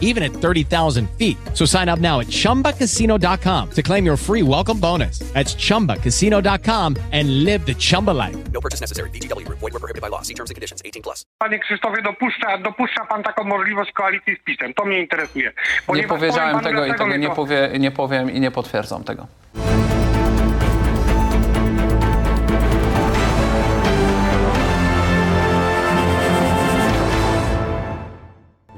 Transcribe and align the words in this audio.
even 0.00 0.22
at 0.22 0.32
30,000 0.32 1.08
feet. 1.18 1.36
So 1.52 1.66
sign 1.66 1.88
up 1.90 1.98
now 1.98 2.20
at 2.20 2.28
chumbacasino.com 2.28 3.70
to 3.70 3.82
claim 3.82 4.06
your 4.06 4.16
free 4.16 4.42
welcome 4.42 4.78
bonus. 4.80 5.18
That's 5.34 5.54
chumbacasino.com 5.56 6.96
and 7.12 7.44
live 7.44 7.66
the 7.66 7.74
Chumba 7.74 8.12
life. 8.12 8.36
No 8.52 8.60
purchase 8.60 8.80
necessary. 8.80 9.10
VGW 9.10 9.44
Group. 9.44 9.58
Void 9.58 9.72
were 9.72 9.80
prohibited 9.80 10.02
by 10.02 10.08
law. 10.08 10.22
See 10.22 10.34
terms 10.34 10.50
and 10.50 10.54
conditions. 10.56 10.80
18 10.84 11.02
plus. 11.02 11.24
Panie 11.38 11.58
Krzysztofie, 11.58 12.02
dopuszcza, 12.02 12.58
dopuszcza 12.58 13.04
pan 13.06 13.22
taką 13.22 13.44
możliwość 13.44 13.92
koalicji 13.92 14.36
z 14.36 14.44
PiSem? 14.44 14.74
To 14.74 14.84
mnie 14.84 15.00
interesuje. 15.00 15.52
Nie 15.94 16.04
powiedziałem 16.08 16.60
tego 16.60 16.84
i 16.84 16.88
dlaczego 16.88 17.04
tego 17.04 17.16
nie, 17.16 17.28
to- 17.28 17.34
powie, 17.34 17.70
nie 17.78 17.90
powiem 17.90 18.30
i 18.30 18.40
nie 18.40 18.50
potwierdzam 18.50 19.04
tego. 19.04 19.26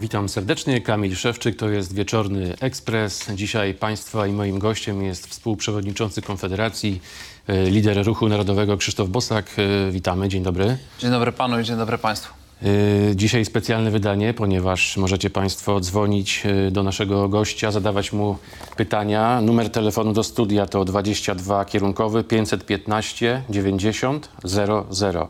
Witam 0.00 0.28
serdecznie, 0.28 0.80
Kamil 0.80 1.16
Szewczyk, 1.16 1.56
to 1.56 1.68
jest 1.68 1.94
Wieczorny 1.94 2.54
Ekspres. 2.60 3.26
Dzisiaj 3.34 3.74
Państwa 3.74 4.26
i 4.26 4.32
moim 4.32 4.58
gościem 4.58 5.02
jest 5.02 5.26
współprzewodniczący 5.26 6.22
Konfederacji, 6.22 7.00
e, 7.46 7.70
lider 7.70 8.06
Ruchu 8.06 8.28
Narodowego 8.28 8.76
Krzysztof 8.76 9.08
Bosak. 9.08 9.46
E, 9.88 9.90
Witamy, 9.92 10.28
dzień 10.28 10.42
dobry. 10.42 10.76
Dzień 10.98 11.10
dobry 11.10 11.32
panu 11.32 11.60
i 11.60 11.64
dzień 11.64 11.76
dobry 11.76 11.98
państwu. 11.98 12.34
E, 12.62 13.16
Dzisiaj 13.16 13.44
specjalne 13.44 13.90
wydanie, 13.90 14.34
ponieważ 14.34 14.96
możecie 14.96 15.30
Państwo 15.30 15.80
dzwonić 15.80 16.42
do 16.70 16.82
naszego 16.82 17.28
gościa, 17.28 17.70
zadawać 17.70 18.12
mu 18.12 18.38
pytania. 18.76 19.40
Numer 19.40 19.70
telefonu 19.70 20.12
do 20.12 20.22
studia 20.22 20.66
to 20.66 20.84
22 20.84 21.64
kierunkowy 21.64 22.24
515 22.24 23.42
90 23.50 24.28
00. 24.44 25.28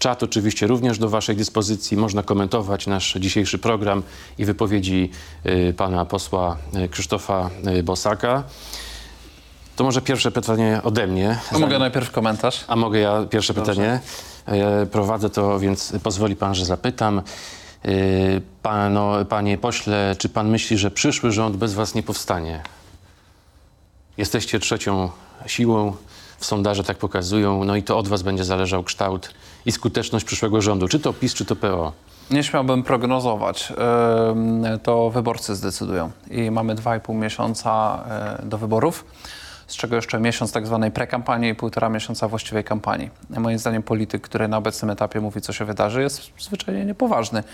Czat 0.00 0.22
oczywiście 0.22 0.66
również 0.66 0.98
do 0.98 1.08
Waszej 1.08 1.36
dyspozycji. 1.36 1.96
Można 1.96 2.22
komentować 2.22 2.86
nasz 2.86 3.14
dzisiejszy 3.20 3.58
program 3.58 4.02
i 4.38 4.44
wypowiedzi 4.44 5.10
e, 5.44 5.72
pana 5.72 6.04
posła 6.04 6.56
e, 6.74 6.88
Krzysztofa 6.88 7.50
e, 7.64 7.82
Bosaka. 7.82 8.42
To 9.76 9.84
może 9.84 10.00
pierwsze 10.02 10.30
pytanie 10.30 10.80
ode 10.84 11.06
mnie. 11.06 11.38
To 11.52 11.58
mogę 11.58 11.78
najpierw 11.78 12.10
komentarz. 12.10 12.64
A 12.68 12.76
mogę 12.76 12.98
ja 12.98 13.24
pierwsze 13.30 13.54
pytanie? 13.54 14.00
E, 14.46 14.86
Prowadzę 14.86 15.30
to, 15.30 15.58
więc 15.58 15.92
pozwoli 16.02 16.36
pan, 16.36 16.54
że 16.54 16.64
zapytam. 16.64 17.18
E, 17.18 17.22
Pano, 18.62 19.24
panie 19.24 19.58
pośle, 19.58 20.16
czy 20.18 20.28
pan 20.28 20.48
myśli, 20.48 20.78
że 20.78 20.90
przyszły 20.90 21.32
rząd 21.32 21.56
bez 21.56 21.74
was 21.74 21.94
nie 21.94 22.02
powstanie? 22.02 22.62
Jesteście 24.18 24.58
trzecią 24.58 25.10
siłą, 25.46 25.92
w 26.38 26.46
sondaże 26.46 26.84
tak 26.84 26.98
pokazują, 26.98 27.64
no 27.64 27.76
i 27.76 27.82
to 27.82 27.98
od 27.98 28.08
was 28.08 28.22
będzie 28.22 28.44
zależał 28.44 28.82
kształt 28.84 29.34
i 29.66 29.72
skuteczność 29.72 30.24
przyszłego 30.24 30.62
rządu. 30.62 30.88
Czy 30.88 31.00
to 31.00 31.12
PiS, 31.12 31.34
czy 31.34 31.44
to 31.44 31.56
PO? 31.56 31.92
Nie 32.30 32.42
śmiałbym 32.42 32.82
prognozować. 32.82 33.72
To 34.82 35.10
wyborcy 35.10 35.54
zdecydują. 35.54 36.10
I 36.30 36.50
mamy 36.50 36.74
dwa 36.74 36.96
i 36.96 37.00
pół 37.00 37.14
miesiąca 37.14 38.04
e, 38.40 38.46
do 38.46 38.58
wyborów, 38.58 39.04
z 39.70 39.76
czego 39.76 39.96
jeszcze 39.96 40.20
miesiąc 40.20 40.52
tak 40.52 40.66
zwanej 40.66 40.90
prekampanii 40.90 41.50
i 41.50 41.54
półtora 41.54 41.88
miesiąca 41.88 42.28
właściwej 42.28 42.64
kampanii. 42.64 43.10
Moim 43.30 43.58
zdaniem 43.58 43.82
polityk, 43.82 44.22
który 44.22 44.48
na 44.48 44.56
obecnym 44.56 44.90
etapie 44.90 45.20
mówi, 45.20 45.40
co 45.40 45.52
się 45.52 45.64
wydarzy, 45.64 46.02
jest 46.02 46.30
zwyczajnie 46.38 46.84
niepoważny. 46.84 47.44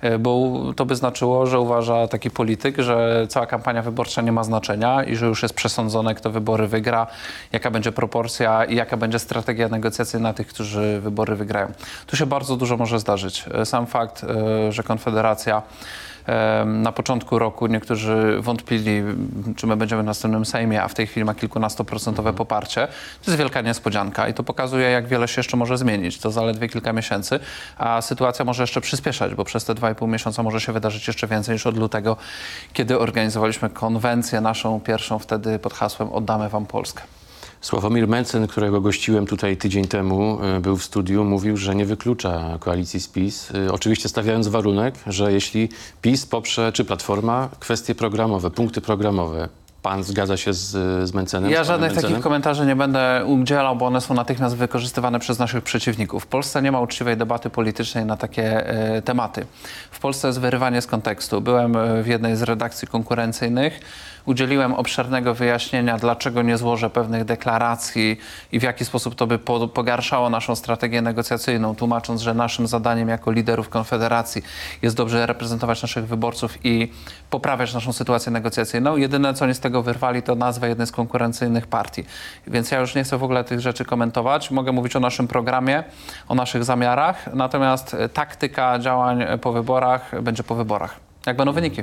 E, 0.00 0.18
Bo 0.18 0.62
to 0.76 0.86
by 0.86 0.96
znaczyło, 0.96 1.46
że 1.46 1.60
uważa 1.60 2.08
taki 2.08 2.30
polityk, 2.30 2.78
że 2.78 3.26
cała 3.28 3.46
kampania 3.46 3.82
wyborcza 3.82 4.22
nie 4.22 4.32
ma 4.32 4.44
znaczenia 4.44 5.04
i 5.04 5.16
że 5.16 5.26
już 5.26 5.42
jest 5.42 5.54
przesądzone, 5.54 6.14
kto 6.14 6.30
wybory 6.30 6.68
wygra, 6.68 7.06
jaka 7.52 7.70
będzie 7.70 7.92
proporcja 7.92 8.64
i 8.64 8.76
jaka 8.76 8.96
będzie 8.96 9.18
strategia 9.18 9.68
negocjacyjna 9.68 10.32
tych, 10.32 10.46
którzy 10.46 11.00
wybory 11.00 11.36
wygrają. 11.36 11.72
Tu 12.06 12.16
się 12.16 12.26
bardzo 12.26 12.56
dużo 12.56 12.76
może 12.76 12.98
zdarzyć. 12.98 13.44
E, 13.54 13.66
Sam 13.66 13.86
fakt, 13.86 14.24
e, 14.24 14.72
że 14.72 14.82
Konfederacja 14.82 15.62
Na 16.66 16.92
początku 16.92 17.38
roku 17.38 17.66
niektórzy 17.66 18.36
wątpili, 18.40 19.02
czy 19.56 19.66
my 19.66 19.76
będziemy 19.76 20.02
w 20.02 20.06
następnym 20.06 20.44
Sejmie, 20.44 20.82
a 20.82 20.88
w 20.88 20.94
tej 20.94 21.06
chwili 21.06 21.24
ma 21.24 21.34
kilkunastoprocentowe 21.34 22.32
poparcie. 22.32 22.88
To 23.24 23.30
jest 23.30 23.38
wielka 23.38 23.60
niespodzianka 23.60 24.28
i 24.28 24.34
to 24.34 24.42
pokazuje, 24.42 24.90
jak 24.90 25.06
wiele 25.06 25.28
się 25.28 25.40
jeszcze 25.40 25.56
może 25.56 25.78
zmienić. 25.78 26.18
To 26.18 26.30
zaledwie 26.30 26.68
kilka 26.68 26.92
miesięcy, 26.92 27.40
a 27.78 28.02
sytuacja 28.02 28.44
może 28.44 28.62
jeszcze 28.62 28.80
przyspieszać, 28.80 29.34
bo 29.34 29.44
przez 29.44 29.64
te 29.64 29.74
dwa 29.74 29.90
i 29.90 29.94
pół 29.94 30.08
miesiąca 30.08 30.42
może 30.42 30.60
się 30.60 30.72
wydarzyć 30.72 31.06
jeszcze 31.06 31.26
więcej 31.26 31.52
niż 31.52 31.66
od 31.66 31.76
lutego, 31.76 32.16
kiedy 32.72 32.98
organizowaliśmy 32.98 33.70
konwencję 33.70 34.40
naszą 34.40 34.80
pierwszą 34.80 35.18
wtedy 35.18 35.58
pod 35.58 35.74
hasłem 35.74 36.12
Oddamy 36.12 36.48
Wam 36.48 36.66
Polskę. 36.66 37.02
Sławomir 37.66 38.08
Mencen, 38.08 38.46
którego 38.46 38.80
gościłem 38.80 39.26
tutaj 39.26 39.56
tydzień 39.56 39.84
temu, 39.84 40.38
y, 40.56 40.60
był 40.60 40.76
w 40.76 40.84
studiu, 40.84 41.24
mówił, 41.24 41.56
że 41.56 41.74
nie 41.74 41.86
wyklucza 41.86 42.58
koalicji 42.60 43.00
z 43.00 43.08
PiS. 43.08 43.50
Y, 43.50 43.72
Oczywiście 43.72 44.08
stawiając 44.08 44.48
warunek, 44.48 44.94
że 45.06 45.32
jeśli 45.32 45.68
PiS 46.02 46.26
poprze, 46.26 46.72
czy 46.72 46.84
Platforma, 46.84 47.48
kwestie 47.60 47.94
programowe, 47.94 48.50
punkty 48.50 48.80
programowe. 48.80 49.48
Pan 49.82 50.04
zgadza 50.04 50.36
się 50.36 50.52
z, 50.52 50.70
z 51.08 51.14
Mencenem? 51.14 51.50
z 51.50 51.52
Ja 51.52 51.56
panem 51.56 51.66
żadnych 51.66 51.90
Mencenem? 51.90 52.10
takich 52.12 52.24
komentarzy 52.24 52.66
nie 52.66 52.76
będę 52.76 53.24
udzielał, 53.26 53.76
bo 53.76 53.86
one 53.86 54.00
są 54.00 54.14
natychmiast 54.14 54.56
wykorzystywane 54.56 55.20
przez 55.20 55.38
naszych 55.38 55.64
przeciwników. 55.64 56.24
W 56.24 56.26
Polsce 56.26 56.62
nie 56.62 56.72
ma 56.72 56.80
uczciwej 56.80 57.16
debaty 57.16 57.50
politycznej 57.50 58.04
na 58.04 58.16
takie 58.16 58.66
e, 58.68 59.02
tematy. 59.02 59.46
W 59.90 60.00
Polsce 60.00 60.28
jest 60.28 60.40
wyrywanie 60.40 60.82
z 60.82 60.86
kontekstu. 60.86 61.40
Byłem 61.40 61.76
e, 61.76 62.02
w 62.02 62.06
jednej 62.06 62.36
z 62.36 62.42
redakcji 62.42 62.88
konkurencyjnych. 62.88 63.80
Udzieliłem 64.26 64.74
obszernego 64.74 65.34
wyjaśnienia, 65.34 65.98
dlaczego 65.98 66.42
nie 66.42 66.58
złożę 66.58 66.90
pewnych 66.90 67.24
deklaracji 67.24 68.18
i 68.52 68.60
w 68.60 68.62
jaki 68.62 68.84
sposób 68.84 69.14
to 69.14 69.26
by 69.26 69.38
po, 69.38 69.68
pogarszało 69.68 70.30
naszą 70.30 70.56
strategię 70.56 71.02
negocjacyjną, 71.02 71.74
tłumacząc, 71.74 72.20
że 72.20 72.34
naszym 72.34 72.66
zadaniem 72.66 73.08
jako 73.08 73.32
liderów 73.32 73.68
Konfederacji 73.68 74.42
jest 74.82 74.96
dobrze 74.96 75.26
reprezentować 75.26 75.82
naszych 75.82 76.06
wyborców 76.06 76.58
i 76.64 76.92
poprawiać 77.30 77.74
naszą 77.74 77.92
sytuację 77.92 78.32
negocjacyjną. 78.32 78.96
Jedyne, 78.96 79.34
co 79.34 79.44
oni 79.44 79.54
z 79.54 79.60
tego 79.60 79.82
wyrwali, 79.82 80.22
to 80.22 80.34
nazwę 80.34 80.68
jednej 80.68 80.86
z 80.86 80.92
konkurencyjnych 80.92 81.66
partii. 81.66 82.04
Więc 82.46 82.70
ja 82.70 82.80
już 82.80 82.94
nie 82.94 83.04
chcę 83.04 83.18
w 83.18 83.24
ogóle 83.24 83.44
tych 83.44 83.60
rzeczy 83.60 83.84
komentować. 83.84 84.50
Mogę 84.50 84.72
mówić 84.72 84.96
o 84.96 85.00
naszym 85.00 85.28
programie, 85.28 85.84
o 86.28 86.34
naszych 86.34 86.64
zamiarach, 86.64 87.34
natomiast 87.34 87.94
e, 87.94 88.08
taktyka 88.08 88.78
działań 88.78 89.22
e, 89.22 89.38
po 89.38 89.52
wyborach 89.52 90.22
będzie 90.22 90.42
po 90.42 90.54
wyborach. 90.54 90.96
Jak 91.26 91.36
będą 91.36 91.52
wyniki? 91.52 91.82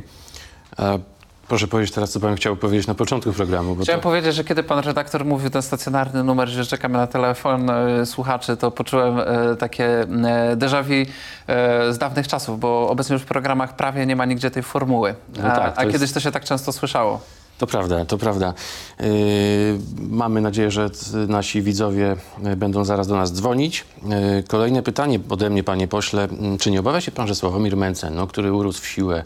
Proszę 1.48 1.68
powiedzieć 1.68 1.94
teraz, 1.96 2.12
co 2.12 2.20
pan 2.20 2.36
chciał 2.36 2.56
powiedzieć 2.56 2.88
na 2.88 2.96
początku 2.96 3.34
programu. 3.34 3.76
Chciałem 3.82 4.02
to... 4.02 4.04
powiedzieć, 4.04 4.36
że 4.36 4.44
kiedy 4.44 4.64
pan 4.64 4.80
redaktor 4.80 5.26
mówił 5.26 5.50
ten 5.50 5.62
stacjonarny 5.62 6.24
numer, 6.24 6.50
że 6.50 6.66
czekamy 6.66 6.98
na 6.98 7.08
telefon 7.08 7.70
e, 7.70 8.06
słuchaczy, 8.06 8.58
to 8.58 8.72
poczułem 8.72 9.20
e, 9.20 9.56
takie 9.56 9.86
e, 10.02 10.56
déjà 10.58 10.84
vu 10.84 10.94
e, 11.48 11.94
z 11.94 11.98
dawnych 11.98 12.28
czasów, 12.28 12.60
bo 12.60 12.90
obecnie 12.90 13.14
już 13.14 13.22
w 13.24 13.26
programach 13.26 13.76
prawie 13.76 14.06
nie 14.06 14.16
ma 14.16 14.26
nigdzie 14.26 14.52
tej 14.52 14.64
formuły. 14.64 15.16
No 15.38 15.44
a 15.44 15.56
tak, 15.56 15.74
to 15.74 15.80
a 15.80 15.84
jest- 15.84 15.94
kiedyś 15.94 16.12
to 16.12 16.20
się 16.20 16.32
tak 16.32 16.44
często 16.44 16.72
słyszało. 16.74 17.20
To 17.58 17.68
prawda, 17.68 18.06
to 18.06 18.18
prawda. 18.18 18.54
Yy, 19.00 19.06
mamy 20.10 20.42
nadzieję, 20.42 20.72
że 20.72 20.90
nasi 21.28 21.62
widzowie 21.62 22.16
y, 22.54 22.56
będą 22.56 22.86
zaraz 22.86 23.08
do 23.08 23.16
nas 23.16 23.34
dzwonić. 23.34 23.86
Yy, 24.04 24.44
kolejne 24.48 24.84
pytanie 24.84 25.20
ode 25.30 25.50
mnie, 25.50 25.64
panie 25.64 25.88
pośle. 25.88 26.24
Mm, 26.24 26.58
Czy 26.58 26.72
nie 26.72 26.80
obawia 26.80 27.02
się 27.02 27.12
pan, 27.12 27.28
że 27.28 27.36
Sławomir 27.36 27.78
Mencen, 27.78 28.16
no, 28.16 28.28
który 28.28 28.54
urósł 28.54 28.82
w 28.82 28.88
siłę, 28.88 29.24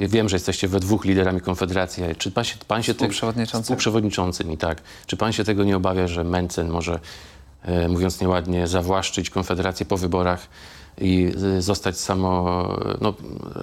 ja 0.00 0.08
wiem, 0.08 0.28
że 0.28 0.36
jesteście 0.36 0.68
we 0.68 0.80
dwóch 0.80 1.04
liderami 1.04 1.40
Konfederacji, 1.40 2.04
czy 2.18 2.30
pan 2.30 2.44
się, 2.44 2.56
pan 2.68 2.82
się 2.82 2.94
tego- 2.94 2.98
Współprzewodniczącymi. 2.98 3.62
współprzewodniczącymi, 3.62 4.58
tak. 4.58 4.82
Czy 5.06 5.16
pan 5.16 5.32
się 5.32 5.44
tego 5.44 5.64
nie 5.64 5.76
obawia, 5.76 6.08
że 6.08 6.24
Mencen 6.24 6.68
może, 6.68 7.00
e, 7.62 7.88
mówiąc 7.88 8.20
nieładnie, 8.20 8.66
zawłaszczyć 8.66 9.30
Konfederację 9.30 9.86
po 9.86 9.96
wyborach 9.96 10.46
i 11.00 11.32
y, 11.58 11.62
zostać 11.62 11.98
samo 11.98 12.62
no, 13.00 13.14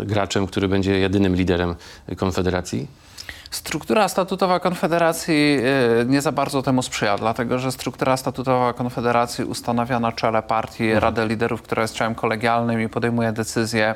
graczem, 0.06 0.48
który 0.48 0.68
będzie 0.68 1.00
jedynym 1.00 1.36
liderem 1.36 1.76
Konfederacji? 2.18 2.88
Struktura 3.52 4.08
statutowa 4.08 4.60
Konfederacji 4.60 5.58
y, 6.02 6.06
nie 6.06 6.22
za 6.22 6.32
bardzo 6.32 6.62
temu 6.62 6.82
sprzyja, 6.82 7.18
dlatego 7.18 7.60
że 7.60 7.72
struktura 7.72 8.18
statutowa 8.18 8.74
Konfederacji 8.74 9.44
ustanawia 9.46 10.00
na 10.00 10.12
czele 10.12 10.44
partii 10.44 10.94
Radę 10.94 11.28
Liderów, 11.28 11.62
która 11.62 11.82
jest 11.82 11.96
ciałem 11.96 12.16
kolegialnym 12.16 12.82
i 12.82 12.90
podejmuje 12.90 13.32
decyzje 13.32 13.88
e, 13.88 13.96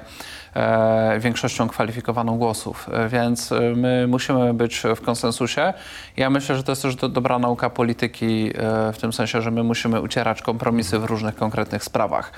większością 1.20 1.68
kwalifikowaną 1.68 2.38
głosów. 2.38 2.90
E, 2.92 3.10
Więc 3.10 3.52
e, 3.52 3.60
my 3.60 4.08
musimy 4.08 4.54
być 4.54 4.84
w 4.96 5.02
konsensusie. 5.02 5.74
Ja 6.18 6.30
myślę, 6.30 6.56
że 6.56 6.64
to 6.64 6.72
jest 6.72 6.82
też 6.82 6.96
do, 6.96 7.10
dobra 7.10 7.40
nauka 7.40 7.70
polityki 7.70 8.52
e, 8.56 8.94
w 8.94 8.98
tym 8.98 9.14
sensie, 9.14 9.42
że 9.42 9.52
my 9.52 9.64
musimy 9.64 10.02
ucierać 10.02 10.42
kompromisy 10.42 11.00
w 11.00 11.06
różnych 11.06 11.36
konkretnych 11.36 11.84
sprawach. 11.84 12.32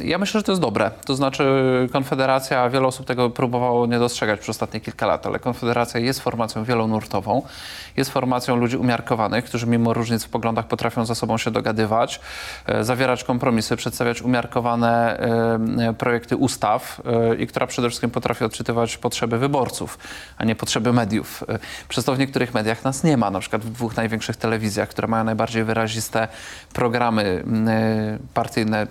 Ja 0.00 0.18
myślę, 0.18 0.40
że 0.40 0.44
to 0.44 0.52
jest 0.52 0.62
dobre. 0.62 0.90
To 1.04 1.14
znaczy 1.14 1.44
Konfederacja, 1.92 2.70
wiele 2.70 2.86
osób 2.86 3.06
tego 3.06 3.30
próbowało 3.30 3.86
nie 3.86 3.98
dostrzegać 3.98 4.40
przez 4.40 4.48
ostatnie 4.48 4.80
kilka 4.80 5.06
lat, 5.06 5.26
ale 5.26 5.38
Konfederacja 5.38 6.00
jest 6.00 6.20
formacją 6.20 6.64
wielonurtową, 6.64 7.42
jest 7.96 8.10
formacją 8.10 8.56
ludzi 8.56 8.76
umiarkowanych, 8.76 9.44
którzy 9.44 9.66
mimo 9.66 9.94
różnic 9.94 10.24
w 10.24 10.28
poglądach 10.28 10.66
potrafią 10.66 11.04
ze 11.04 11.14
sobą 11.14 11.38
się 11.38 11.50
dogadywać, 11.50 12.20
e, 12.66 12.84
zawierać 12.84 13.24
kompromisy, 13.24 13.76
przedstawiać 13.76 14.22
umiarkowane 14.22 15.18
projekty 15.98 16.36
ustaw 16.36 17.02
e, 17.04 17.36
i 17.36 17.46
która 17.46 17.66
przede 17.66 17.88
wszystkim 17.88 18.10
potrafi 18.10 18.44
odczytywać 18.44 18.96
potrzeby 18.96 19.38
wyborców, 19.38 19.98
a 20.38 20.44
nie 20.44 20.54
potrzeby 20.54 20.92
mediów. 20.92 21.44
E, 21.48 21.58
Przez 21.88 22.04
to 22.04 22.14
w 22.14 22.18
niektórych 22.18 22.54
mediach 22.54 22.84
nas 22.84 23.04
nie 23.04 23.16
ma, 23.16 23.30
na 23.30 23.40
przykład 23.40 23.62
w 23.62 23.70
dwóch 23.70 23.96
największych 23.96 24.36
telewizjach, 24.36 24.88
które 24.88 25.08
mają 25.08 25.24
najbardziej 25.24 25.64
wyraziste 25.64 26.28
programy 26.72 27.44
m, 27.46 27.68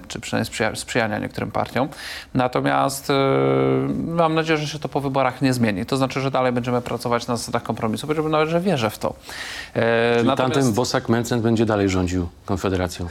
e, 0.03 0.07
czy 0.07 0.19
przynajmniej 0.19 0.45
sprzyja, 0.45 0.75
sprzyjania 0.75 1.19
niektórym 1.19 1.51
partiom. 1.51 1.89
Natomiast 2.33 3.09
e, 3.09 3.13
mam 4.07 4.33
nadzieję, 4.35 4.57
że 4.57 4.67
się 4.67 4.79
to 4.79 4.89
po 4.89 5.01
wyborach 5.01 5.41
nie 5.41 5.53
zmieni. 5.53 5.85
To 5.85 5.97
znaczy, 5.97 6.21
że 6.21 6.31
dalej 6.31 6.51
będziemy 6.51 6.81
pracować 6.81 7.27
na 7.27 7.37
zasadach 7.37 7.63
kompromisu. 7.63 8.07
Powiedziałbym 8.07 8.31
nawet, 8.31 8.49
że 8.49 8.61
wierzę 8.61 8.89
w 8.89 8.97
to. 8.97 9.13
E, 9.73 10.15
Czyli 10.15 10.27
natomiast- 10.27 10.53
tamten 10.53 10.73
Bosak-Mencen 10.73 11.41
będzie 11.41 11.65
dalej 11.65 11.89
rządził 11.89 12.27
Konfederacją. 12.45 13.07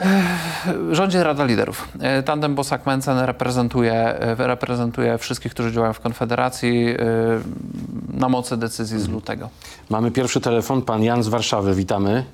Rządzi 0.92 1.18
Rada 1.18 1.44
Liderów. 1.44 1.88
E, 2.00 2.22
Tandem 2.22 2.54
Bosak-Mencen 2.54 3.24
reprezentuje, 3.26 3.92
e, 3.94 4.46
reprezentuje 4.46 5.18
wszystkich, 5.18 5.52
którzy 5.52 5.72
działają 5.72 5.92
w 5.92 6.00
Konfederacji 6.00 6.86
e, 6.88 6.96
na 8.18 8.28
mocy 8.28 8.56
decyzji 8.56 9.00
z 9.00 9.08
lutego. 9.08 9.48
Mamy 9.90 10.10
pierwszy 10.10 10.40
telefon, 10.40 10.82
pan 10.82 11.02
Jan 11.02 11.22
z 11.22 11.28
Warszawy, 11.28 11.74
witamy. 11.74 12.24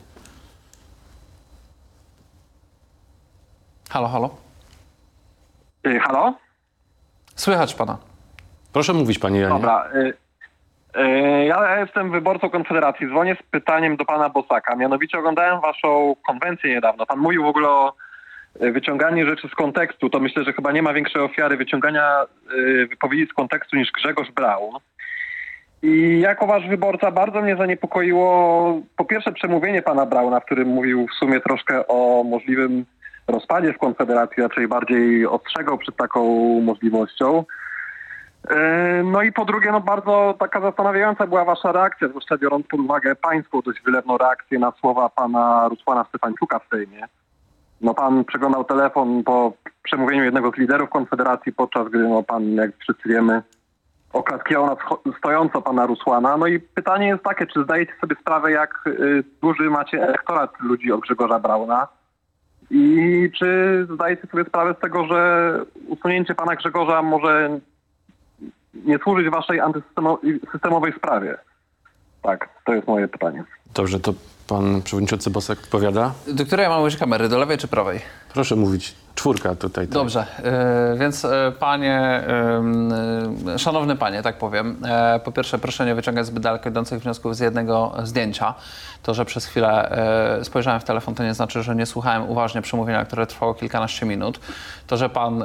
Halo, 3.90 4.08
halo? 4.08 4.30
Y, 5.86 5.98
Halo? 6.00 6.34
Słychać 7.34 7.74
pana. 7.74 7.98
Proszę 8.72 8.92
mówić, 8.92 9.18
panie 9.18 9.40
Janie. 9.40 9.54
Dobra. 9.54 9.88
y, 9.94 10.14
y, 11.00 11.44
Ja 11.44 11.80
jestem 11.80 12.10
wyborcą 12.10 12.50
Konfederacji. 12.50 13.06
Dzwonię 13.08 13.36
z 13.40 13.42
pytaniem 13.50 13.96
do 13.96 14.04
pana 14.04 14.28
Bosaka. 14.28 14.76
Mianowicie 14.76 15.18
oglądałem 15.18 15.60
waszą 15.60 16.16
konwencję 16.26 16.70
niedawno. 16.74 17.06
Pan 17.06 17.18
mówił 17.18 17.42
w 17.42 17.46
ogóle 17.46 17.68
o 17.68 17.92
y, 18.62 18.72
wyciąganiu 18.72 19.26
rzeczy 19.26 19.48
z 19.48 19.54
kontekstu. 19.54 20.10
To 20.10 20.20
myślę, 20.20 20.44
że 20.44 20.52
chyba 20.52 20.72
nie 20.72 20.82
ma 20.82 20.92
większej 20.92 21.22
ofiary 21.22 21.56
wyciągania 21.56 22.24
wypowiedzi 22.90 23.26
z 23.30 23.34
kontekstu 23.34 23.76
niż 23.76 23.92
Grzegorz 23.92 24.30
Braun. 24.30 24.74
I 25.82 26.20
jako 26.20 26.46
wasz 26.46 26.68
wyborca 26.68 27.10
bardzo 27.10 27.42
mnie 27.42 27.56
zaniepokoiło 27.56 28.80
po 28.96 29.04
pierwsze 29.04 29.32
przemówienie 29.32 29.82
pana 29.82 30.06
Brauna, 30.06 30.40
w 30.40 30.44
którym 30.44 30.68
mówił 30.68 31.06
w 31.08 31.14
sumie 31.18 31.40
troszkę 31.40 31.86
o 31.88 32.24
możliwym 32.24 32.84
rozpadzie 33.28 33.72
w 33.72 33.78
Konfederacji, 33.78 34.42
raczej 34.42 34.68
bardziej 34.68 35.26
ostrzegał 35.26 35.78
przed 35.78 35.96
taką 35.96 36.24
możliwością. 36.60 37.44
E, 38.50 39.02
No 39.04 39.22
i 39.22 39.32
po 39.32 39.44
drugie, 39.44 39.72
no 39.72 39.80
bardzo 39.80 40.34
taka 40.38 40.60
zastanawiająca 40.60 41.26
była 41.26 41.44
wasza 41.44 41.72
reakcja, 41.72 42.08
zwłaszcza 42.08 42.38
biorąc 42.38 42.66
pod 42.66 42.80
uwagę 42.80 43.14
pańską 43.16 43.60
dość 43.62 43.82
wylewną 43.82 44.18
reakcję 44.18 44.58
na 44.58 44.72
słowa 44.80 45.08
pana 45.08 45.68
Rusłana 45.68 46.04
Stefańczuka 46.08 46.58
w 46.58 46.68
Sejmie. 46.68 47.04
No 47.80 47.94
pan 47.94 48.24
przeglądał 48.24 48.64
telefon 48.64 49.24
po 49.24 49.52
przemówieniu 49.82 50.24
jednego 50.24 50.50
z 50.50 50.56
liderów 50.58 50.90
Konfederacji, 50.90 51.52
podczas 51.52 51.88
gdy 51.88 51.98
no 51.98 52.22
pan, 52.22 52.54
jak 52.54 52.70
wszyscy 52.78 53.08
wiemy, 53.08 53.42
oklaskiwał 54.12 54.66
na 54.66 54.74
scho- 54.74 55.18
stojąco 55.18 55.62
pana 55.62 55.86
Rusłana. 55.86 56.36
No 56.36 56.46
i 56.46 56.60
pytanie 56.60 57.06
jest 57.08 57.22
takie, 57.22 57.46
czy 57.46 57.62
zdajecie 57.62 57.92
sobie 58.00 58.16
sprawę, 58.20 58.52
jak 58.52 58.74
y, 58.86 59.24
duży 59.42 59.70
macie 59.70 60.02
elektorat 60.02 60.50
ludzi 60.60 60.92
od 60.92 61.00
Grzegorza 61.00 61.38
Brauna? 61.38 61.88
I 62.70 63.30
czy 63.38 63.86
zdajecie 63.94 64.26
sobie 64.26 64.44
sprawę 64.44 64.74
z 64.78 64.82
tego, 64.82 65.06
że 65.06 65.52
usunięcie 65.88 66.34
pana 66.34 66.56
Grzegorza 66.56 67.02
może 67.02 67.60
nie 68.74 68.98
służyć 68.98 69.30
waszej 69.30 69.60
antysystemowej 69.60 70.92
sprawie? 70.96 71.38
Tak, 72.22 72.48
to 72.64 72.74
jest 72.74 72.86
moje 72.86 73.08
pytanie. 73.08 73.44
Dobrze, 73.74 74.00
to 74.00 74.14
pan 74.48 74.82
przewodniczący 74.82 75.30
Bosak 75.30 75.58
odpowiada. 75.58 76.14
Do 76.28 76.46
której 76.46 76.64
ja 76.64 76.70
mam 76.70 76.82
użyć 76.82 77.00
kamery? 77.00 77.28
Do 77.28 77.38
lewej 77.38 77.58
czy 77.58 77.68
prawej? 77.68 78.00
Proszę 78.34 78.56
mówić. 78.56 78.94
Czwórka 79.20 79.54
tutaj. 79.54 79.86
tak. 79.86 79.94
Dobrze, 79.94 80.26
e, 80.42 80.96
więc 80.98 81.24
e, 81.24 81.52
panie, 81.58 82.24
e, 83.54 83.58
szanowny 83.58 83.96
panie, 83.96 84.22
tak 84.22 84.38
powiem, 84.38 84.76
po 85.24 85.32
pierwsze 85.32 85.58
proszę 85.58 85.86
nie 85.86 85.94
wyciągać 85.94 86.26
zbyt 86.26 86.42
daleko 86.42 86.68
idących 86.68 87.02
wniosków 87.02 87.36
z 87.36 87.40
jednego 87.40 87.92
zdjęcia. 88.02 88.54
To, 89.02 89.14
że 89.14 89.24
przez 89.24 89.46
chwilę 89.46 89.96
spojrzałem 90.42 90.80
w 90.80 90.84
telefon, 90.84 91.14
to 91.14 91.22
nie 91.22 91.34
znaczy, 91.34 91.62
że 91.62 91.76
nie 91.76 91.86
słuchałem 91.86 92.30
uważnie 92.30 92.62
przemówienia, 92.62 93.04
które 93.04 93.26
trwało 93.26 93.54
kilkanaście 93.54 94.06
minut. 94.06 94.40
To, 94.86 94.96
że 94.96 95.08
pan 95.08 95.44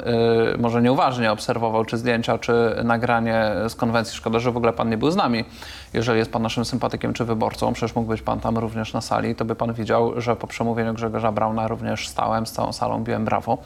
może 0.58 0.82
nieuważnie 0.82 1.32
obserwował 1.32 1.86
czy 1.86 1.98
zdjęcia, 1.98 2.38
czy 2.38 2.76
nagranie 2.84 3.52
z 3.70 3.76
konwencji, 3.76 4.16
szkoda, 4.18 4.40
że 4.40 4.52
w 4.52 4.58
ogóle 4.58 4.74
pan 4.74 4.90
nie 4.90 4.98
był 4.98 5.12
z 5.12 5.16
nami. 5.16 5.46
Jeżeli 5.94 6.20
jest 6.20 6.32
pan 6.32 6.42
naszym 6.42 6.66
sympatykiem 6.66 7.14
czy 7.14 7.26
wyborcą, 7.26 7.74
przecież 7.74 7.96
mógł 7.96 8.08
być 8.08 8.22
pan 8.22 8.40
tam 8.40 8.58
również 8.58 8.94
na 8.94 9.02
sali, 9.02 9.36
to 9.36 9.46
by 9.46 9.56
pan 9.56 9.74
widział, 9.74 10.22
że 10.22 10.36
po 10.36 10.48
przemówieniu 10.48 10.94
Grzegorza 10.94 11.32
Brauna 11.32 11.68
również 11.68 12.08
stałem 12.08 12.48
z 12.48 12.52
całą 12.52 12.74
salą, 12.76 13.04
biłem 13.04 13.26
brawo. 13.26 13.58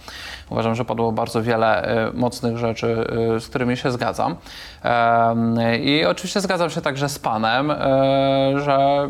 Uważam, 0.49 0.75
że 0.75 0.85
padło 0.85 1.11
bardzo 1.11 1.43
wiele 1.43 1.83
e, 1.83 2.11
mocnych 2.13 2.57
rzeczy, 2.57 3.07
e, 3.35 3.39
z 3.39 3.47
którymi 3.47 3.77
się 3.77 3.91
zgadzam. 3.91 4.35
I 5.81 6.05
oczywiście 6.05 6.41
zgadzam 6.41 6.69
się 6.69 6.81
także 6.81 7.09
z 7.09 7.19
panem, 7.19 7.71
e, 7.71 7.75
że 8.65 9.09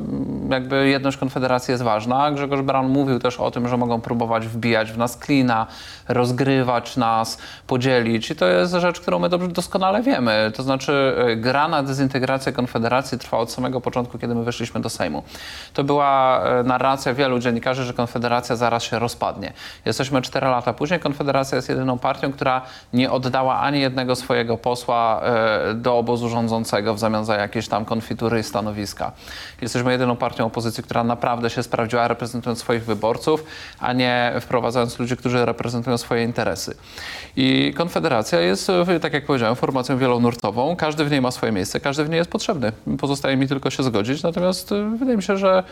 jakby 0.50 0.88
jedność 0.88 1.18
Konfederacji 1.18 1.72
jest 1.72 1.84
ważna. 1.84 2.32
Grzegorz 2.32 2.62
Braun 2.62 2.88
mówił 2.88 3.20
też 3.20 3.40
o 3.40 3.52
tym, 3.52 3.68
że 3.68 3.78
mogą 3.78 4.02
próbować 4.02 4.48
wbijać 4.48 4.92
w 4.92 4.98
nas 4.98 5.18
klina, 5.18 5.68
rozgrywać 6.08 6.98
nas, 6.98 7.38
podzielić 7.68 8.32
i 8.32 8.36
to 8.36 8.46
jest 8.46 8.74
rzecz, 8.74 9.00
którą 9.00 9.20
my 9.20 9.30
dobrze, 9.30 9.48
doskonale 9.48 10.02
wiemy. 10.02 10.52
To 10.56 10.64
znaczy 10.64 11.16
gra 11.38 11.68
na 11.68 11.84
dezintegrację 11.84 12.52
Konfederacji 12.52 13.18
trwa 13.18 13.38
od 13.38 13.52
samego 13.52 13.82
początku, 13.82 14.20
kiedy 14.20 14.36
my 14.36 14.44
weszliśmy 14.44 14.82
do 14.82 14.90
Sejmu. 14.90 15.24
To 15.74 15.84
była 15.84 16.44
narracja 16.64 17.14
wielu 17.14 17.40
dziennikarzy, 17.40 17.84
że 17.84 17.94
Konfederacja 17.94 18.56
zaraz 18.56 18.84
się 18.84 19.00
rozpadnie. 19.00 19.54
Jesteśmy 19.90 20.22
cztery 20.22 20.48
lata 20.48 20.74
później. 20.74 21.00
Konfederacja 21.00 21.56
jest 21.56 21.70
jedyną 21.70 21.98
partią, 21.98 22.32
która 22.32 22.62
nie 22.94 23.12
oddała 23.12 23.60
ani 23.60 23.80
jednego 23.80 24.16
swojego 24.16 24.58
posła 24.58 25.22
e, 25.24 25.74
do 25.74 25.98
obozu 25.98 26.30
rządzącego 26.30 26.94
w 26.94 27.00
zamian 27.00 27.26
za 27.26 27.36
jakieś 27.36 27.68
tam 27.68 27.86
konfitury 27.86 28.40
i 28.40 28.44
stanowiska. 28.44 29.12
Jesteśmy 29.62 29.92
jedyną 29.92 30.16
partią 30.16 30.46
opozycji, 30.46 30.84
która 30.84 31.04
naprawdę 31.04 31.50
się 31.50 31.64
sprawdziła, 31.64 32.08
reprezentując 32.08 32.60
swoich 32.60 32.86
wyborców, 32.86 33.44
a 33.80 33.94
nie 33.94 34.34
wprowadzając 34.42 35.00
ludzi, 35.00 35.18
którzy 35.18 35.46
reprezentują 35.46 35.98
swoje 35.98 36.24
interesy. 36.24 36.76
I 37.36 37.74
Konfederacja 37.78 38.40
jest, 38.40 38.70
e, 38.70 39.00
tak 39.00 39.14
jak 39.14 39.26
powiedziałem, 39.26 39.56
formacją 39.56 39.98
wielonurtową. 39.98 40.76
Każdy 40.76 41.06
w 41.06 41.12
niej 41.12 41.22
ma 41.22 41.32
swoje 41.32 41.52
miejsce, 41.52 41.80
każdy 41.80 42.04
w 42.04 42.10
niej 42.10 42.18
jest 42.18 42.32
potrzebny. 42.32 42.72
Pozostaje 43.00 43.38
mi 43.38 43.48
tylko 43.48 43.70
się 43.70 43.84
zgodzić, 43.84 44.24
natomiast 44.24 44.72
e, 44.72 44.98
wydaje 44.98 45.18
mi 45.18 45.24
się, 45.24 45.38
że 45.38 45.64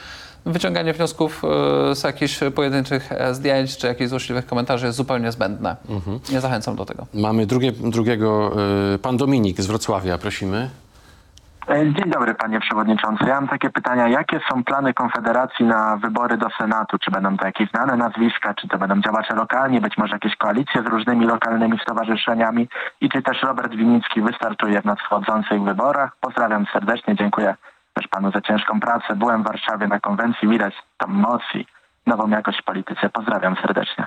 wyciąganie 0.48 0.94
wniosków 0.94 1.42
e, 1.44 1.96
z 1.96 2.04
jakichś 2.04 2.40
pojedynczych 2.56 3.12
e, 3.12 3.34
zdjęć 3.34 3.78
czy 3.78 3.88
jakichś 3.88 4.10
złośliwych 4.10 4.46
komentarzy 4.46 4.86
jest 4.86 4.98
zupełnie 4.98 5.32
zbędne. 5.32 5.76
Nie 6.32 6.42
zachęcam 6.42 6.76
do 6.76 6.86
tego. 6.86 7.08
Mamy 7.14 7.46
drugie, 7.46 7.72
drugiego, 7.72 8.52
y, 8.96 9.00
pan 9.00 9.18
Dominik 9.18 9.62
z 9.62 9.68
Wrocławia, 9.68 10.18
prosimy. 10.18 10.70
E, 11.70 11.94
Dzień 11.94 12.12
dobry 12.12 12.36
panie 12.36 12.60
przewodniczący. 12.60 13.26
Ja 13.28 13.36
mam 13.36 13.48
takie 13.48 13.70
pytania. 13.70 14.08
Jakie 14.08 14.40
są 14.52 14.64
plany 14.64 14.94
Konfederacji 14.94 15.66
na 15.66 15.98
wybory 15.98 16.38
do 16.38 16.48
Senatu? 16.58 16.98
Czy 17.00 17.12
będą 17.12 17.38
to 17.38 17.46
jakieś 17.46 17.70
znane 17.70 17.98
nazwiska, 17.98 18.54
czy 18.54 18.68
to 18.68 18.78
będą 18.78 19.02
działacze 19.02 19.36
lokalni, 19.36 19.82
być 19.82 19.98
może 19.98 20.14
jakieś 20.14 20.36
koalicje 20.36 20.84
z 20.84 20.86
różnymi 20.86 21.26
lokalnymi 21.26 21.80
stowarzyszeniami 21.80 22.68
i 23.02 23.10
czy 23.10 23.22
też 23.22 23.44
Robert 23.44 23.76
Winicki 23.76 24.22
wystartuje 24.22 24.82
w 24.82 24.86
nadchodzących 24.86 25.64
wyborach? 25.64 26.12
Pozdrawiam 26.22 26.66
serdecznie, 26.74 27.16
dziękuję 27.16 27.56
też 27.98 28.08
panu 28.08 28.32
za 28.32 28.42
ciężką 28.42 28.80
pracę. 28.80 29.16
Byłem 29.16 29.44
w 29.44 29.48
Warszawie 29.48 29.88
na 29.88 30.00
konwencji, 30.00 30.48
widać 30.48 30.74
tam 30.98 31.12
moc 31.12 31.42
i 31.54 31.66
nową 32.06 32.30
jakość 32.30 32.62
w 32.62 32.64
polityce. 32.64 33.10
Pozdrawiam 33.10 33.56
serdecznie. 33.62 34.06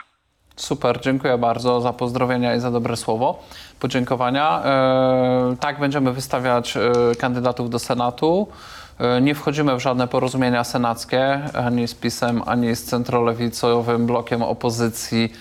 Super, 0.57 1.01
dziękuję 1.01 1.39
bardzo 1.39 1.81
za 1.81 1.93
pozdrowienia 1.93 2.55
i 2.55 2.61
za 2.61 2.71
dobre 2.71 2.97
słowo. 2.97 3.43
Podziękowania. 3.81 4.63
E, 4.65 5.57
tak, 5.61 5.81
będziemy 5.81 6.13
wystawiać 6.13 6.77
e, 6.77 6.81
kandydatów 7.21 7.71
do 7.71 7.79
Senatu. 7.79 8.49
E, 8.99 9.21
nie 9.21 9.35
wchodzimy 9.35 9.77
w 9.77 9.81
żadne 9.81 10.09
porozumienia 10.09 10.65
senackie, 10.65 11.41
ani 11.67 11.89
z 11.89 11.95
PiSem, 11.95 12.43
ani 12.47 12.77
z 12.77 12.85
centrolewicowym 12.85 14.07
blokiem 14.07 14.43
opozycji 14.43 15.33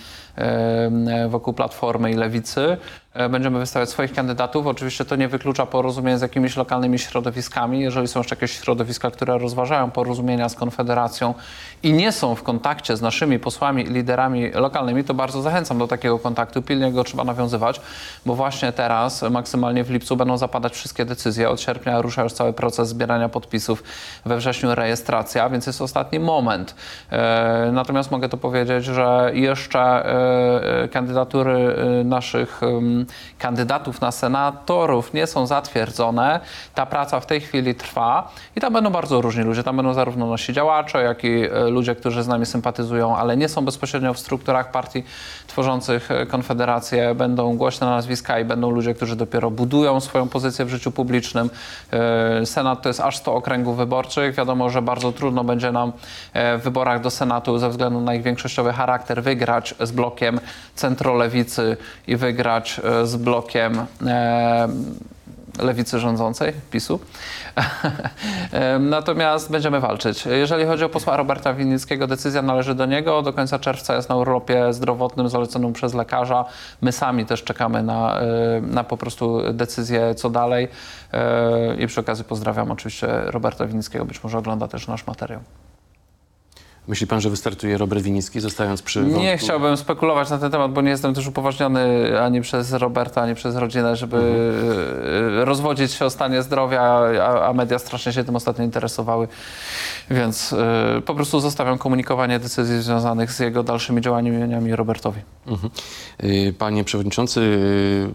wokół 1.29 1.53
Platformy 1.53 2.11
i 2.11 2.13
Lewicy. 2.13 2.77
E, 3.13 3.29
będziemy 3.29 3.59
wystawiać 3.59 3.89
swoich 3.89 4.13
kandydatów. 4.13 4.67
Oczywiście 4.67 5.05
to 5.05 5.15
nie 5.15 5.27
wyklucza 5.27 5.65
porozumień 5.65 6.17
z 6.17 6.21
jakimiś 6.21 6.57
lokalnymi 6.57 6.99
środowiskami. 6.99 7.81
Jeżeli 7.81 8.07
są 8.07 8.19
jeszcze 8.19 8.35
jakieś 8.35 8.51
środowiska, 8.51 9.11
które 9.11 9.37
rozważają 9.37 9.91
porozumienia 9.91 10.49
z 10.49 10.55
Konfederacją 10.55 11.33
i 11.83 11.93
nie 11.93 12.11
są 12.11 12.35
w 12.35 12.43
kontakcie 12.43 12.97
z 12.97 13.01
naszymi 13.01 13.39
posłami 13.39 13.83
i 13.83 13.85
liderami 13.85 14.51
lokalnymi, 14.51 15.03
to 15.03 15.13
bardzo 15.13 15.41
zachęcam 15.41 15.77
do 15.77 15.87
takiego 15.87 16.19
kontaktu. 16.19 16.61
Pilnie 16.61 16.91
go 16.91 17.03
trzeba 17.03 17.23
nawiązywać, 17.23 17.81
bo 18.25 18.35
właśnie 18.35 18.71
teraz, 18.71 19.21
maksymalnie 19.21 19.83
w 19.83 19.89
lipcu, 19.89 20.15
będą 20.15 20.37
zapadać 20.37 20.73
wszystkie 20.73 21.05
decyzje. 21.05 21.49
Od 21.49 21.61
sierpnia 21.61 22.01
rusza 22.01 22.23
już 22.23 22.33
cały 22.33 22.53
proces 22.53 22.89
zbierania 22.89 23.29
podpisów, 23.29 23.83
we 24.25 24.37
wrześniu 24.37 24.75
rejestracja, 24.75 25.49
więc 25.49 25.67
jest 25.67 25.81
ostatni 25.81 26.19
moment. 26.19 26.75
E, 27.11 27.69
natomiast 27.73 28.11
mogę 28.11 28.29
to 28.29 28.37
powiedzieć, 28.37 28.85
że 28.85 29.31
jeszcze 29.33 29.79
e, 29.79 30.83
e, 30.83 30.87
kandydatury 30.87 31.75
e, 32.01 32.03
naszych 32.03 32.61
kandydatów 33.39 34.01
na 34.01 34.11
senatorów 34.11 35.13
nie 35.13 35.27
są 35.27 35.47
zatwierdzone. 35.47 36.39
Ta 36.75 36.85
praca 36.85 37.19
w 37.19 37.25
tej 37.25 37.41
chwili 37.41 37.75
trwa 37.75 38.31
i 38.55 38.61
tam 38.61 38.73
będą 38.73 38.89
bardzo 38.89 39.21
różni 39.21 39.43
ludzie. 39.43 39.63
Tam 39.63 39.75
będą 39.75 39.93
zarówno 39.93 40.27
nasi 40.27 40.53
działacze, 40.53 41.03
jak 41.03 41.23
i 41.23 41.43
e, 41.43 41.69
ludzie, 41.69 41.95
którzy 41.95 42.23
z 42.23 42.27
nami 42.27 42.45
sympatyzują, 42.45 43.17
ale 43.17 43.37
nie 43.37 43.49
są 43.49 43.65
bezpośrednio 43.65 44.13
w 44.13 44.19
strukturach 44.19 44.71
partii 44.71 45.03
tworzących 45.47 46.11
e, 46.11 46.25
Konfederację. 46.25 47.15
Będą 47.15 47.57
głośne 47.57 47.87
nazwiska 47.87 48.39
i 48.39 48.45
będą 48.45 48.71
ludzie, 48.71 48.93
którzy 48.93 49.15
dopiero 49.15 49.51
budują 49.51 49.99
swoją 49.99 50.29
pozycję 50.29 50.65
w 50.65 50.69
życiu 50.69 50.91
publicznym. 50.91 51.49
E, 51.93 52.45
Senat 52.45 52.81
to 52.81 52.89
jest 52.89 52.99
aż 52.99 53.17
100 53.17 53.33
okręgów 53.33 53.77
wyborczych. 53.77 54.35
Wiadomo, 54.35 54.69
że 54.69 54.81
bardzo 54.81 55.11
trudno 55.11 55.43
będzie 55.43 55.71
nam 55.71 55.91
w 56.33 56.61
wyborach 56.63 57.01
do 57.01 57.09
Senatu 57.09 57.57
ze 57.57 57.69
względu 57.69 58.01
na 58.01 58.15
ich 58.15 58.23
większościowy 58.23 58.73
charakter 58.73 59.23
wygrać 59.23 59.75
z 59.79 59.91
blokiem 59.91 60.39
centrolewicy 60.75 61.77
i 62.07 62.15
wygrać 62.15 62.81
z 63.03 63.15
blokiem 63.15 63.85
e, 64.05 64.67
lewicy 65.59 65.99
rządzącej, 65.99 66.53
PiSu. 66.71 66.99
Em, 68.51 68.89
Natomiast 68.89 69.51
będziemy 69.51 69.79
walczyć. 69.79 70.25
Jeżeli 70.25 70.65
chodzi 70.65 70.83
o 70.83 70.89
posła 70.89 71.17
Roberta 71.17 71.53
Winnickiego, 71.53 72.07
decyzja 72.07 72.41
należy 72.41 72.75
do 72.75 72.85
niego. 72.85 73.21
Do 73.21 73.33
końca 73.33 73.59
czerwca 73.59 73.95
jest 73.95 74.09
na 74.09 74.15
urlopie 74.15 74.73
zdrowotnym 74.73 75.29
zaleconym 75.29 75.73
przez 75.73 75.93
lekarza. 75.93 76.45
My 76.81 76.91
sami 76.91 77.25
też 77.25 77.43
czekamy 77.43 77.83
na, 77.83 78.19
na 78.61 78.83
po 78.83 78.97
prostu 78.97 79.53
decyzję, 79.53 80.15
co 80.15 80.29
dalej. 80.29 80.67
I 81.79 81.87
przy 81.87 81.99
okazji 81.99 82.23
pozdrawiam 82.23 82.71
oczywiście 82.71 83.07
Roberta 83.25 83.65
Winnickiego. 83.65 84.05
Być 84.05 84.23
może 84.23 84.37
ogląda 84.37 84.67
też 84.67 84.87
nasz 84.87 85.07
materiał. 85.07 85.41
Myśli 86.89 87.07
pan, 87.07 87.21
że 87.21 87.29
wystartuje 87.29 87.77
Robert 87.77 88.01
Winnicki, 88.01 88.39
zostając 88.39 88.81
przy 88.81 88.99
Nie 89.01 89.11
wątku? 89.11 89.37
chciałbym 89.37 89.77
spekulować 89.77 90.29
na 90.29 90.37
ten 90.37 90.51
temat, 90.51 90.73
bo 90.73 90.81
nie 90.81 90.89
jestem 90.89 91.13
też 91.13 91.27
upoważniony 91.27 92.13
ani 92.21 92.41
przez 92.41 92.73
Roberta, 92.73 93.21
ani 93.21 93.35
przez 93.35 93.55
rodzinę, 93.55 93.95
żeby 93.95 94.17
e, 95.41 95.45
rozwodzić 95.45 95.91
się 95.91 96.05
o 96.05 96.09
stanie 96.09 96.41
zdrowia, 96.43 96.81
a, 96.81 97.47
a 97.47 97.53
media 97.53 97.79
strasznie 97.79 98.13
się 98.13 98.23
tym 98.23 98.35
ostatnio 98.35 98.63
interesowały. 98.63 99.27
Więc 100.11 100.53
e, 100.53 101.01
po 101.05 101.15
prostu 101.15 101.39
zostawiam 101.39 101.77
komunikowanie 101.77 102.39
decyzji 102.39 102.81
związanych 102.81 103.31
z 103.31 103.39
jego 103.39 103.63
dalszymi 103.63 104.01
działaniami 104.01 104.75
Robertowi. 104.75 105.21
Mhm. 105.47 105.71
Y, 106.23 106.53
Panie 106.57 106.83
Przewodniczący, 106.83 107.39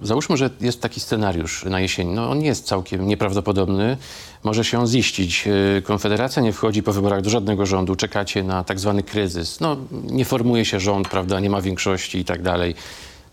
y, 0.03 0.07
załóżmy, 0.07 0.37
że 0.37 0.51
jest 0.61 0.83
taki 0.83 1.01
scenariusz 1.01 1.65
na 1.65 1.81
jesień. 1.81 2.09
No, 2.09 2.31
on 2.31 2.39
nie 2.39 2.47
jest 2.47 2.67
całkiem 2.67 3.07
nieprawdopodobny. 3.07 3.97
Może 4.45 4.65
się 4.65 4.87
ziścić. 4.87 5.49
Y, 5.79 5.83
Konfederacja 5.83 6.43
nie 6.43 6.53
wchodzi 6.53 6.83
po 6.83 6.93
wyborach 6.93 7.23
do 7.23 7.31
żadnego 7.31 7.67
rządu. 7.67 7.97
Czekacie 7.97 8.43
na 8.43 8.65
tak 8.65 8.81
zwany 8.81 9.03
kryzys. 9.03 9.61
No, 9.61 9.77
nie 9.91 10.25
formuje 10.25 10.65
się 10.65 10.81
rząd, 10.81 11.09
prawda, 11.09 11.41
nie 11.41 11.51
ma 11.51 11.61
większości 11.61 12.19
i 12.19 12.25
tak 12.25 12.43
dalej. 12.43 12.75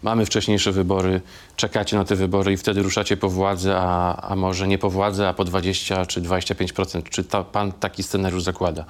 Mamy 0.04 0.26
wcześniejsze 0.26 0.72
wybory, 0.72 1.22
czekacie 1.56 1.98
na 1.98 2.06
te 2.06 2.16
wybory 2.16 2.54
i 2.54 2.58
wtedy 2.58 2.84
ruszacie 2.84 3.18
po 3.18 3.30
władzę, 3.30 3.78
a, 3.78 4.22
a 4.30 4.36
może 4.36 4.68
nie 4.68 4.78
po 4.78 4.90
władzę, 4.90 5.28
a 5.28 5.34
po 5.34 5.44
20 5.44 6.06
czy 6.06 6.22
25%. 6.22 7.04
Czy 7.10 7.24
ta, 7.24 7.44
pan 7.44 7.72
taki 7.72 8.04
scenariusz 8.04 8.44
zakłada? 8.44 8.86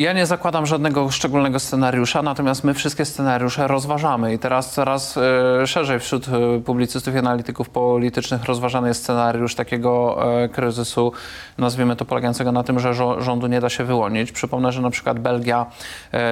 Ja 0.00 0.12
nie 0.12 0.26
zakładam 0.26 0.66
żadnego 0.66 1.10
szczególnego 1.10 1.60
scenariusza, 1.60 2.22
natomiast 2.22 2.64
my 2.64 2.74
wszystkie 2.74 3.04
scenariusze 3.04 3.68
rozważamy 3.68 4.34
i 4.34 4.38
teraz 4.38 4.72
coraz 4.74 5.16
e, 5.16 5.66
szerzej 5.66 6.00
wśród 6.00 6.28
e, 6.28 6.60
publicystów 6.60 7.14
i 7.14 7.18
analityków 7.18 7.70
politycznych 7.70 8.44
rozważany 8.44 8.88
jest 8.88 9.02
scenariusz 9.02 9.54
takiego 9.54 10.18
e, 10.42 10.48
kryzysu, 10.48 11.12
nazwijmy 11.58 11.96
to 11.96 12.04
polegającego 12.04 12.52
na 12.52 12.62
tym, 12.62 12.80
że 12.80 12.94
rządu 12.94 13.46
nie 13.46 13.60
da 13.60 13.68
się 13.68 13.84
wyłonić. 13.84 14.32
Przypomnę, 14.32 14.72
że 14.72 14.82
na 14.82 14.90
przykład 14.90 15.18
Belgia 15.18 15.66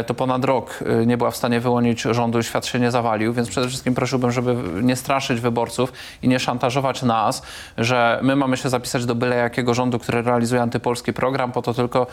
to 0.07 0.15
ponad 0.15 0.45
rok 0.45 0.85
nie 1.07 1.17
była 1.17 1.31
w 1.31 1.37
stanie 1.37 1.61
wyłonić 1.61 2.03
rządu 2.03 2.39
i 2.39 2.43
świat 2.43 2.67
się 2.67 2.81
nie 2.81 2.91
zawalił, 2.91 3.33
więc 3.33 3.49
przede 3.49 3.69
wszystkim 3.69 3.95
prosiłbym, 3.95 4.31
żeby 4.31 4.57
nie 4.83 4.97
straszyć 4.97 5.41
wyborców 5.41 5.93
i 6.23 6.29
nie 6.29 6.39
szantażować 6.39 7.03
nas, 7.03 7.43
że 7.79 8.21
my 8.23 8.37
mamy 8.37 8.57
się 8.57 8.69
zapisać 8.69 9.07
do 9.07 9.15
byle 9.15 9.37
jakiego 9.37 9.75
rządu, 9.75 9.99
który 9.99 10.23
realizuje 10.23 10.63
antypolski 10.63 11.13
program, 11.13 11.53
po 11.53 11.63
to 11.63 11.75
tylko, 11.75 12.07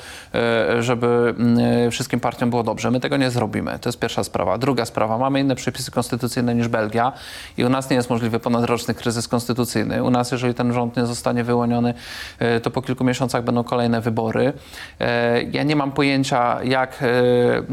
żeby 0.79 1.35
mm, 1.37 1.44
wszystkim 1.91 2.19
partiom 2.19 2.49
było 2.49 2.63
dobrze. 2.63 2.91
My 2.91 2.99
tego 2.99 3.17
nie 3.17 3.31
zrobimy. 3.31 3.79
To 3.79 3.89
jest 3.89 3.99
pierwsza 3.99 4.23
sprawa. 4.23 4.57
Druga 4.57 4.85
sprawa. 4.85 5.17
Mamy 5.17 5.39
inne 5.39 5.55
przepisy 5.55 5.91
konstytucyjne 5.91 6.55
niż 6.55 6.67
Belgia 6.67 7.11
i 7.57 7.65
u 7.65 7.69
nas 7.69 7.89
nie 7.89 7.95
jest 7.95 8.09
możliwy 8.09 8.39
ponadroczny 8.39 8.93
kryzys 8.93 9.27
konstytucyjny. 9.27 10.03
U 10.03 10.09
nas, 10.09 10.31
jeżeli 10.31 10.53
ten 10.53 10.73
rząd 10.73 10.97
nie 10.97 11.05
zostanie 11.05 11.43
wyłoniony, 11.43 11.93
e, 12.39 12.59
to 12.59 12.71
po 12.71 12.81
kilku 12.81 13.03
miesiącach 13.03 13.43
będą 13.43 13.63
kolejne 13.63 14.01
wybory. 14.01 14.53
E, 14.99 15.43
Ja 15.43 15.63
nie 15.63 15.75
mam 15.75 15.91
pojęcia, 15.91 16.63
jak 16.63 17.03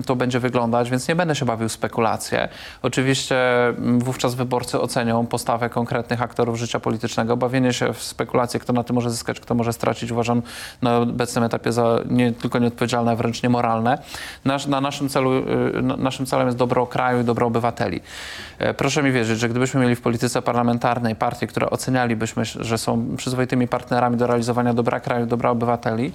to 0.07 0.17
będzie 0.17 0.41
wyglądać, 0.41 0.91
więc 0.91 1.09
nie 1.09 1.17
będę 1.17 1.35
się 1.35 1.47
bawił 1.47 1.69
w 1.69 1.73
spekulacje. 1.73 2.49
Oczywiście 2.83 3.69
mm, 3.69 4.01
wówczas 4.01 4.35
wyborcy 4.35 4.81
ocenią 4.81 5.27
postawę 5.27 5.71
konkretnych 5.71 6.23
aktorów 6.23 6.57
życia 6.57 6.81
politycznego. 6.81 7.37
Bawienie 7.37 7.73
się 7.73 7.93
w 7.93 8.03
spekulacje, 8.03 8.61
kto 8.61 8.73
na 8.73 8.85
tym 8.85 8.95
może 8.95 9.11
zyskać, 9.11 9.41
kto 9.41 9.55
może 9.55 9.73
stracić, 9.73 10.11
uważam 10.11 10.43
na 10.83 10.99
obecnym 10.99 11.45
etapie 11.45 11.73
za 11.73 11.99
nie 12.11 12.33
tylko 12.33 12.59
nieodpowiedzialne, 12.59 13.13
a 13.13 13.17
wręcz 13.17 13.43
niemoralne. 13.53 13.99
Nasz, 14.45 14.67
na 14.67 14.81
naszym, 14.81 15.09
celu, 15.09 15.33
y, 15.33 15.83
na- 15.83 15.97
naszym 15.97 16.27
celem 16.27 16.47
jest 16.47 16.59
dobro 16.59 16.87
kraju 16.87 17.21
i 17.21 17.25
dobro 17.25 17.47
obywateli. 17.47 18.01
E, 18.59 18.75
Proszę 18.75 19.03
mi 19.03 19.13
wierzyć, 19.13 19.39
że 19.39 19.49
gdybyśmy 19.49 19.81
mieli 19.81 19.97
w 19.97 20.01
polityce 20.01 20.43
parlamentarnej 20.43 21.15
partie, 21.17 21.47
które 21.47 21.71
ocenialibyśmy, 21.71 22.45
że 22.45 22.79
są 22.79 23.17
przyzwoitymi 23.17 23.69
partnerami 23.69 24.17
do 24.17 24.27
realizowania 24.27 24.75
dobra 24.75 25.01
kraju, 25.01 25.27
dobra 25.27 25.51
obywateli, 25.51 26.13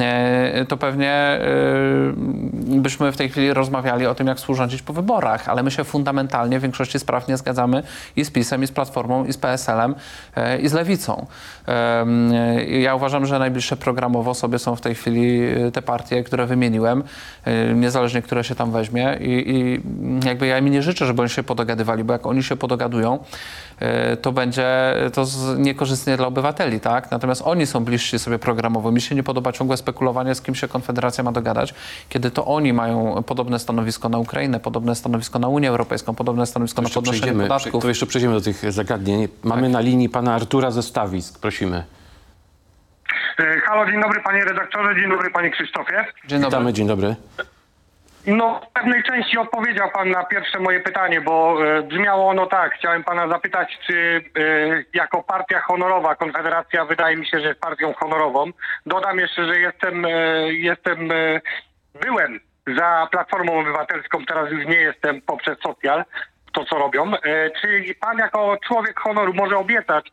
e, 0.00 0.64
to 0.68 0.76
pewnie 0.76 1.10
e, 1.12 1.40
byśmy 2.82 3.12
w 3.12 3.16
tej 3.16 3.28
chwili 3.28 3.54
rozmawiali 3.54 4.06
o 4.06 4.14
tym, 4.14 4.26
jak 4.26 4.38
współrządzić 4.38 4.82
po 4.82 4.92
wyborach, 4.92 5.48
ale 5.48 5.62
my 5.62 5.70
się 5.70 5.84
fundamentalnie 5.84 6.58
w 6.58 6.62
większości 6.62 6.98
spraw 6.98 7.28
nie 7.28 7.36
zgadzamy 7.36 7.82
i 8.16 8.24
z 8.24 8.30
PiSem, 8.30 8.62
i 8.62 8.66
z 8.66 8.72
Platformą, 8.72 9.24
i 9.24 9.32
z 9.32 9.36
PSL-em, 9.38 9.94
i 10.62 10.68
z 10.68 10.72
Lewicą. 10.72 11.26
Ja 12.80 12.94
uważam, 12.94 13.26
że 13.26 13.38
najbliższe 13.38 13.76
programowo 13.76 14.34
sobie 14.34 14.58
są 14.58 14.76
w 14.76 14.80
tej 14.80 14.94
chwili 14.94 15.40
te 15.72 15.82
partie, 15.82 16.24
które 16.24 16.46
wymieniłem, 16.64 17.02
e, 17.44 17.74
niezależnie 17.74 18.22
które 18.22 18.44
się 18.44 18.54
tam 18.54 18.72
weźmie 18.72 19.18
i, 19.20 19.50
i 19.50 19.80
jakby 20.26 20.46
ja 20.46 20.58
im 20.58 20.68
nie 20.68 20.82
życzę, 20.82 21.06
żeby 21.06 21.22
oni 21.22 21.30
się 21.30 21.42
podogadywali, 21.42 22.04
bo 22.04 22.12
jak 22.12 22.26
oni 22.26 22.42
się 22.42 22.56
podogadują, 22.56 23.18
e, 23.80 24.16
to 24.16 24.32
będzie 24.32 24.94
to 25.12 25.26
niekorzystnie 25.58 26.16
dla 26.16 26.26
obywateli, 26.26 26.80
tak? 26.80 27.10
Natomiast 27.10 27.42
oni 27.44 27.66
są 27.66 27.84
bliżsi 27.84 28.18
sobie 28.18 28.38
programowo. 28.38 28.92
Mi 28.92 29.00
się 29.00 29.14
nie 29.14 29.22
podoba 29.22 29.52
ciągłe 29.52 29.76
spekulowanie, 29.76 30.34
z 30.34 30.42
kim 30.42 30.54
się 30.54 30.68
Konfederacja 30.68 31.24
ma 31.24 31.32
dogadać, 31.32 31.74
kiedy 32.08 32.30
to 32.30 32.44
oni 32.44 32.72
mają 32.72 33.22
podobne 33.22 33.58
stanowisko 33.58 34.08
na 34.08 34.18
Ukrainę, 34.18 34.60
podobne 34.60 34.94
stanowisko 34.94 35.38
na 35.38 35.48
Unię 35.48 35.68
Europejską, 35.68 36.14
podobne 36.14 36.46
stanowisko 36.46 36.82
na 36.82 36.88
podnoszenie 36.88 37.32
podatków. 37.32 37.82
to 37.82 37.88
jeszcze 37.88 38.06
przejdziemy 38.06 38.34
do 38.34 38.40
tych 38.40 38.72
zagadnień. 38.72 39.28
Mamy 39.42 39.62
Tak. 39.62 39.70
na 39.72 39.80
linii 39.80 40.08
pana 40.08 40.34
Artura 40.34 40.70
ze 40.70 40.82
Stawisk. 40.82 41.38
Prosimy. 41.38 41.84
E, 43.38 43.60
Halo, 43.60 43.86
dzień 43.86 44.00
dobry 44.02 44.20
panie 44.20 44.44
redaktorze, 44.44 44.94
dzień 44.94 45.10
dobry 45.10 45.30
panie 45.30 45.50
Krzysztofie. 45.50 46.04
Dzień 46.24 46.40
dobry. 46.40 46.50
Witamy, 46.50 46.72
dzień 46.72 46.86
dobry. 46.86 47.16
No, 48.26 48.60
w 48.70 48.72
pewnej 48.72 49.02
części 49.02 49.38
odpowiedział 49.38 49.90
pan 49.90 50.10
na 50.10 50.24
pierwsze 50.24 50.60
moje 50.60 50.80
pytanie, 50.80 51.20
bo 51.20 51.56
e, 51.66 51.82
brzmiało 51.82 52.28
ono 52.28 52.46
tak. 52.46 52.74
Chciałem 52.74 53.04
pana 53.04 53.28
zapytać, 53.28 53.78
czy 53.86 54.24
e, 54.38 54.84
jako 54.94 55.22
partia 55.22 55.60
honorowa 55.60 56.14
Konfederacja 56.14 56.84
wydaje 56.84 57.16
mi 57.16 57.26
się, 57.26 57.40
że 57.40 57.48
jest 57.48 57.60
partią 57.60 57.94
honorową. 57.94 58.50
Dodam 58.86 59.18
jeszcze, 59.18 59.46
że 59.46 59.60
jestem, 59.60 60.04
e, 60.04 60.08
jestem 60.52 61.10
e, 61.12 61.40
byłem 62.00 62.40
za 62.76 63.08
Platformą 63.10 63.60
Obywatelską, 63.60 64.24
teraz 64.26 64.50
już 64.50 64.66
nie 64.66 64.76
jestem 64.76 65.20
poprzez 65.20 65.58
socjal, 65.58 66.04
to 66.52 66.64
co 66.64 66.78
robią. 66.78 67.14
E, 67.14 67.50
czy 67.50 67.94
pan 68.00 68.18
jako 68.18 68.56
człowiek 68.66 69.00
honoru 69.00 69.34
może 69.34 69.56
obiecać, 69.56 70.12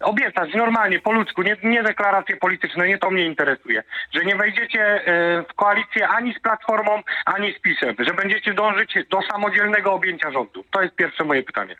obiecać 0.00 0.54
normalnie, 0.54 1.00
po 1.00 1.12
ludzku, 1.12 1.42
nie, 1.42 1.56
nie 1.62 1.82
deklaracje 1.82 2.36
polityczne, 2.36 2.88
nie 2.88 2.98
to 2.98 3.10
mnie 3.10 3.26
interesuje, 3.26 3.82
że 4.14 4.24
nie 4.24 4.36
wejdziecie 4.36 4.82
e, 4.82 5.02
w 5.42 5.54
koalicję 5.54 6.08
ani 6.08 6.34
z 6.34 6.40
Platformą, 6.40 7.02
ani 7.24 7.54
z 7.54 7.60
PiSem, 7.60 7.94
że 7.98 8.14
będziecie 8.14 8.54
dążyć 8.54 8.94
do 9.10 9.20
samodzielnego 9.32 9.92
objęcia 9.92 10.30
rządu. 10.30 10.64
To 10.70 10.82
jest 10.82 10.94
pierwsze 10.94 11.24
moje 11.24 11.42
pytanie. 11.42 11.76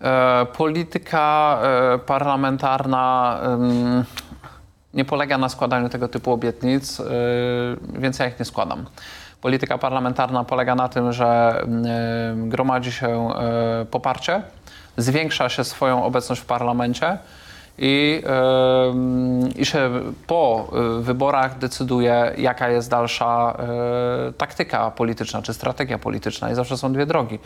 E, 0.00 0.46
polityka 0.56 1.58
e, 1.62 1.98
parlamentarna 1.98 3.38
em, 3.42 4.04
nie 4.94 5.04
polega 5.04 5.38
na 5.38 5.48
składaniu 5.48 5.88
tego 5.88 6.08
typu 6.08 6.32
obietnic, 6.32 7.00
e, 7.00 7.04
więc 7.98 8.18
ja 8.18 8.26
ich 8.26 8.38
nie 8.38 8.44
składam. 8.44 8.86
Polityka 9.40 9.78
parlamentarna 9.78 10.44
polega 10.44 10.74
na 10.74 10.88
tym, 10.88 11.12
że 11.12 11.60
gromadzi 12.34 12.92
się 12.92 13.30
y, 13.82 13.86
poparcie, 13.86 14.42
zwiększa 14.96 15.48
się 15.48 15.64
swoją 15.64 16.04
obecność 16.04 16.40
w 16.40 16.44
parlamencie 16.44 17.18
i, 17.78 18.22
i 19.56 19.66
się 19.66 19.90
po 20.26 20.68
y, 20.98 21.02
wyborach 21.02 21.58
decyduje, 21.58 22.32
jaka 22.38 22.68
jest 22.68 22.90
dalsza 22.90 23.56
y, 24.28 24.32
taktyka 24.32 24.90
polityczna 24.90 25.42
czy 25.42 25.54
strategia 25.54 25.98
polityczna. 25.98 26.50
I 26.50 26.54
zawsze 26.54 26.76
są 26.76 26.92
dwie 26.92 27.06
drogi. 27.06 27.38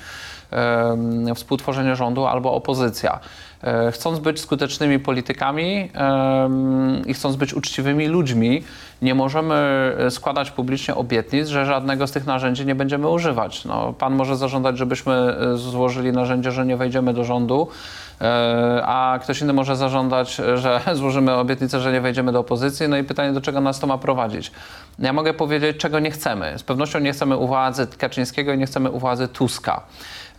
Współtworzenie 1.35 1.97
rządu 1.97 2.27
albo 2.27 2.55
opozycja. 2.55 3.21
Y, 3.89 3.93
chcąc 3.93 4.19
być 4.19 4.41
skutecznymi 4.41 4.99
politykami 4.99 5.91
i 7.07 7.15
chcąc 7.15 7.37
być 7.37 7.55
uczciwymi 7.55 8.07
ludźmi, 8.09 8.65
nie 9.03 9.15
możemy 9.15 9.93
składać 10.11 10.51
publicznie 10.51 10.95
obietnic, 10.95 11.49
że 11.49 11.67
żadnego 11.67 12.07
z 12.07 12.13
tych 12.13 12.27
narzędzi 12.27 12.67
nie 12.67 12.75
będziemy 12.75 13.09
używać. 13.09 13.65
No, 13.65 13.93
pan 13.93 14.15
może 14.15 14.37
zażądać, 14.37 14.79
żebyśmy 14.79 15.37
złożyli 15.55 16.13
narzędzie, 16.13 16.53
że 16.53 16.67
nie 16.67 16.77
wejdziemy 16.77 17.15
do 17.15 17.25
rządu, 17.25 17.69
a 18.85 19.19
ktoś 19.23 19.41
inny 19.41 19.53
może 19.53 19.77
zażądać, 19.77 20.41
że 20.55 20.81
złożymy 20.95 21.35
obietnicę, 21.35 21.81
że 21.81 21.93
nie 21.93 22.01
wejdziemy 22.01 22.33
do 22.33 22.41
opozycji. 22.41 22.89
No 22.89 22.97
i 22.97 23.05
pytanie, 23.05 23.33
do 23.33 23.41
czego 23.41 23.61
nas 23.61 23.81
to 23.81 23.87
ma 23.87 23.99
prowadzić? 23.99 24.53
Ja 24.99 25.13
mogę 25.13 25.35
powiedzieć, 25.35 25.77
czego 25.77 25.99
nie 25.99 26.11
chcemy. 26.11 26.59
Z 26.59 26.63
pewnością 26.63 26.99
nie 26.99 27.13
chcemy 27.13 27.37
u 27.37 27.47
władzy 27.47 27.87
Kaczyńskiego 27.99 28.53
i 28.53 28.59
nie 28.59 28.67
chcemy 28.67 28.91
u 28.91 28.99
władzy 28.99 29.29
Tuska. 29.29 29.83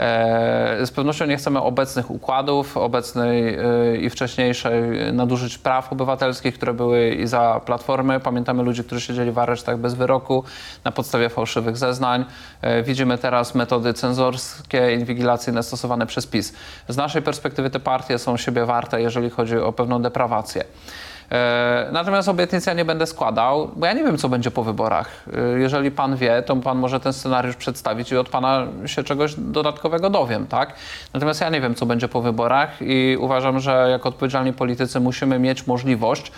E, 0.01 0.86
Z 0.86 0.91
pewnością 0.91 1.25
nie 1.25 1.38
chcemy 1.38 1.62
obecnych 1.62 2.12
układów, 2.12 2.77
obecnej 2.77 3.55
e, 3.55 3.98
i 3.98 4.10
wcześniejszej 4.10 5.13
nadużyć 5.13 5.58
praw 5.58 5.93
obywatelskich, 5.93 6.53
które 6.53 6.74
były 6.74 7.10
i 7.10 7.27
za 7.27 7.62
Platformy. 7.65 8.20
Pamiętamy 8.20 8.63
ludzi, 8.63 8.84
którzy 8.84 9.01
siedzieli 9.01 9.31
w 9.31 9.39
aresztach 9.39 9.77
bez 9.77 9.93
wyroku 9.93 10.43
na 10.84 10.91
podstawie 10.91 11.29
fałszywych 11.29 11.77
zeznań. 11.77 12.25
E, 12.62 12.84
Widzimy 12.84 13.17
teraz 13.17 13.55
metody 13.55 13.93
cenzorskie, 13.93 14.93
inwigilacyjne 14.93 15.63
stosowane 15.63 16.05
przez 16.05 16.27
PiS. 16.27 16.53
Z 16.88 16.98
naszej 16.98 17.22
perspektywy 17.22 17.70
te 17.70 17.79
partie 17.79 18.20
są 18.20 18.38
siebie 18.38 18.65
warte, 18.65 19.01
jeżeli 19.01 19.29
chodzi 19.29 19.58
o 19.58 19.74
pewną 19.74 20.01
deprawację. 20.01 20.63
E, 21.32 21.88
Natomiast 21.92 22.30
obietnic 22.30 22.66
ja 22.66 22.74
nie 22.74 22.86
będę 22.86 23.08
składał, 23.08 23.72
bo 23.76 23.86
ja 23.86 23.94
nie 23.94 24.04
wiem, 24.04 24.18
co 24.18 24.30
będzie 24.30 24.52
po 24.52 24.64
wyborach. 24.64 25.10
E, 25.56 25.60
Jeżeli 25.60 25.92
pan 25.92 26.16
wie, 26.16 26.44
to 26.46 26.56
pan 26.56 26.78
może 26.78 27.00
ten 27.00 27.14
scenariusz 27.14 27.56
przedstawić 27.56 28.12
i 28.12 28.18
od 28.18 28.30
pana 28.30 28.68
się 28.86 29.04
czegoś 29.04 29.36
dodatkowego 29.38 30.10
dowiem, 30.10 30.48
tak? 30.48 30.74
Natomiast 31.14 31.42
ja 31.42 31.50
nie 31.50 31.62
wiem, 31.62 31.76
co 31.76 31.86
będzie 31.86 32.08
po 32.08 32.22
wyborach 32.22 32.70
i 32.82 33.18
uważam, 33.20 33.60
że 33.60 33.88
jako 33.92 34.10
odpowiedzialni 34.10 34.54
politycy 34.54 35.00
musimy 35.00 35.40
mieć 35.40 35.68
możliwość 35.68 36.32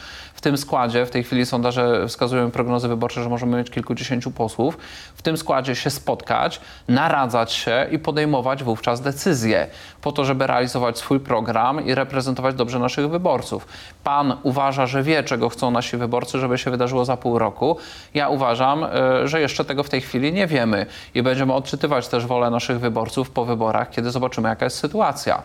tym 0.43 0.57
składzie, 0.57 1.05
w 1.05 1.09
tej 1.09 1.23
chwili 1.23 1.45
sondaże 1.45 2.07
wskazują 2.07 2.51
prognozy 2.51 2.87
wyborcze, 2.87 3.23
że 3.23 3.29
możemy 3.29 3.57
mieć 3.57 3.69
kilkudziesięciu 3.69 4.31
posłów, 4.31 4.77
w 5.15 5.21
tym 5.21 5.37
składzie 5.37 5.75
się 5.75 5.89
spotkać, 5.89 6.61
naradzać 6.87 7.51
się 7.51 7.87
i 7.91 7.99
podejmować 7.99 8.63
wówczas 8.63 9.01
decyzje 9.01 9.67
po 10.01 10.11
to, 10.11 10.25
żeby 10.25 10.47
realizować 10.47 10.97
swój 10.97 11.19
program 11.19 11.85
i 11.85 11.95
reprezentować 11.95 12.55
dobrze 12.55 12.79
naszych 12.79 13.09
wyborców. 13.09 13.67
Pan 14.03 14.37
uważa, 14.43 14.87
że 14.87 15.03
wie, 15.03 15.23
czego 15.23 15.49
chcą 15.49 15.71
nasi 15.71 15.97
wyborcy, 15.97 16.39
żeby 16.39 16.57
się 16.57 16.71
wydarzyło 16.71 17.05
za 17.05 17.17
pół 17.17 17.39
roku. 17.39 17.77
Ja 18.13 18.29
uważam, 18.29 18.83
y, 18.83 19.27
że 19.27 19.41
jeszcze 19.41 19.65
tego 19.65 19.83
w 19.83 19.89
tej 19.89 20.01
chwili 20.01 20.33
nie 20.33 20.47
wiemy 20.47 20.85
i 21.15 21.23
będziemy 21.23 21.53
odczytywać 21.53 22.07
też 22.07 22.25
wolę 22.25 22.49
naszych 22.49 22.79
wyborców 22.79 23.29
po 23.29 23.45
wyborach, 23.45 23.89
kiedy 23.89 24.11
zobaczymy, 24.11 24.49
jaka 24.49 24.65
jest 24.65 24.77
sytuacja. 24.77 25.43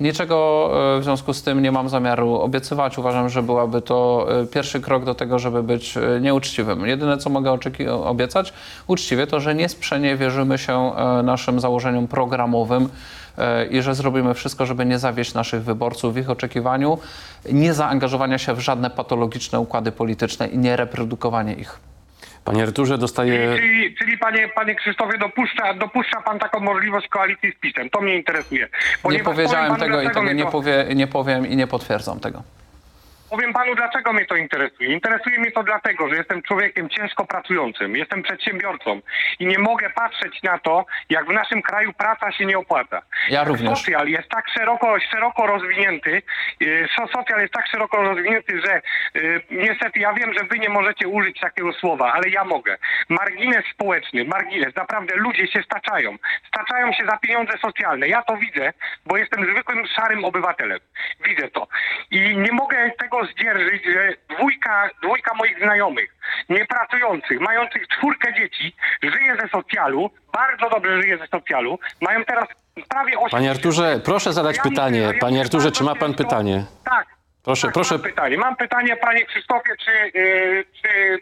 Niczego 0.00 0.70
e, 0.96 1.00
w 1.00 1.04
związku 1.04 1.34
z 1.34 1.42
tym 1.42 1.62
nie 1.62 1.72
mam 1.72 1.88
zamiaru 1.88 2.34
obiecywać. 2.34 2.98
Uważam, 2.98 3.28
że 3.28 3.42
byłaby 3.42 3.82
to 3.82 4.26
e, 4.40 4.46
pierwszy 4.46 4.80
krok 4.80 5.04
do 5.04 5.14
tego, 5.14 5.38
żeby 5.38 5.62
być 5.62 5.96
e, 5.96 6.20
nieuczciwym. 6.20 6.86
Jedyne, 6.86 7.18
co 7.18 7.30
mogę 7.30 7.58
obiecać 8.04 8.52
uczciwie, 8.86 9.26
to, 9.26 9.40
że 9.40 9.54
nie 9.54 9.68
sprzeniewierzymy 9.68 10.58
się 10.58 10.92
naszym 11.22 11.60
założeniom 11.60 12.08
programowym 12.08 12.88
i 13.70 13.82
że 13.82 13.94
zrobimy 13.94 14.34
wszystko, 14.34 14.66
żeby 14.66 14.86
nie 14.86 14.98
zawieść 14.98 15.34
naszych 15.34 15.62
wyborców 15.62 16.14
w 16.14 16.16
ich 16.16 16.30
oczekiwaniu, 16.30 16.98
nie 17.52 17.74
zaangażowania 17.74 18.38
się 18.38 18.54
w 18.54 18.60
żadne 18.60 18.90
patologiczne 18.90 19.60
układy 19.60 19.92
polityczne 19.92 20.48
i 20.48 20.58
nie 20.58 20.76
reprodukowanie 20.76 21.54
ich. 21.54 21.87
Panie 22.44 22.62
Arturze, 22.62 22.98
dostaję... 22.98 23.56
Czyli, 23.56 23.94
czyli 23.94 24.18
panie, 24.18 24.48
panie 24.54 24.74
Krzysztofie, 24.74 25.18
dopuszcza, 25.18 25.74
dopuszcza 25.74 26.20
pan 26.20 26.38
taką 26.38 26.60
możliwość 26.60 27.08
koalicji 27.08 27.52
z 27.52 27.60
PiSem. 27.60 27.90
To 27.90 28.00
mnie 28.00 28.16
interesuje. 28.16 28.62
Nie 28.62 28.68
Ponieważ 29.02 29.24
powiedziałem 29.24 29.66
powiem 29.74 29.80
panu, 29.80 29.92
tego 29.92 30.02
i 30.02 30.14
tego 30.14 30.32
nie, 30.32 30.44
to- 30.44 30.50
powie, 30.50 30.86
nie 30.94 31.06
powiem 31.06 31.46
i 31.46 31.56
nie 31.56 31.66
potwierdzam 31.66 32.20
tego. 32.20 32.42
Powiem 33.30 33.52
panu, 33.52 33.74
dlaczego 33.74 34.12
mnie 34.12 34.26
to 34.26 34.36
interesuje. 34.36 34.88
Interesuje 34.92 35.38
mnie 35.38 35.52
to 35.52 35.62
dlatego, 35.62 36.08
że 36.08 36.14
jestem 36.14 36.42
człowiekiem 36.42 36.88
ciężko 36.88 37.24
pracującym, 37.26 37.96
jestem 37.96 38.22
przedsiębiorcą 38.22 39.00
i 39.38 39.46
nie 39.46 39.58
mogę 39.58 39.90
patrzeć 39.90 40.42
na 40.42 40.58
to, 40.58 40.86
jak 41.10 41.26
w 41.26 41.32
naszym 41.32 41.62
kraju 41.62 41.92
praca 41.92 42.32
się 42.32 42.46
nie 42.46 42.58
opłaca. 42.58 43.02
Ja 43.28 43.44
również. 43.44 43.78
Socjal 43.78 44.08
jest 44.08 44.28
tak 44.28 44.48
szeroko, 44.48 44.96
szeroko 45.10 45.46
rozwinięty, 45.46 46.22
yy, 46.60 46.88
so- 46.96 47.08
socjal 47.08 47.40
jest 47.40 47.52
tak 47.52 47.66
szeroko 47.66 48.02
rozwinięty, 48.02 48.60
że 48.66 48.82
yy, 49.14 49.42
niestety 49.50 50.00
ja 50.00 50.12
wiem, 50.12 50.34
że 50.34 50.44
wy 50.44 50.58
nie 50.58 50.68
możecie 50.68 51.08
użyć 51.08 51.40
takiego 51.40 51.72
słowa, 51.72 52.12
ale 52.12 52.28
ja 52.28 52.44
mogę. 52.44 52.76
Margines 53.08 53.64
społeczny, 53.74 54.24
margines, 54.24 54.76
naprawdę 54.76 55.14
ludzie 55.16 55.46
się 55.46 55.62
staczają. 55.62 56.16
Staczają 56.48 56.92
się 56.92 57.06
za 57.06 57.16
pieniądze 57.16 57.58
socjalne. 57.58 58.08
Ja 58.08 58.22
to 58.22 58.36
widzę, 58.36 58.72
bo 59.06 59.16
jestem 59.16 59.52
zwykłym 59.52 59.86
szarym 59.86 60.24
obywatelem. 60.24 60.78
Widzę 61.24 61.48
to. 61.48 61.68
I 62.10 62.36
nie 62.36 62.52
mogę 62.52 62.90
tego 62.98 63.17
zdzierżyć, 63.26 63.84
że 63.84 64.12
dwójka, 64.36 64.90
dwójka 65.02 65.34
moich 65.34 65.58
znajomych, 65.58 66.14
niepracujących, 66.48 67.40
mających 67.40 67.88
czwórkę 67.88 68.34
dzieci, 68.34 68.76
żyje 69.02 69.36
ze 69.42 69.48
socjalu, 69.48 70.10
bardzo 70.32 70.70
dobrze 70.70 71.02
żyje 71.02 71.18
ze 71.18 71.26
socjalu, 71.26 71.78
mają 72.00 72.24
teraz 72.24 72.48
prawie 72.88 73.18
8 73.18 73.30
Panie 73.30 73.50
Arturze, 73.50 74.00
proszę 74.04 74.32
zadać 74.32 74.56
Ja 74.56 74.62
pytanie. 74.62 75.14
Panie 75.20 75.40
Arturze, 75.40 75.72
czy 75.72 75.84
ma 75.84 75.94
pan 75.94 76.14
pytanie? 76.14 76.64
Tak. 76.84 77.06
Proszę, 77.44 77.66
tak, 77.66 77.74
proszę. 77.74 77.94
Mam 77.94 78.02
pytanie. 78.02 78.38
Mam 78.38 78.56
pytanie, 78.56 78.96
panie 78.96 79.26
Krzysztofie, 79.26 79.76
czy, 79.84 80.18
yy, 80.18 80.64
czy 80.82 81.18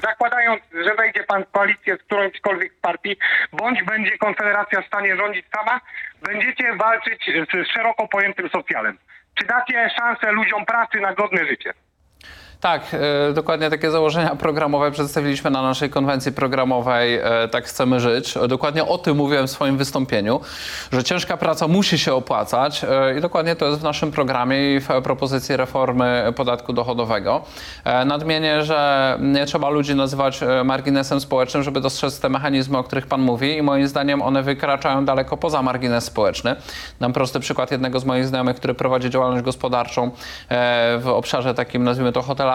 zakładając, 0.00 0.62
że 0.84 0.94
wejdzie 0.94 1.24
pan 1.24 1.44
w 1.44 1.50
koalicję 1.50 1.96
z 1.96 2.02
którąśkolwiek 2.02 2.72
z 2.72 2.80
partii, 2.80 3.16
bądź 3.52 3.82
będzie 3.82 4.18
Konfederacja 4.18 4.82
w 4.82 4.86
stanie 4.86 5.16
rządzić 5.16 5.46
sama, 5.56 5.80
będziecie 6.22 6.76
walczyć 6.76 7.30
z 7.52 7.68
szeroko 7.68 8.08
pojętym 8.08 8.48
socjalem. 8.48 8.98
Czy 9.34 9.46
dacie 9.46 9.90
szansę 9.98 10.32
ludziom 10.32 10.66
pracy 10.66 11.00
na 11.00 11.14
godne 11.14 11.46
życie? 11.46 11.74
Tak, 12.64 12.82
e, 13.28 13.32
dokładnie 13.32 13.70
takie 13.70 13.90
założenia 13.90 14.36
programowe 14.46 14.90
przedstawiliśmy 14.90 15.50
na 15.50 15.62
naszej 15.62 15.90
konwencji 15.90 16.32
programowej 16.32 17.14
e, 17.16 17.48
Tak 17.48 17.64
chcemy 17.64 18.00
żyć. 18.00 18.34
Dokładnie 18.48 18.84
o 18.84 18.98
tym 18.98 19.16
mówiłem 19.16 19.46
w 19.46 19.50
swoim 19.50 19.76
wystąpieniu, 19.76 20.40
że 20.92 21.04
ciężka 21.04 21.36
praca 21.36 21.68
musi 21.68 21.98
się 21.98 22.14
opłacać 22.14 22.84
e, 22.84 23.18
i 23.18 23.20
dokładnie 23.20 23.56
to 23.56 23.66
jest 23.66 23.80
w 23.80 23.82
naszym 23.82 24.12
programie 24.12 24.74
i 24.74 24.80
w 24.80 24.88
propozycji 25.02 25.56
reformy 25.56 26.32
podatku 26.36 26.72
dochodowego. 26.72 27.42
Nadmienię, 28.06 28.64
że 28.64 29.18
nie 29.20 29.46
trzeba 29.46 29.68
ludzi 29.68 29.94
nazywać 29.94 30.40
marginesem 30.64 31.20
społecznym, 31.20 31.62
żeby 31.62 31.80
dostrzec 31.80 32.20
te 32.20 32.28
mechanizmy, 32.28 32.78
o 32.78 32.84
których 32.84 33.06
Pan 33.06 33.20
mówi 33.20 33.56
i 33.56 33.62
moim 33.62 33.88
zdaniem 33.88 34.22
one 34.22 34.42
wykraczają 34.42 35.04
daleko 35.04 35.36
poza 35.36 35.62
margines 35.62 36.04
społeczny. 36.04 36.56
Dam 37.00 37.12
prosty 37.12 37.40
przykład 37.40 37.70
jednego 37.70 38.00
z 38.00 38.04
moich 38.04 38.26
znajomych, 38.26 38.56
który 38.56 38.74
prowadzi 38.74 39.10
działalność 39.10 39.44
gospodarczą 39.44 40.10
w 40.98 41.04
obszarze 41.06 41.54
takim, 41.54 41.84
nazwijmy 41.84 42.12
to 42.12 42.22
hotelarsko-turystycznym. 42.22 42.53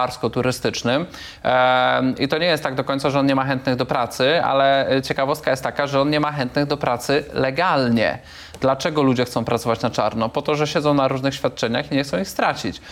E, 1.43 2.13
I 2.19 2.27
to 2.27 2.37
nie 2.37 2.47
jest 2.47 2.63
tak 2.63 2.75
do 2.75 2.83
końca, 2.83 3.09
że 3.09 3.19
on 3.19 3.25
nie 3.25 3.35
ma 3.35 3.43
chętnych 3.43 3.75
do 3.75 3.85
pracy, 3.85 4.43
ale 4.43 4.87
ciekawostka 5.03 5.51
jest 5.51 5.63
taka, 5.63 5.87
że 5.87 6.01
on 6.01 6.09
nie 6.09 6.19
ma 6.19 6.31
chętnych 6.31 6.65
do 6.65 6.77
pracy 6.77 7.25
legalnie. 7.33 8.19
Dlaczego 8.61 9.03
ludzie 9.03 9.25
chcą 9.25 9.45
pracować 9.45 9.81
na 9.81 9.89
czarno? 9.89 10.29
Po 10.29 10.41
to, 10.41 10.55
że 10.55 10.67
siedzą 10.67 10.93
na 10.93 11.07
różnych 11.07 11.35
świadczeniach 11.35 11.91
i 11.91 11.95
nie 11.95 12.03
chcą 12.03 12.19
ich 12.19 12.29
stracić. 12.29 12.81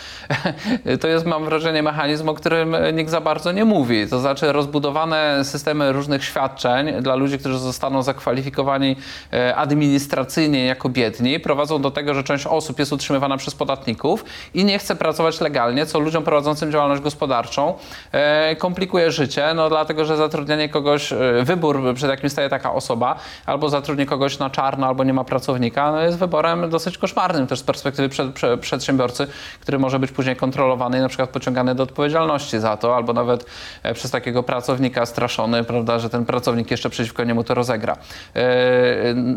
To 1.01 1.07
jest, 1.07 1.25
mam 1.25 1.45
wrażenie, 1.45 1.83
mechanizm, 1.83 2.29
o 2.29 2.33
którym 2.33 2.75
nikt 2.93 3.11
za 3.11 3.21
bardzo 3.21 3.51
nie 3.51 3.65
mówi. 3.65 4.07
To 4.07 4.19
znaczy 4.19 4.51
rozbudowane 4.51 5.45
systemy 5.45 5.91
różnych 5.91 6.25
świadczeń 6.25 7.01
dla 7.01 7.15
ludzi, 7.15 7.39
którzy 7.39 7.59
zostaną 7.59 8.03
zakwalifikowani 8.03 8.95
e, 9.33 9.55
administracyjnie 9.55 10.65
jako 10.65 10.89
biedni, 10.89 11.39
prowadzą 11.39 11.81
do 11.81 11.91
tego, 11.91 12.13
że 12.13 12.23
część 12.23 12.47
osób 12.47 12.79
jest 12.79 12.93
utrzymywana 12.93 13.37
przez 13.37 13.55
podatników 13.55 14.25
i 14.53 14.65
nie 14.65 14.79
chce 14.79 14.95
pracować 14.95 15.41
legalnie, 15.41 15.85
co 15.85 15.99
ludziom 15.99 16.23
prowadzącym 16.23 16.71
działalność 16.71 16.96
gospodarczą 17.01 17.73
e, 18.11 18.55
komplikuje 18.55 19.11
życie, 19.11 19.53
no 19.55 19.69
dlatego, 19.69 20.05
że 20.05 20.17
zatrudnianie 20.17 20.69
kogoś, 20.69 21.13
e, 21.13 21.17
wybór, 21.43 21.93
przed 21.95 22.09
jakim 22.09 22.29
staje 22.29 22.49
taka 22.49 22.73
osoba, 22.73 23.15
albo 23.45 23.69
zatrudni 23.69 24.05
kogoś 24.05 24.39
na 24.39 24.49
czarno, 24.49 24.87
albo 24.87 25.03
nie 25.03 25.13
ma 25.13 25.23
pracownika, 25.23 25.91
no 25.91 26.01
jest 26.01 26.17
wyborem 26.17 26.69
dosyć 26.69 26.97
koszmarnym 26.97 27.47
też 27.47 27.59
z 27.59 27.63
perspektywy 27.63 28.09
przed, 28.09 28.33
prze, 28.33 28.57
przedsiębiorcy, 28.57 29.27
który 29.61 29.79
może 29.79 29.99
być 29.99 30.11
później 30.11 30.35
kontrolowany 30.35 30.97
i 30.97 31.01
na 31.01 31.07
przykład 31.07 31.29
pociągany 31.29 31.75
do 31.75 31.83
odpowiedzialności 31.83 32.59
za 32.59 32.77
to, 32.77 32.95
albo 32.95 33.13
nawet 33.13 33.45
e, 33.83 33.93
przez 33.93 34.11
takiego 34.11 34.43
pracownika 34.43 35.05
straszony, 35.05 35.63
prawda, 35.63 35.99
że 35.99 36.09
ten 36.09 36.25
pracownik 36.25 36.71
jeszcze 36.71 36.89
przeciwko 36.89 37.23
niemu 37.23 37.43
to 37.43 37.53
rozegra. 37.53 37.97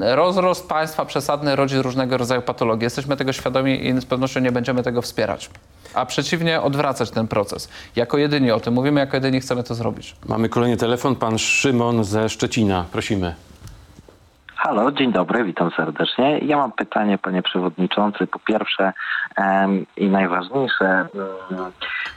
Rozrost 0.00 0.68
państwa 0.68 1.04
przesadny 1.04 1.56
rodzi 1.56 1.82
różnego 1.82 2.16
rodzaju 2.16 2.42
patologie. 2.42 2.84
Jesteśmy 2.84 3.16
tego 3.16 3.32
świadomi 3.32 3.86
i 3.86 4.00
z 4.00 4.04
pewnością 4.04 4.40
nie 4.40 4.52
będziemy 4.52 4.82
tego 4.82 5.02
wspierać. 5.02 5.50
A 5.94 6.06
przeciwnie, 6.06 6.60
odwracać 6.60 7.10
ten 7.10 7.28
proces. 7.28 7.68
Jako 7.96 8.18
jedyni 8.18 8.50
o 8.50 8.60
tym 8.60 8.74
mówimy, 8.74 9.00
jako 9.00 9.16
jedyni 9.16 9.40
chcemy 9.40 9.62
to 9.62 9.74
zrobić. 9.74 10.16
Mamy 10.28 10.48
kolejny 10.48 10.76
telefon, 10.76 11.16
pan 11.16 11.38
Szymon 11.38 12.04
ze 12.04 12.28
Szczecina. 12.28 12.84
Prosimy. 12.92 13.34
Halo, 14.56 14.92
dzień 14.92 15.12
dobry, 15.12 15.44
witam 15.44 15.70
serdecznie. 15.76 16.38
Ja 16.38 16.56
mam 16.56 16.72
pytanie, 16.72 17.18
panie 17.18 17.42
przewodniczący. 17.42 18.26
Po 18.26 18.38
pierwsze 18.38 18.92
em, 19.36 19.86
i 19.96 20.08
najważniejsze, 20.08 21.06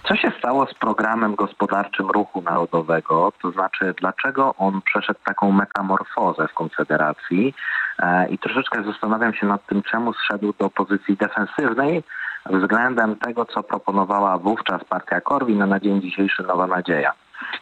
co 0.08 0.16
się 0.16 0.32
stało 0.40 0.66
z 0.66 0.74
programem 0.74 1.36
gospodarczym 1.36 2.12
Ruchu 2.12 2.42
Narodowego? 2.42 3.32
To 3.42 3.52
znaczy, 3.52 3.94
dlaczego 4.00 4.56
on 4.58 4.82
przeszedł 4.82 5.20
taką 5.26 5.52
metamorfozę 5.52 6.48
w 6.48 6.54
Konfederacji? 6.54 7.54
E, 8.00 8.30
I 8.30 8.38
troszeczkę 8.38 8.84
zastanawiam 8.84 9.34
się 9.34 9.46
nad 9.46 9.66
tym, 9.66 9.84
czemu 9.84 10.14
zszedł 10.14 10.54
do 10.60 10.70
pozycji 10.70 11.18
defensywnej 11.18 12.04
względem 12.50 13.16
tego, 13.16 13.46
co 13.46 13.64
proponowała 13.64 14.38
wówczas 14.38 14.84
partia 14.84 15.22
Korwin, 15.22 15.62
a 15.62 15.66
na 15.66 15.80
dzień 15.80 16.02
dzisiejszy 16.02 16.44
Nowa 16.44 16.68
Nadzieja. 16.68 17.14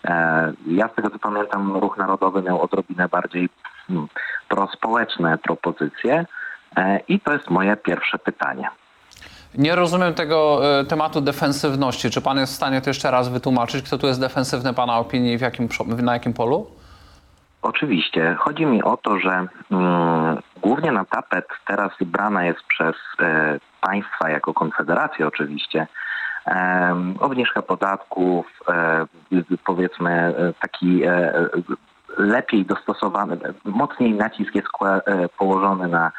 E, 0.06 0.54
Ja 0.68 0.88
z 0.88 0.96
tego 0.96 1.10
co 1.10 1.20
pamiętam, 1.20 1.78
Ruch 1.78 1.98
Narodowy 1.98 2.42
miał 2.42 2.62
odrobinę 2.62 3.10
bardziej 3.10 3.50
hmm, 3.88 4.08
prospołeczne 4.50 5.38
propozycje 5.38 6.26
E, 6.76 7.00
i 7.08 7.20
to 7.20 7.34
jest 7.34 7.50
moje 7.50 7.78
pierwsze 7.78 8.20
pytanie. 8.20 8.70
Nie 9.58 9.76
rozumiem 9.76 10.14
tego 10.14 10.62
e, 10.80 10.86
tematu 10.86 11.22
defensywności. 11.22 12.10
Czy 12.10 12.22
pan 12.22 12.38
jest 12.38 12.54
w 12.54 12.56
stanie 12.56 12.82
to 12.82 12.90
jeszcze 12.90 13.12
raz 13.12 13.30
wytłumaczyć? 13.30 13.86
Kto 13.86 13.98
tu 13.98 14.08
jest 14.08 14.20
defensywny 14.20 14.74
pana 14.74 14.98
opinii 14.98 15.34
i 15.34 15.38
w 15.38 15.42
jakim, 15.42 15.70
na 15.88 16.14
jakim 16.14 16.34
polu? 16.34 16.68
Oczywiście. 17.62 18.36
Chodzi 18.40 18.66
mi 18.66 18.84
o 18.84 18.98
to, 18.98 19.20
że 19.20 19.48
mm, 19.72 20.38
głównie 20.62 20.92
na 20.92 21.06
tapet 21.06 21.46
teraz 21.68 21.92
brana 22.02 22.46
jest 22.46 22.64
przez 22.64 22.96
e, 23.20 23.60
państwa 23.82 24.30
jako 24.30 24.54
konfederację 24.54 25.28
oczywiście 25.28 25.88
em, 26.46 27.16
obniżka 27.20 27.62
podatków, 27.62 28.46
e, 28.70 29.06
powiedzmy 29.66 30.12
e, 30.12 30.54
taki 30.62 31.04
e, 31.04 31.34
lepiej 32.18 32.66
dostosowany, 32.66 33.38
mocniej 33.66 34.14
nacisk 34.14 34.56
jest 34.56 34.68
e, 34.82 35.30
położony 35.30 35.88
na 35.88 36.12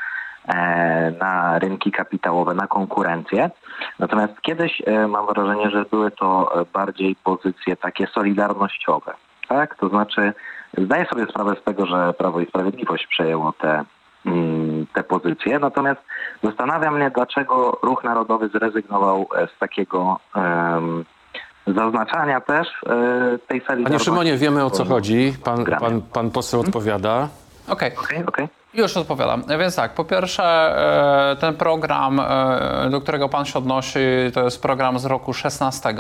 e, 0.49 1.11
na 1.21 1.59
rynki 1.59 1.93
kapitałowe, 1.93 2.55
na 2.55 2.67
konkurencję. 2.67 3.51
Natomiast 3.99 4.41
kiedyś 4.43 4.83
e, 4.87 5.09
mam 5.09 5.27
wrażenie, 5.27 5.71
że 5.71 5.85
były 5.85 6.11
to 6.11 6.61
e, 6.61 6.65
bardziej 6.73 7.17
pozycje 7.25 7.77
takie 7.77 8.07
solidarnościowe. 8.07 9.13
Tak? 9.49 9.75
To 9.75 9.89
znaczy 9.89 10.33
zdaję 10.79 11.07
sobie 11.07 11.27
sprawę 11.27 11.57
z 11.61 11.65
tego, 11.65 11.87
że 11.87 12.13
Prawo 12.13 12.41
i 12.41 12.47
Sprawiedliwość 12.47 13.07
przejęło 13.07 13.53
te, 13.53 13.85
te 14.95 15.03
pozycje, 15.03 15.59
natomiast 15.59 16.01
zastanawia 16.43 16.91
mnie, 16.91 17.11
dlaczego 17.15 17.79
Ruch 17.83 18.05
Narodowy 18.05 18.49
zrezygnował 18.49 19.27
e, 19.37 19.47
z 19.57 19.59
takiego 19.59 20.21
em, 20.37 21.05
zaznaczania 21.67 22.41
też 22.41 22.69
e, 22.69 23.39
tej 23.49 23.61
solidarności. 23.61 23.85
Panie 23.85 23.99
Szymonie, 23.99 24.37
wiemy 24.37 24.65
o 24.65 24.71
co 24.71 24.85
chodzi. 24.85 25.35
Pan, 25.45 25.65
pan, 25.65 26.03
pan 26.13 26.31
poseł 26.31 26.61
odpowiada. 26.61 27.29
Okej. 27.69 27.93
Okej, 27.99 28.27
okej. 28.27 28.62
Już 28.75 28.97
odpowiadam. 28.97 29.45
Więc 29.59 29.77
tak, 29.77 29.95
po 29.95 30.05
pierwsze 30.05 30.45
e, 31.33 31.37
ten 31.37 31.55
program, 31.55 32.21
e, 32.21 32.89
do 32.91 33.01
którego 33.01 33.29
pan 33.29 33.45
się 33.45 33.59
odnosi, 33.59 33.99
to 34.35 34.45
jest 34.45 34.63
program 34.63 34.99
z 34.99 35.05
roku 35.05 35.33
16. 35.33 35.95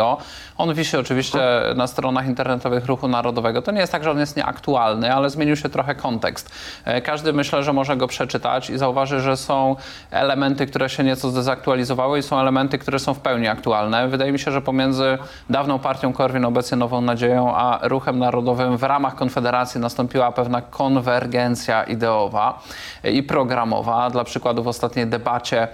On 0.58 0.74
wisi 0.74 0.96
oczywiście 0.96 1.40
na 1.76 1.86
stronach 1.86 2.26
internetowych 2.26 2.86
Ruchu 2.86 3.08
Narodowego. 3.08 3.62
To 3.62 3.72
nie 3.72 3.80
jest 3.80 3.92
tak, 3.92 4.04
że 4.04 4.10
on 4.10 4.18
jest 4.18 4.36
nieaktualny, 4.36 5.14
ale 5.14 5.30
zmienił 5.30 5.56
się 5.56 5.68
trochę 5.68 5.94
kontekst. 5.94 6.50
E, 6.84 7.00
Każdy 7.00 7.32
myślę, 7.32 7.62
że 7.62 7.72
może 7.72 7.96
go 7.96 8.06
przeczytać 8.06 8.70
i 8.70 8.78
zauważy, 8.78 9.20
że 9.20 9.36
są 9.36 9.76
elementy, 10.10 10.66
które 10.66 10.88
się 10.88 11.04
nieco 11.04 11.30
zdezaktualizowały 11.30 12.18
i 12.18 12.22
są 12.22 12.40
elementy, 12.40 12.78
które 12.78 12.98
są 12.98 13.14
w 13.14 13.20
pełni 13.20 13.48
aktualne. 13.48 14.08
Wydaje 14.08 14.32
mi 14.32 14.38
się, 14.38 14.50
że 14.52 14.62
pomiędzy 14.62 15.18
dawną 15.50 15.78
partią 15.78 16.12
Korwin, 16.12 16.44
obecnie 16.44 16.76
Nową 16.76 17.00
Nadzieją, 17.00 17.56
a 17.56 17.78
Ruchem 17.82 18.18
Narodowym 18.18 18.76
w 18.76 18.82
ramach 18.82 19.14
Konfederacji 19.14 19.80
nastąpiła 19.80 20.32
pewna 20.32 20.62
konwergencja 20.62 21.84
ideowa 21.84 22.61
i 23.04 23.22
programowa. 23.22 24.10
Dla 24.10 24.24
przykładu 24.24 24.62
w 24.62 24.68
ostatniej 24.68 25.06
debacie 25.06 25.62
e, 25.62 25.68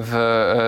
w, 0.00 0.14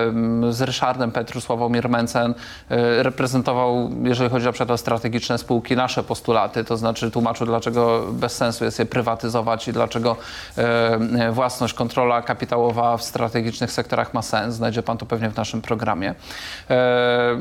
em, 0.09 0.53
z 0.53 0.61
Ryszardem 0.61 1.11
Petru 1.11 1.41
Sławomir 1.41 1.89
e, 1.95 3.03
reprezentował, 3.03 3.89
jeżeli 4.03 4.29
chodzi 4.29 4.45
na 4.45 4.51
przykład 4.51 4.71
o 4.71 4.77
strategiczne 4.77 5.37
spółki, 5.37 5.75
nasze 5.75 6.03
postulaty, 6.03 6.63
to 6.63 6.77
znaczy 6.77 7.11
tłumaczył, 7.11 7.47
dlaczego 7.47 8.07
bez 8.11 8.35
sensu 8.35 8.65
jest 8.65 8.79
je 8.79 8.85
prywatyzować 8.85 9.67
i 9.67 9.73
dlaczego 9.73 10.15
e, 10.57 11.31
własność, 11.31 11.73
kontrola 11.73 12.21
kapitałowa 12.21 12.97
w 12.97 13.03
strategicznych 13.03 13.71
sektorach 13.71 14.13
ma 14.13 14.21
sens. 14.21 14.55
Znajdzie 14.55 14.83
pan 14.83 14.97
to 14.97 15.05
pewnie 15.05 15.29
w 15.29 15.35
naszym 15.35 15.61
programie. 15.61 16.09
E, 16.09 16.15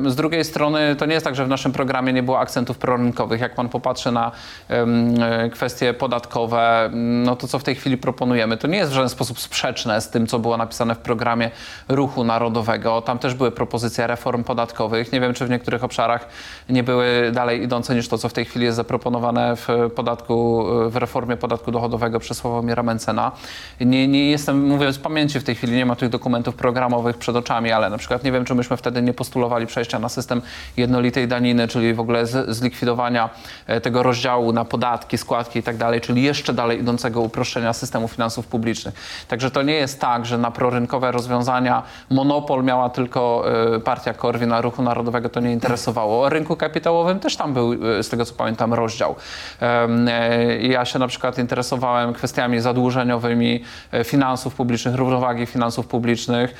Z 0.06 0.16
drugiej 0.16 0.44
strony 0.44 0.96
to 0.96 1.06
nie 1.06 1.14
jest 1.14 1.24
tak, 1.24 1.34
że 1.34 1.44
w 1.44 1.48
naszym 1.48 1.72
programie 1.72 2.12
nie 2.12 2.22
było 2.22 2.38
akcentów 2.38 2.78
prorynkowych. 2.78 3.40
Jak 3.40 3.54
pan 3.54 3.68
popatrzy 3.68 4.12
na 4.12 4.32
e, 4.68 5.50
kwestie 5.50 5.94
podatkowe, 5.94 6.90
no 6.92 7.36
to 7.36 7.48
co 7.48 7.58
w 7.58 7.62
tej 7.62 7.69
chwili 7.74 7.96
proponujemy, 7.96 8.56
to 8.56 8.68
nie 8.68 8.78
jest 8.78 8.90
w 8.90 8.94
żaden 8.94 9.08
sposób 9.08 9.40
sprzeczne 9.40 10.00
z 10.00 10.10
tym, 10.10 10.26
co 10.26 10.38
było 10.38 10.56
napisane 10.56 10.94
w 10.94 10.98
programie 10.98 11.50
Ruchu 11.88 12.24
Narodowego. 12.24 13.02
Tam 13.02 13.18
też 13.18 13.34
były 13.34 13.50
propozycje 13.50 14.06
reform 14.06 14.44
podatkowych. 14.44 15.12
Nie 15.12 15.20
wiem, 15.20 15.34
czy 15.34 15.46
w 15.46 15.50
niektórych 15.50 15.84
obszarach 15.84 16.28
nie 16.68 16.82
były 16.82 17.30
dalej 17.32 17.62
idące 17.62 17.94
niż 17.94 18.08
to, 18.08 18.18
co 18.18 18.28
w 18.28 18.32
tej 18.32 18.44
chwili 18.44 18.64
jest 18.64 18.76
zaproponowane 18.76 19.56
w 19.56 19.68
podatku, 19.94 20.64
w 20.88 20.96
reformie 20.96 21.36
podatku 21.36 21.70
dochodowego 21.70 22.20
przez 22.20 22.38
Sławomira 22.38 22.82
Mencena. 22.82 23.32
Nie, 23.80 24.08
nie 24.08 24.30
jestem, 24.30 24.66
mówię 24.66 24.92
z 24.92 24.98
pamięci 24.98 25.40
w 25.40 25.44
tej 25.44 25.54
chwili, 25.54 25.72
nie 25.72 25.86
ma 25.86 25.96
tych 25.96 26.08
dokumentów 26.08 26.54
programowych 26.54 27.18
przed 27.18 27.36
oczami, 27.36 27.72
ale 27.72 27.90
na 27.90 27.98
przykład 27.98 28.24
nie 28.24 28.32
wiem, 28.32 28.44
czy 28.44 28.54
myśmy 28.54 28.76
wtedy 28.76 29.02
nie 29.02 29.14
postulowali 29.14 29.66
przejścia 29.66 29.98
na 29.98 30.08
system 30.08 30.42
jednolitej 30.76 31.28
daniny, 31.28 31.68
czyli 31.68 31.94
w 31.94 32.00
ogóle 32.00 32.26
z, 32.26 32.56
zlikwidowania 32.56 33.30
e, 33.66 33.80
tego 33.80 34.02
rozdziału 34.02 34.52
na 34.52 34.64
podatki, 34.64 35.18
składki 35.18 35.58
i 35.58 35.62
tak 35.62 35.76
dalej, 35.76 36.00
czyli 36.00 36.22
jeszcze 36.22 36.52
dalej 36.52 36.80
idącego 36.80 37.20
uproszczenia 37.20 37.59
systemu 37.72 38.08
finansów 38.08 38.46
publicznych. 38.46 38.94
Także 39.28 39.50
to 39.50 39.62
nie 39.62 39.74
jest 39.74 40.00
tak, 40.00 40.26
że 40.26 40.38
na 40.38 40.50
prorynkowe 40.50 41.12
rozwiązania 41.12 41.82
monopol 42.10 42.64
miała 42.64 42.90
tylko 42.90 43.44
e, 43.76 43.80
partia 43.80 44.14
Korwina, 44.14 44.60
Ruchu 44.60 44.82
Narodowego 44.82 45.28
to 45.28 45.40
nie 45.40 45.52
interesowało. 45.52 46.22
O 46.22 46.28
rynku 46.28 46.56
kapitałowym 46.56 47.20
też 47.20 47.36
tam 47.36 47.54
był, 47.54 47.72
e, 47.72 48.02
z 48.02 48.08
tego 48.08 48.24
co 48.24 48.34
pamiętam, 48.34 48.74
rozdział. 48.74 49.16
E, 49.62 49.88
Ja 50.60 50.84
się 50.84 50.98
na 50.98 51.08
przykład 51.08 51.38
interesowałem 51.38 52.12
kwestiami 52.12 52.60
zadłużeniowymi 52.60 53.64
finansów 54.04 54.54
publicznych, 54.54 54.94
równowagi 54.94 55.46
finansów 55.46 55.86
publicznych. 55.86 56.54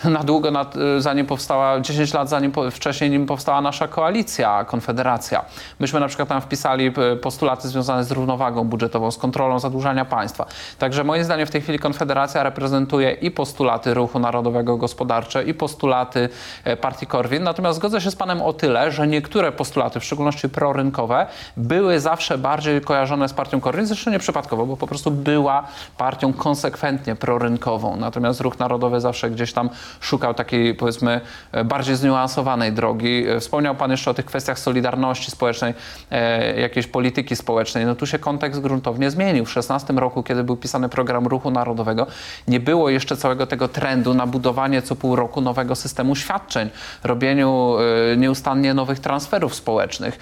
Na 0.10 0.24
długo, 0.24 0.48
y, 0.96 1.00
zanim 1.00 1.26
powstała, 1.26 1.80
10 1.80 2.14
lat 2.14 2.28
zanim 2.28 2.52
wcześniej 2.70 3.10
nim 3.10 3.26
powstała 3.26 3.60
nasza 3.60 3.88
koalicja, 3.88 4.64
konfederacja. 4.64 5.44
Myśmy 5.80 6.00
na 6.00 6.08
przykład 6.08 6.28
tam 6.28 6.40
wpisali 6.40 6.86
y, 7.12 7.16
postulaty 7.16 7.68
związane 7.68 8.04
z 8.04 8.10
równowagą 8.10 8.64
budżetową, 8.64 9.10
z 9.10 9.18
kontrolą 9.18 9.58
zadłużania 9.58 10.04
państwa. 10.04 10.46
Także 10.78 11.04
moim 11.04 11.24
zdaniem 11.24 11.46
w 11.46 11.50
tej 11.50 11.60
chwili 11.60 11.78
konfederacja 11.78 12.42
reprezentuje 12.42 13.12
i 13.12 13.30
postulaty 13.30 13.94
Ruchu 13.94 14.18
Narodowego 14.18 14.76
Gospodarcze, 14.76 15.44
i 15.44 15.54
postulaty 15.54 16.28
e, 16.64 16.76
partii 16.76 17.06
Korwin. 17.06 17.42
Natomiast 17.42 17.78
zgodzę 17.78 18.00
się 18.00 18.10
z 18.10 18.16
panem 18.16 18.42
o 18.42 18.52
tyle, 18.52 18.92
że 18.92 19.06
niektóre 19.06 19.52
postulaty, 19.52 20.00
w 20.00 20.04
szczególności 20.04 20.48
prorynkowe, 20.48 21.26
były 21.56 22.00
zawsze 22.00 22.38
bardziej 22.38 22.80
kojarzone 22.80 23.28
z 23.28 23.32
partią 23.32 23.60
Korwin, 23.60 23.86
zresztą 23.86 24.10
nieprzypadkowo, 24.10 24.66
bo 24.66 24.76
po 24.76 24.86
prostu 24.86 25.10
była 25.10 25.64
partią 25.96 26.32
konsekwentnie 26.32 27.16
prorynkową. 27.16 27.96
Natomiast 27.96 28.40
Ruch 28.40 28.58
Narodowy 28.58 29.00
zawsze 29.00 29.30
gdzieś 29.30 29.52
tam 29.52 29.70
szukał 30.00 30.34
takiej, 30.34 30.74
powiedzmy, 30.74 31.20
e, 31.52 31.64
bardziej 31.64 31.96
zniuansowanej 31.96 32.72
drogi. 32.72 33.28
E, 33.28 33.40
Wspomniał 33.40 33.74
Pan 33.74 33.90
jeszcze 33.90 34.10
o 34.10 34.14
tych 34.14 34.24
kwestiach 34.24 34.58
solidarności 34.58 35.30
społecznej, 35.30 35.74
e, 36.10 36.60
jakiejś 36.60 36.86
polityki 36.86 37.36
społecznej. 37.36 37.86
No 37.86 37.94
tu 37.94 38.06
się 38.06 38.18
kontekst 38.18 38.60
gruntownie 38.60 39.10
zmienił. 39.10 39.44
W 39.44 39.50
16 39.50 39.98
roku, 39.98 40.22
kiedy 40.22 40.44
był 40.44 40.56
pisany 40.56 40.88
program 40.88 41.26
Ruchu 41.26 41.50
Narodowego, 41.50 42.06
nie 42.48 42.60
było 42.60 42.90
jeszcze 42.90 43.16
całego 43.16 43.46
tego 43.46 43.68
trendu 43.68 44.14
na 44.14 44.26
budowanie 44.26 44.82
co 44.82 44.96
pół 44.96 45.16
roku 45.16 45.40
nowego 45.40 45.74
systemu 45.74 46.16
świadczeń, 46.16 46.70
robieniu 47.04 47.76
nieustannie 48.16 48.74
nowych 48.74 48.98
transferów 48.98 49.54
społecznych. 49.54 50.18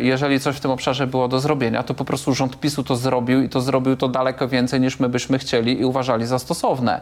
Jeżeli 0.00 0.40
coś 0.40 0.56
w 0.56 0.60
tym 0.60 0.70
obszarze 0.70 1.06
było 1.06 1.28
do 1.28 1.40
zrobienia, 1.40 1.82
to 1.82 1.94
po 1.94 2.04
prostu 2.04 2.34
rząd 2.34 2.60
PiSu 2.60 2.84
to 2.84 2.96
zrobił 2.96 3.42
i 3.42 3.48
to 3.48 3.60
zrobił 3.60 3.96
to 3.96 4.08
daleko 4.08 4.48
więcej 4.48 4.80
niż 4.80 5.00
my 5.00 5.08
byśmy 5.08 5.38
chcieli 5.38 5.80
i 5.80 5.84
uważali 5.84 6.26
za 6.26 6.38
stosowne. 6.38 7.00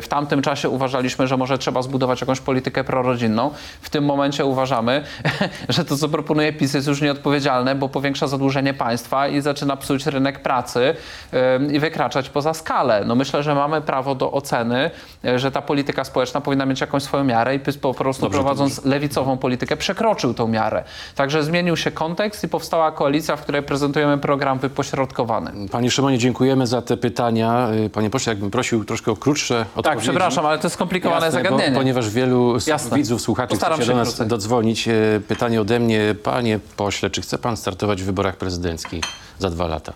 W 0.00 0.06
tamtym 0.08 0.42
czasie 0.42 0.68
uważaliśmy, 0.68 1.03
proponowaliśmy, 1.04 1.26
że 1.26 1.36
może 1.36 1.58
trzeba 1.58 1.82
zbudować 1.82 2.20
jakąś 2.20 2.40
politykę 2.40 2.84
prorodzinną. 2.84 3.50
W 3.80 3.90
tym 3.90 4.04
momencie 4.04 4.44
uważamy, 4.44 5.04
że 5.68 5.84
to, 5.84 5.96
co 5.96 6.08
proponuje 6.08 6.52
PiS 6.52 6.74
jest 6.74 6.88
już 6.88 7.00
nieodpowiedzialne, 7.00 7.74
bo 7.74 7.88
powiększa 7.88 8.26
zadłużenie 8.26 8.74
państwa 8.74 9.28
i 9.28 9.40
zaczyna 9.40 9.76
psuć 9.76 10.06
rynek 10.06 10.42
pracy 10.42 10.94
i 11.72 11.78
wykraczać 11.78 12.28
poza 12.28 12.54
skalę. 12.54 13.04
No 13.06 13.14
myślę, 13.14 13.42
że 13.42 13.54
mamy 13.54 13.80
prawo 13.80 14.14
do 14.14 14.32
oceny, 14.32 14.90
y, 15.24 15.38
że 15.38 15.50
ta 15.50 15.62
polityka 15.62 16.04
społeczna 16.04 16.40
powinna 16.40 16.66
mieć 16.66 16.80
jakąś 16.80 17.02
swoją 17.02 17.24
miarę 17.24 17.54
i 17.54 17.60
PiS 17.60 17.78
po 17.78 17.94
prostu 17.94 18.22
Dobrze, 18.22 18.38
prowadząc 18.38 18.84
lewicową 18.84 19.38
politykę 19.38 19.76
przekroczył 19.76 20.34
tą 20.34 20.48
miarę. 20.48 20.84
Także 21.14 21.42
zmienił 21.42 21.76
się 21.76 21.90
kontekst 21.90 22.44
i 22.44 22.48
powstała 22.48 22.92
koalicja, 22.92 23.36
w 23.36 23.42
której 23.42 23.62
prezentujemy 23.62 24.18
program 24.18 24.58
wypośrodkowany. 24.58 25.68
Panie 25.68 25.90
Szymonie, 25.90 26.18
dziękujemy 26.18 26.66
za 26.66 26.82
te 26.82 26.96
pytania. 26.96 27.68
Y, 27.86 27.90
Panie 27.90 28.10
pośle, 28.10 28.32
jakbym 28.32 28.50
prosił 28.50 28.84
troszkę 28.84 29.12
o 29.12 29.16
krótsze 29.16 29.60
odpowiedzi. 29.60 29.82
Tak, 29.82 29.98
przepraszam, 29.98 30.46
ale 30.46 30.58
to 30.58 30.66
jest 30.66 30.74
skomplikowane 30.74 30.93
Jasne, 31.04 31.30
zagadnienie. 31.32 31.70
Bo, 31.70 31.78
ponieważ 31.78 32.10
wielu 32.10 32.56
Jasne. 32.66 32.96
widzów, 32.96 33.20
słuchaczy 33.20 33.50
Postaram 33.50 33.76
chce 33.78 33.86
się 33.86 33.92
do 33.92 33.98
nas 33.98 34.08
krócej. 34.08 34.26
dodzwonić. 34.26 34.88
E, 34.88 34.92
Pytanie 35.28 35.60
ode 35.60 35.80
mnie. 35.80 36.14
Panie 36.22 36.58
pośle, 36.76 37.10
czy 37.10 37.22
chce 37.22 37.38
pan 37.38 37.56
startować 37.56 38.02
w 38.02 38.06
wyborach 38.06 38.36
prezydenckich 38.36 39.04
za 39.38 39.50
dwa 39.50 39.66
lata? 39.66 39.92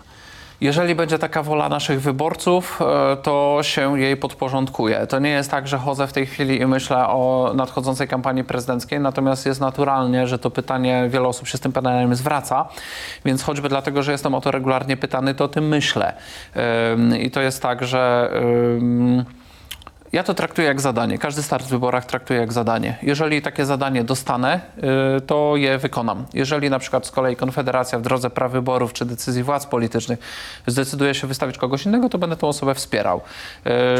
Jeżeli 0.61 0.95
będzie 0.95 1.19
taka 1.19 1.43
wola 1.43 1.69
naszych 1.69 2.01
wyborców, 2.01 2.79
e, 2.81 3.17
to 3.17 3.57
się 3.61 3.99
jej 3.99 4.17
podporządkuje. 4.17 5.07
To 5.07 5.19
nie 5.19 5.29
jest 5.29 5.51
tak, 5.51 5.67
że 5.67 5.77
chodzę 5.77 6.07
w 6.07 6.13
tej 6.13 6.25
chwili 6.25 6.61
i 6.61 6.65
myślę 6.65 7.07
o 7.07 7.51
nadchodzącej 7.55 8.07
kampanii 8.07 8.43
prezydenckiej, 8.43 8.99
natomiast 8.99 9.45
jest 9.45 9.61
naturalnie, 9.61 10.27
że 10.27 10.39
to 10.39 10.51
pytanie, 10.51 11.05
wiele 11.09 11.27
osób 11.27 11.47
się 11.47 11.57
z 11.57 11.61
tym 11.61 11.71
pytaniem 11.71 12.15
zwraca, 12.15 12.67
więc 13.25 13.43
choćby 13.43 13.69
dlatego, 13.69 14.03
że 14.03 14.11
jestem 14.11 14.35
o 14.35 14.41
to 14.41 14.51
regularnie 14.51 14.97
pytany, 14.97 15.35
to 15.35 15.43
o 15.43 15.47
tym 15.47 15.67
myślę. 15.67 16.13
I 17.19 17.31
to 17.31 17.41
jest 17.41 17.61
tak, 17.61 17.83
że... 17.85 18.31
ja 20.11 20.23
to 20.23 20.33
traktuję 20.33 20.67
jak 20.67 20.81
zadanie. 20.81 21.17
Każdy 21.17 21.43
start 21.43 21.65
w 21.65 21.69
wyborach 21.69 22.05
traktuję 22.05 22.39
jak 22.39 22.53
zadanie. 22.53 22.97
Jeżeli 23.03 23.41
takie 23.41 23.65
zadanie 23.65 24.03
dostanę, 24.03 24.59
y, 25.17 25.21
to 25.21 25.53
je 25.55 25.77
wykonam. 25.77 26.25
Jeżeli 26.33 26.69
na 26.69 26.79
przykład 26.79 27.05
z 27.07 27.11
kolei 27.11 27.35
Konfederacja 27.35 27.99
w 27.99 28.01
drodze 28.01 28.29
prawyborów 28.29 28.93
czy 28.93 29.05
decyzji 29.05 29.43
władz 29.43 29.65
politycznych 29.65 30.19
zdecyduje 30.67 31.13
się 31.13 31.27
wystawić 31.27 31.57
kogoś 31.57 31.85
innego, 31.85 32.09
to 32.09 32.17
będę 32.17 32.35
tą 32.35 32.47
osobę 32.47 32.75
wspierał. 32.75 33.21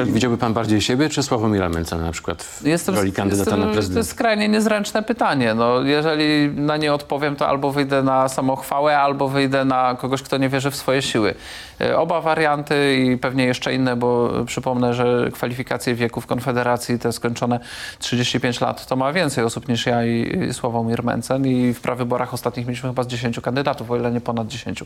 Y, 0.01 0.05
Widziałby 0.05 0.37
pan 0.37 0.53
bardziej 0.53 0.81
siebie, 0.81 1.09
czy 1.09 1.23
Sławomira 1.23 1.69
Mencena 1.69 2.03
na 2.03 2.11
przykład 2.11 2.43
w 2.43 2.65
Jestem, 2.65 2.95
roli 2.95 3.11
kandydata 3.11 3.41
jestem, 3.51 3.59
na 3.59 3.65
To 3.65 3.73
prezydenta? 3.73 3.99
jest 3.99 4.09
skrajnie 4.09 4.49
niezręczne 4.49 5.03
pytanie. 5.03 5.53
No, 5.53 5.81
jeżeli 5.81 6.49
na 6.55 6.77
nie 6.77 6.93
odpowiem, 6.93 7.35
to 7.35 7.47
albo 7.47 7.71
wyjdę 7.71 8.03
na 8.03 8.27
samochwałę, 8.29 8.97
albo 8.99 9.27
wyjdę 9.27 9.65
na 9.65 9.95
kogoś, 9.99 10.21
kto 10.21 10.37
nie 10.37 10.49
wierzy 10.49 10.71
w 10.71 10.75
swoje 10.75 11.01
siły. 11.01 11.33
E, 11.81 11.97
Oba 11.97 12.21
warianty 12.21 12.95
i 12.97 13.17
pewnie 13.17 13.45
jeszcze 13.45 13.73
inne, 13.73 13.95
bo 13.95 14.29
przypomnę, 14.45 14.93
że 14.93 15.29
kwalifikacje 15.33 15.95
wieku 15.99 16.21
w 16.21 16.25
Konfederacji, 16.25 16.99
te 16.99 17.11
skończone 17.11 17.59
35 17.99 18.61
lat, 18.61 18.87
to 18.87 18.95
ma 18.95 19.13
więcej 19.13 19.43
osób 19.43 19.67
niż 19.67 19.85
ja 19.85 20.05
i, 20.05 20.37
i 20.49 20.53
Sławomir 20.53 21.03
Mencen 21.03 21.47
i 21.47 21.73
w 21.73 21.81
prawyborach 21.81 22.33
ostatnich 22.33 22.67
mieliśmy 22.67 22.89
chyba 22.89 23.03
z 23.03 23.07
10 23.07 23.39
kandydatów, 23.39 23.91
o 23.91 23.97
ile 23.97 24.11
nie 24.11 24.21
ponad 24.21 24.47
10. 24.47 24.83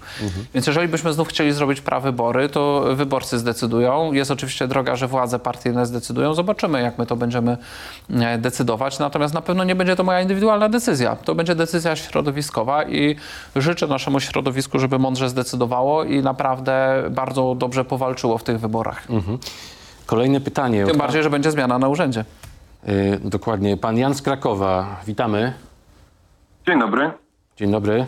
Więc 0.53 0.67
jeżeli 0.67 0.87
byśmy 0.87 1.13
znów 1.13 1.27
chcieli 1.27 1.53
zrobić 1.53 1.81
prawybory, 1.81 2.49
to 2.49 2.83
wyborcy 2.95 3.39
zdecydują. 3.39 4.13
Jest 4.13 4.31
oczywiście 4.31 4.67
droga, 4.67 4.95
że 4.95 5.07
władze 5.07 5.39
partyjne 5.39 5.85
zdecydują. 5.85 6.33
Zobaczymy, 6.33 6.81
jak 6.81 6.97
my 6.97 7.05
to 7.05 7.15
będziemy 7.15 7.57
e, 8.09 8.37
decydować. 8.37 8.99
Natomiast 8.99 9.33
na 9.33 9.41
pewno 9.41 9.63
nie 9.63 9.75
będzie 9.75 9.95
to 9.95 10.03
moja 10.03 10.21
indywidualna 10.21 10.69
decyzja. 10.69 11.15
To 11.15 11.35
będzie 11.35 11.55
decyzja 11.55 11.95
środowiskowa 11.95 12.83
i 12.83 13.15
życzę 13.55 13.87
naszemu 13.87 14.19
środowisku, 14.19 14.79
żeby 14.79 14.99
mądrze 14.99 15.29
zdecydowało 15.29 16.03
i 16.03 16.21
naprawdę 16.21 17.03
bardzo 17.11 17.55
dobrze 17.55 17.85
powalczyło 17.85 18.37
w 18.37 18.43
tych 18.43 18.59
wyborach. 18.59 19.07
Kolejne 20.05 20.41
pytanie. 20.41 20.85
Tym 20.85 20.97
bardziej, 20.97 21.23
że 21.23 21.29
będzie 21.29 21.51
zmiana 21.51 21.79
na 21.79 21.87
urzędzie. 21.87 22.25
Pan, 22.85 22.93
y, 22.95 23.19
dokładnie. 23.23 23.77
Pan 23.77 23.97
Jan 23.97 24.13
z 24.13 24.21
Krakowa. 24.21 25.01
Witamy. 25.05 25.53
Dzień 26.67 26.79
dobry. 26.79 27.11
Dzień 27.57 27.71
dobry. 27.71 28.05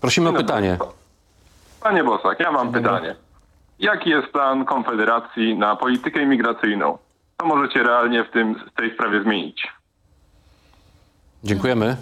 Prosimy 0.00 0.28
o 0.28 0.32
Dzień 0.32 0.36
dobry. 0.36 0.46
pytanie. 0.46 0.78
Panie 1.80 2.04
Bosak, 2.04 2.40
ja 2.40 2.52
mam 2.52 2.72
pytanie. 2.72 3.14
Jaki 3.78 4.10
jest 4.10 4.28
plan 4.28 4.64
Konfederacji 4.64 5.58
na 5.58 5.76
politykę 5.76 6.22
imigracyjną? 6.22 6.98
Co 7.40 7.46
możecie 7.46 7.82
realnie 7.82 8.24
w, 8.24 8.30
tym, 8.30 8.54
w 8.54 8.76
tej 8.76 8.94
sprawie 8.94 9.22
zmienić? 9.22 9.68
Dziękujemy. 11.44 11.96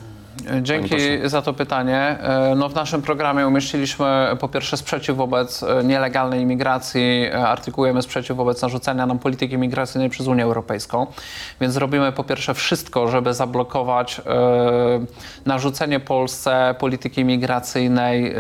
Dzięki 0.62 0.96
za 1.25 1.42
to 1.42 1.53
pytanie. 1.53 1.99
E, 1.99 2.55
No, 2.57 2.68
w 2.68 2.75
naszym 2.75 3.03
programie 3.03 3.46
umieściliśmy 3.46 4.29
po 4.40 4.49
pierwsze 4.49 4.77
sprzeciw 4.77 5.16
wobec 5.16 5.62
e, 5.62 5.85
nielegalnej 5.85 6.40
imigracji, 6.40 7.27
e, 7.27 7.49
artykułujemy 7.49 8.03
sprzeciw 8.03 8.37
wobec 8.37 8.62
narzucania 8.62 9.07
nam 9.07 9.18
polityki 9.18 9.59
migracyjnej 9.59 10.11
przez 10.11 10.27
Unię 10.27 10.44
Europejską, 10.44 11.07
więc 11.61 11.77
robimy 11.77 12.12
po 12.12 12.25
pierwsze 12.25 12.55
wszystko, 12.55 13.09
żeby 13.09 13.35
zablokować 13.35 14.20
narzucenie 15.46 16.01
Polsce 16.01 16.75
polityki 16.79 17.25
migracyjnej. 17.25 18.35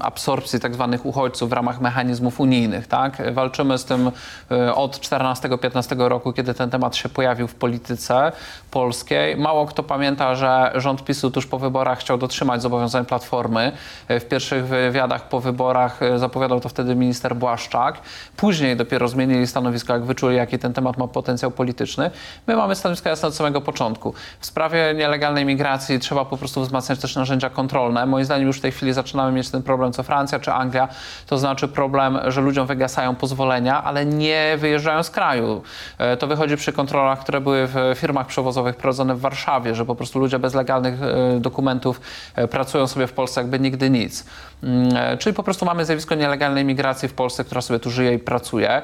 Absorpcji 0.00 0.60
tak 0.60 0.74
zwanych 0.74 1.06
uchodźców 1.06 1.50
w 1.50 1.52
ramach 1.52 1.80
mechanizmów 1.80 2.40
unijnych. 2.40 2.86
Tak? 2.86 3.34
Walczymy 3.34 3.78
z 3.78 3.84
tym 3.84 4.10
e, 4.50 4.74
od 4.74 4.98
14-15 4.98 6.08
roku, 6.08 6.32
kiedy 6.32 6.54
ten 6.54 6.70
temat 6.70 6.96
się 6.96 7.08
pojawił 7.08 7.48
w 7.48 7.54
polityce 7.54 8.32
polskiej. 8.70 9.36
Mało 9.36 9.66
kto 9.66 9.82
pamięta, 9.82 10.34
że 10.34 10.72
rząd 10.74 11.04
PiSu 11.04 11.30
tuż 11.30 11.46
po 11.46 11.58
wyborach 11.58 11.98
chciał 11.98 12.18
dotrzymać 12.18 12.62
zobowiązań 12.62 13.04
Platformy. 13.04 13.72
E, 14.08 14.20
W 14.20 14.28
pierwszych 14.28 14.66
wywiadach 14.66 15.28
po 15.28 15.40
wyborach 15.40 16.02
e, 16.02 16.18
zapowiadał 16.18 16.60
to 16.60 16.68
wtedy 16.68 16.94
minister 16.94 17.36
Błaszczak. 17.36 18.00
Później 18.36 18.76
dopiero 18.76 19.08
zmienili 19.08 19.46
stanowisko, 19.46 19.92
jak 19.92 20.04
wyczuli, 20.04 20.36
jaki 20.36 20.58
ten 20.58 20.72
temat 20.72 20.96
ma 20.96 21.08
potencjał 21.08 21.50
polityczny. 21.50 22.10
My 22.46 22.56
mamy 22.56 22.74
stanowisko 22.74 23.08
jasne 23.08 23.28
od 23.28 23.34
samego 23.34 23.60
początku. 23.60 24.14
W 24.40 24.46
sprawie 24.46 24.94
nielegalnej 24.94 25.44
migracji 25.44 25.98
trzeba 25.98 26.24
po 26.24 26.36
prostu 26.36 26.62
wzmacniać 26.62 26.98
też 26.98 27.16
narzędzia 27.16 27.50
kontrolne. 27.50 28.06
Moim 28.06 28.24
zdaniem 28.24 28.46
już 28.46 28.58
w 28.58 28.60
tej 28.60 28.72
chwili 28.72 28.85
zaczynamy 28.94 29.32
mieć 29.32 29.50
ten 29.50 29.62
problem, 29.62 29.92
co 29.92 30.02
Francja 30.02 30.38
czy 30.38 30.52
Anglia. 30.52 30.88
To 31.26 31.38
znaczy 31.38 31.68
problem, 31.68 32.18
że 32.26 32.40
ludziom 32.40 32.66
wygasają 32.66 33.14
pozwolenia, 33.14 33.84
ale 33.84 34.06
nie 34.06 34.54
wyjeżdżają 34.58 35.02
z 35.02 35.10
kraju. 35.10 35.62
E, 35.98 36.16
To 36.16 36.26
wychodzi 36.26 36.56
przy 36.56 36.72
kontrolach, 36.72 37.20
które 37.20 37.40
były 37.40 37.66
w 37.66 37.74
firmach 37.94 38.26
przewozowych 38.26 38.76
prowadzone 38.76 39.14
w 39.14 39.20
Warszawie, 39.20 39.74
że 39.74 39.84
po 39.84 39.94
prostu 39.94 40.18
ludzie 40.18 40.38
bez 40.38 40.54
legalnych 40.54 40.94
e, 41.02 41.40
dokumentów 41.40 42.00
e, 42.34 42.48
pracują 42.48 42.86
sobie 42.86 43.06
w 43.06 43.12
Polsce 43.12 43.40
jakby 43.40 43.60
nigdy 43.60 43.90
nic. 43.90 44.26
Mm, 44.62 44.88
Czyli 45.18 45.34
po 45.34 45.42
prostu 45.42 45.66
mamy 45.66 45.84
zjawisko 45.84 46.14
nielegalnej 46.14 46.64
migracji 46.64 47.08
w 47.08 47.12
Polsce, 47.12 47.44
która 47.44 47.60
sobie 47.60 47.80
tu 47.80 47.90
żyje 47.90 48.14
i 48.14 48.18
pracuje. 48.18 48.82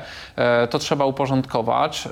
To 0.71 0.79
trzeba 0.79 1.05
uporządkować 1.05 2.09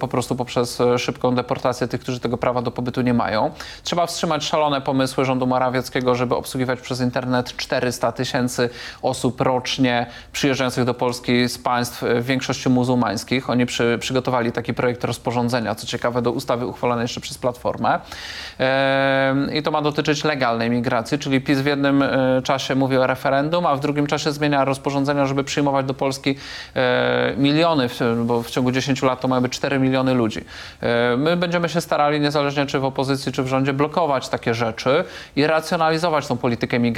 po 0.00 0.08
prostu 0.08 0.36
poprzez 0.36 0.78
szybką 0.98 1.34
deportację 1.34 1.88
tych, 1.88 2.00
którzy 2.00 2.20
tego 2.20 2.36
prawa 2.38 2.62
do 2.62 2.70
pobytu 2.70 3.00
nie 3.00 3.14
mają. 3.14 3.50
Trzeba 3.82 4.06
wstrzymać 4.06 4.44
szalone 4.44 4.80
pomysły 4.80 5.24
rządu 5.24 5.46
Morawieckiego, 5.46 6.14
żeby 6.14 6.34
obsługiwać 6.34 6.80
przez 6.80 7.00
internet 7.00 7.15
400 7.56 8.12
tysięcy 8.12 8.70
osób 9.02 9.40
rocznie 9.40 10.06
przyjeżdżających 10.32 10.84
do 10.84 10.94
Polski 10.94 11.48
z 11.48 11.58
państw 11.58 12.02
e, 12.02 12.20
w 12.20 12.26
większości 12.26 12.68
muzułmańskich. 12.68 13.50
Oni 13.50 13.66
przy, 13.66 13.98
przygotowali 14.00 14.52
taki 14.52 14.74
projekt 14.74 15.04
rozporządzenia, 15.04 15.74
co 15.74 15.86
ciekawe, 15.86 16.22
do 16.22 16.32
ustawy 16.32 16.66
uchwalonej 16.66 17.02
jeszcze 17.04 17.20
przez 17.20 17.38
Platformę. 17.38 18.00
E, 18.60 19.34
I 19.54 19.62
to 19.62 19.70
ma 19.70 19.82
dotyczyć 19.82 20.24
legalnej 20.24 20.70
migracji, 20.70 21.18
czyli 21.18 21.40
PiS 21.40 21.60
w 21.60 21.66
jednym 21.66 22.02
e, 22.02 22.42
czasie 22.44 22.74
mówi 22.74 22.96
o 22.96 23.06
referendum, 23.06 23.66
a 23.66 23.76
w 23.76 23.80
drugim 23.80 24.06
czasie 24.06 24.32
zmienia 24.32 24.64
rozporządzenia, 24.64 25.26
żeby 25.26 25.44
przyjmować 25.44 25.86
do 25.86 25.94
Polski 25.94 26.36
e, 26.74 27.34
miliony, 27.36 27.88
bo 28.24 28.42
w 28.42 28.50
ciągu 28.50 28.72
10 28.72 29.02
lat 29.02 29.20
to 29.20 29.28
mają 29.28 29.42
być 29.42 29.52
4 29.52 29.78
miliony 29.78 30.14
ludzi. 30.14 30.44
E, 30.80 31.16
My 31.16 31.36
będziemy 31.36 31.68
się 31.68 31.80
starali, 31.80 32.20
niezależnie 32.20 32.66
czy 32.66 32.78
w 32.78 32.84
opozycji, 32.84 33.32
czy 33.32 33.42
w 33.42 33.46
rządzie, 33.46 33.72
blokować 33.72 34.28
takie 34.28 34.54
rzeczy 34.54 35.04
i 35.36 35.46
racjonalizować 35.46 36.26
tą 36.26 36.36
politykę 36.36 36.78
migracyjną. 36.78 36.95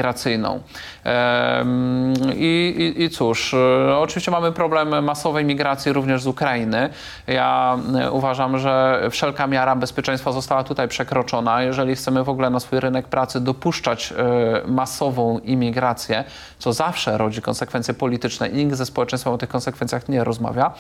Em, 1.05 2.15
I, 2.37 2.75
i, 2.79 3.03
i 3.03 3.11
cóż, 3.11 3.55
e, 3.55 3.99
oczywiście 3.99 4.31
mamy 4.31 4.53
problem 4.53 5.05
masowej 5.05 5.45
migracji 5.45 5.93
również 5.93 6.23
z 6.23 6.27
Ukrainy. 6.27 6.91
Ja 7.27 7.79
e, 8.01 8.11
uważam, 8.11 8.59
że 8.59 9.03
wszelka 9.11 9.47
miara 9.47 9.77
bezpieczeństwa 9.77 10.33
została 10.33 10.65
tutaj 10.65 10.89
przekroczona. 10.89 11.63
Jeżeli 11.63 11.97
chcemy 11.97 12.25
w 12.25 12.29
ogóle 12.29 12.51
na 12.51 12.61
swój 12.61 12.81
rynek 12.81 13.09
pracy 13.09 13.41
dopuszczać 13.41 14.13
e, 14.13 14.69
masową 14.69 15.39
imigrację, 15.39 16.25
co 16.59 16.73
zawsze 16.73 17.19
rodzi 17.19 17.43
konsekwencje 17.43 17.95
polityczne 17.95 18.49
i 18.49 18.65
nikt 18.65 18.77
ze 18.77 18.87
społeczeństwem 18.87 19.33
o 19.33 19.39
tych 19.39 19.49
konsekwencjach 19.49 20.09
nie 20.09 20.25
rozmawia, 20.25 20.71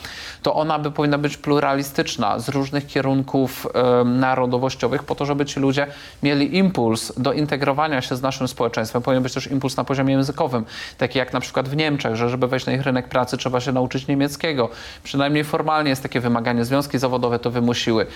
to 0.43 0.55
ona 0.55 0.79
by 0.79 0.91
powinna 0.91 1.19
być 1.19 1.37
pluralistyczna 1.37 2.39
z 2.39 2.49
różnych 2.49 2.87
kierunków 2.87 3.67
narodowościowych 4.05 5.03
po 5.03 5.15
to, 5.15 5.27
żeby 5.27 5.47
ci 5.47 5.61
ludzie 5.61 5.87
mieli 6.23 6.57
impuls 6.57 7.13
do 7.17 7.33
integrowania 7.33 8.03
się 8.03 8.17
z 8.17 8.23
naszym 8.23 8.49
społeczeństwem, 8.49 9.03
powinien 9.09 9.23
być 9.23 9.35
też 9.35 9.47
impuls 9.47 9.77
na 9.77 9.85
poziomie 9.85 10.15
językowym, 10.15 10.65
taki 10.99 11.19
jak 11.19 11.33
na 11.33 11.41
przykład 11.41 11.69
w 11.69 11.77
Niemczech, 11.77 12.17
że 12.17 12.31
żeby 12.31 12.49
wejść 12.49 12.67
na 12.67 12.73
ich 12.73 12.83
rynek 12.83 13.09
pracy 13.09 13.37
trzeba 13.37 13.61
się 13.61 13.73
nauczyć 13.73 14.07
niemieckiego. 14.07 14.69
Przynajmniej 15.03 15.45
formalnie 15.45 15.91
jest 15.91 16.03
takie 16.03 16.21
wymaganie. 16.21 16.65
Związki 16.65 16.99
zawodowe 16.99 17.39
to 17.39 17.51
wymusiły. 17.51 18.07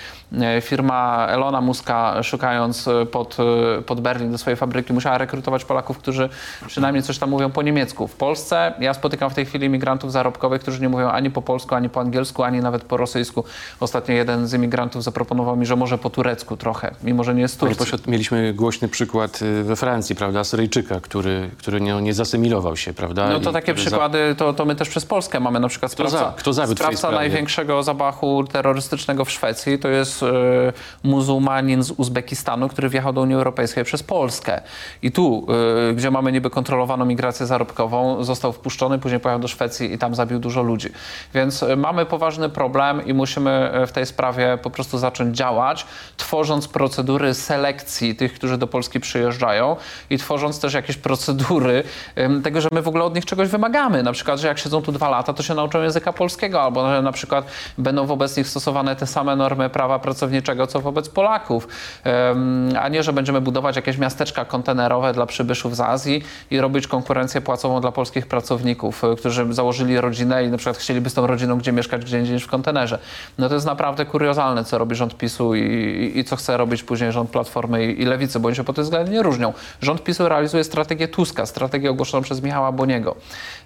E, 0.40 0.60
Firma 0.60 1.26
Elona 1.30 1.60
Muska 1.60 2.22
szukając 2.22 2.88
e, 2.88 3.06
pod, 3.06 3.36
e, 3.78 3.82
pod 3.82 4.00
Berlin 4.00 4.32
do 4.32 4.38
swojej 4.38 4.56
fabryki 4.56 4.92
musiała 4.92 5.18
rekrutować 5.18 5.64
Polaków, 5.64 5.98
którzy 5.98 6.28
przynajmniej 6.66 7.02
coś 7.02 7.18
tam 7.18 7.30
mówią 7.30 7.50
po 7.50 7.62
niemiecku. 7.62 8.08
W 8.08 8.14
Polsce 8.14 8.72
ja 8.80 8.94
spotykam 8.94 9.30
w 9.30 9.34
tej 9.34 9.46
chwili 9.46 9.66
imigrantów 9.66 10.12
zarobkowych, 10.12 10.62
którzy 10.62 10.80
nie 10.80 10.88
mówią 10.88 11.08
ani 11.08 11.30
po 11.30 11.42
polsku, 11.42 11.74
ani 11.74 11.88
po 11.88 12.00
angielsku, 12.00 12.42
ani 12.42 12.60
nawet 12.60 12.84
po 12.84 12.96
rosyjsku. 12.96 13.44
Ostatnio 13.80 14.14
jeden 14.14 14.46
z 14.46 14.54
imigrantów 14.54 15.02
zaproponował 15.02 15.56
mi, 15.56 15.66
że 15.66 15.76
może 15.76 15.98
po 15.98 16.10
turecku 16.10 16.56
trochę, 16.56 16.94
mimo 17.02 17.24
że 17.24 17.34
nie 17.34 17.42
jest 17.42 17.60
Turcji. 17.60 17.76
mieliśmy 18.06 18.54
głośny 18.54 18.88
przykład 18.88 19.40
we 19.62 19.76
Francji, 19.76 20.16
prawda, 20.16 20.44
Syryjczyka, 20.82 21.00
który, 21.00 21.50
który 21.58 21.80
nie, 21.80 22.02
nie 22.02 22.14
zasymilował 22.14 22.76
się, 22.76 22.94
prawda? 22.94 23.28
No 23.28 23.40
to 23.40 23.52
takie 23.52 23.72
za- 23.72 23.80
przykłady 23.80 24.34
to, 24.38 24.52
to 24.52 24.64
my 24.64 24.74
też 24.76 24.88
przez 24.88 25.04
Polskę 25.06 25.40
mamy. 25.40 25.60
Na 25.60 25.68
przykład 25.68 25.92
Kto 25.92 26.08
sprawca, 26.08 26.30
za- 26.30 26.34
kto 26.36 26.52
zawiódł 26.52 26.74
w 26.74 26.86
tej 26.86 26.96
sprawca 26.96 27.16
największego 27.18 27.82
zabachu 27.82 28.44
terrorystycznego 28.52 29.24
w 29.24 29.30
Szwecji 29.30 29.78
to 29.78 29.88
jest 29.88 30.22
e, 30.22 30.26
muzułmanin 31.02 31.82
z 31.82 31.90
Uzbekistanu, 31.90 32.68
który 32.68 32.88
wjechał 32.88 33.12
do 33.12 33.20
Unii 33.20 33.34
Europejskiej 33.34 33.84
przez 33.84 34.02
Polskę. 34.02 34.60
I 35.02 35.12
tu, 35.12 35.46
e, 35.90 35.94
gdzie 35.94 36.10
mamy 36.10 36.32
niby 36.32 36.50
kontrolowaną 36.50 37.04
migrację 37.04 37.46
zarobkową, 37.46 38.24
został 38.24 38.52
wpuszczony, 38.52 38.98
później 38.98 39.20
pojechał 39.20 39.40
do 39.40 39.48
Szwecji 39.48 39.92
i 39.92 39.98
tam 39.98 40.14
zabił 40.14 40.38
dużo 40.38 40.62
ludzi. 40.62 40.88
Więc 41.34 41.62
e, 41.62 41.76
mamy 41.76 42.06
poważny 42.06 42.48
problem 42.48 43.06
i 43.06 43.14
musimy 43.14 43.72
w 43.86 43.92
tej 43.92 44.06
sprawie 44.06 44.58
po 44.62 44.70
prostu 44.70 44.98
zacząć 44.98 45.36
działać, 45.36 45.86
tworząc 46.16 46.68
procedury 46.68 47.34
selekcji 47.34 48.16
tych, 48.16 48.34
którzy 48.34 48.58
do 48.58 48.66
Polski 48.66 49.00
przyjeżdżają 49.00 49.76
i 50.10 50.18
tworząc 50.18 50.60
też 50.60 50.71
jakieś 50.78 50.96
procedury 50.96 51.82
tego, 52.44 52.60
że 52.60 52.68
my 52.72 52.82
w 52.82 52.88
ogóle 52.88 53.04
od 53.04 53.14
nich 53.14 53.24
czegoś 53.24 53.48
wymagamy. 53.48 54.02
Na 54.02 54.12
przykład, 54.12 54.40
że 54.40 54.48
jak 54.48 54.58
siedzą 54.58 54.82
tu 54.82 54.92
dwa 54.92 55.08
lata, 55.08 55.32
to 55.32 55.42
się 55.42 55.54
nauczą 55.54 55.82
języka 55.82 56.12
polskiego, 56.12 56.62
albo 56.62 56.90
że 56.90 57.02
na 57.02 57.12
przykład 57.12 57.46
będą 57.78 58.06
wobec 58.06 58.36
nich 58.36 58.48
stosowane 58.48 58.96
te 58.96 59.06
same 59.06 59.36
normy 59.36 59.70
prawa 59.70 59.98
pracowniczego, 59.98 60.66
co 60.66 60.80
wobec 60.80 61.08
Polaków. 61.08 61.68
A 62.80 62.88
nie, 62.88 63.02
że 63.02 63.12
będziemy 63.12 63.40
budować 63.40 63.76
jakieś 63.76 63.98
miasteczka 63.98 64.44
kontenerowe 64.44 65.12
dla 65.12 65.26
przybyszów 65.26 65.76
z 65.76 65.80
Azji 65.80 66.24
i 66.50 66.60
robić 66.60 66.86
konkurencję 66.86 67.40
płacową 67.40 67.80
dla 67.80 67.92
polskich 67.92 68.26
pracowników, 68.26 69.04
e, 69.04 69.16
którzy 69.16 69.54
założyli 69.54 70.00
rodzinę 70.00 70.44
i 70.44 70.48
na 70.48 70.56
przykład 70.56 70.76
chcieliby 70.76 71.10
z 71.10 71.14
tą 71.14 71.26
rodziną 71.26 71.58
gdzie 71.58 71.72
mieszkać, 71.72 72.04
gdzie 72.04 72.18
indziej 72.18 72.34
niż 72.34 72.44
w 72.44 72.48
kontenerze. 72.48 72.98
No 73.38 73.48
to 73.48 73.54
jest 73.54 73.66
naprawdę 73.66 74.06
kuriozalne, 74.06 74.64
co 74.64 74.78
robi 74.78 74.94
rząd 74.94 75.16
PiSu 75.16 75.54
i, 75.54 75.60
i, 75.60 76.18
i 76.18 76.24
co 76.24 76.36
chce 76.36 76.56
robić 76.56 76.82
później 76.82 77.12
rząd 77.12 77.30
Platformy 77.30 77.86
i, 77.86 78.02
i 78.02 78.04
Lewicy, 78.04 78.40
bo 78.40 78.46
oni 78.46 78.56
się 78.56 78.64
po 78.64 78.72
tym 78.72 78.84
względzie 78.84 79.12
nie 79.12 79.22
różnią. 79.22 79.52
Rząd 79.82 80.04
PiSu 80.04 80.28
realizuje 80.28 80.61
strategię 80.64 81.08
Tuska, 81.08 81.46
strategię 81.46 81.90
ogłoszoną 81.90 82.22
przez 82.22 82.42
Michała 82.42 82.72
Boniego 82.72 83.16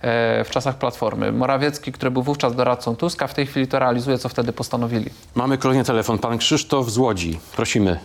e, 0.03 0.45
w 0.45 0.51
czasach 0.51 0.79
Platformy. 0.79 1.33
Morawiecki, 1.33 1.93
który 1.93 2.11
był 2.11 2.23
wówczas 2.23 2.57
doradcą 2.57 2.97
Tuska, 2.97 3.27
w 3.27 3.35
tej 3.35 3.47
chwili 3.47 3.69
to 3.69 3.79
realizuje, 3.79 4.19
co 4.19 4.29
wtedy 4.29 4.53
postanowili. 4.53 5.11
Mamy 5.35 5.59
kolejny 5.59 5.85
telefon. 5.85 6.19
Pan 6.19 6.39
Krzysztof 6.39 6.91
z 6.91 6.99
Łodzi. 6.99 7.41
Prosimy. 7.57 7.99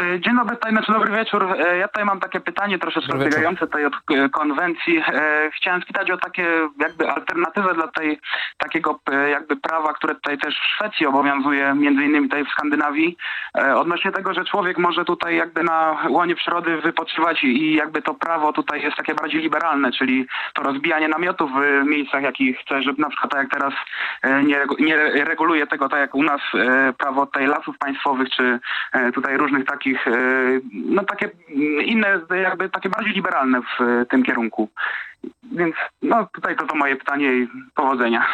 E, 0.00 0.20
Dzień 0.20 0.36
dobry, 0.36 0.56
tutaj, 0.56 0.72
znaczy 0.72 0.92
dobry 0.92 1.16
wieczór. 1.16 1.44
E, 1.44 1.78
Ja 1.78 1.88
tutaj 1.88 2.04
mam 2.04 2.20
takie 2.20 2.40
pytanie 2.40 2.78
troszeczkę 2.78 3.12
odbiegające 3.12 3.66
tutaj 3.66 3.86
od 3.86 3.94
e, 3.94 4.28
konwencji. 4.28 5.02
Chciałem 5.56 5.82
spytać 5.82 6.10
o 6.10 6.16
takie 6.16 6.46
jakby 6.80 7.10
alternatywę 7.10 7.74
dla 7.74 7.88
tej, 7.88 8.20
takiego 8.58 9.00
jakby 9.30 9.56
prawa, 9.56 9.92
które 9.92 10.14
tutaj 10.14 10.38
też 10.38 10.54
w 10.54 10.76
Szwecji 10.76 11.06
obowiązuje, 11.06 11.74
między 11.74 12.04
innymi 12.04 12.28
tutaj 12.28 12.44
w 12.44 12.48
Skandynawii, 12.48 13.16
odnośnie 13.76 14.12
tego, 14.12 14.34
że 14.34 14.44
człowiek 14.44 14.78
może 14.78 15.04
tutaj 15.04 15.36
jakby 15.36 15.62
na 15.62 15.96
łonie 16.08 16.34
przyrody 16.34 16.76
wypoczywać 16.76 17.44
i 17.44 17.74
jakby 17.74 18.02
to 18.02 18.14
prawo 18.14 18.52
tutaj 18.52 18.82
jest 18.82 18.96
takie 18.96 19.14
bardziej 19.14 19.40
liberalne, 19.40 19.92
czyli 19.92 20.26
to 20.54 20.62
rozbijanie 20.62 21.08
namiotów 21.08 21.50
w 21.52 21.86
miejscach, 21.86 22.22
jakich 22.22 22.58
chce, 22.58 22.82
żeby 22.82 23.02
na 23.02 23.08
przykład 23.08 23.32
tak 23.32 23.42
jak 23.42 23.50
teraz 23.50 23.74
nie, 24.44 24.60
nie 24.78 25.24
reguluje 25.24 25.66
tego 25.66 25.88
tak 25.88 26.00
jak 26.00 26.14
u 26.14 26.22
nas 26.22 26.40
prawo 26.98 27.26
tutaj 27.26 27.46
lasów 27.46 27.78
państwowych, 27.78 28.28
czy 28.30 28.60
tutaj 29.14 29.36
różnych 29.36 29.64
takich, 29.64 29.89
e, 30.06 30.60
no 30.72 31.04
takie 31.04 31.30
mm, 31.50 31.84
inne, 31.84 32.20
jakby 32.42 32.68
takie 32.68 32.88
bardziej 32.88 33.12
liberalne 33.14 33.60
w 33.62 33.82
e, 33.82 34.06
tym 34.06 34.22
kierunku. 34.22 34.68
Więc 35.52 35.74
no 36.02 36.26
tutaj 36.34 36.56
to 36.56 36.66
to 36.66 36.74
moje 36.74 36.96
pytanie 36.96 37.26
i 37.26 37.48
powodzenia. 37.74 38.26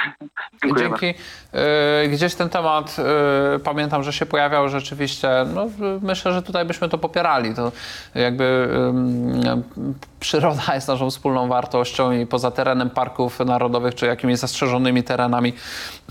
Dziękuję 0.62 0.88
bardzo. 0.88 1.06
Dzięki. 1.06 1.20
E, 1.52 2.08
Gdzieś 2.08 2.34
ten 2.34 2.48
temat, 2.48 2.96
e, 3.54 3.58
pamiętam, 3.58 4.02
że 4.02 4.12
się 4.12 4.26
pojawiał 4.26 4.68
rzeczywiście, 4.68 5.28
no 5.54 5.66
myślę, 6.02 6.32
że 6.32 6.42
tutaj 6.42 6.64
byśmy 6.64 6.88
to 6.88 6.98
popierali. 6.98 7.54
To 7.54 7.72
jakby 8.14 8.68
przyroda 10.20 10.74
jest 10.74 10.88
naszą 10.88 11.10
wspólną 11.10 11.48
wartością 11.48 12.12
i 12.12 12.26
poza 12.26 12.50
terenem 12.50 12.90
parków 12.90 13.40
narodowych, 13.40 13.94
czy 13.94 14.06
jakimiś 14.06 14.38
zastrzeżonymi 14.38 15.02
terenami, 15.02 15.52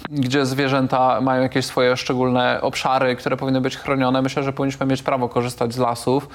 gdzie 0.09 0.45
zwierzęta 0.45 1.21
mają 1.21 1.41
jakieś 1.41 1.65
swoje 1.65 1.97
szczególne 1.97 2.61
obszary, 2.61 3.15
które 3.15 3.37
powinny 3.37 3.61
być 3.61 3.77
chronione, 3.77 4.21
myślę, 4.21 4.43
że 4.43 4.53
powinniśmy 4.53 4.85
mieć 4.85 5.03
prawo 5.03 5.29
korzystać 5.29 5.73
z 5.73 5.77
lasów. 5.77 6.29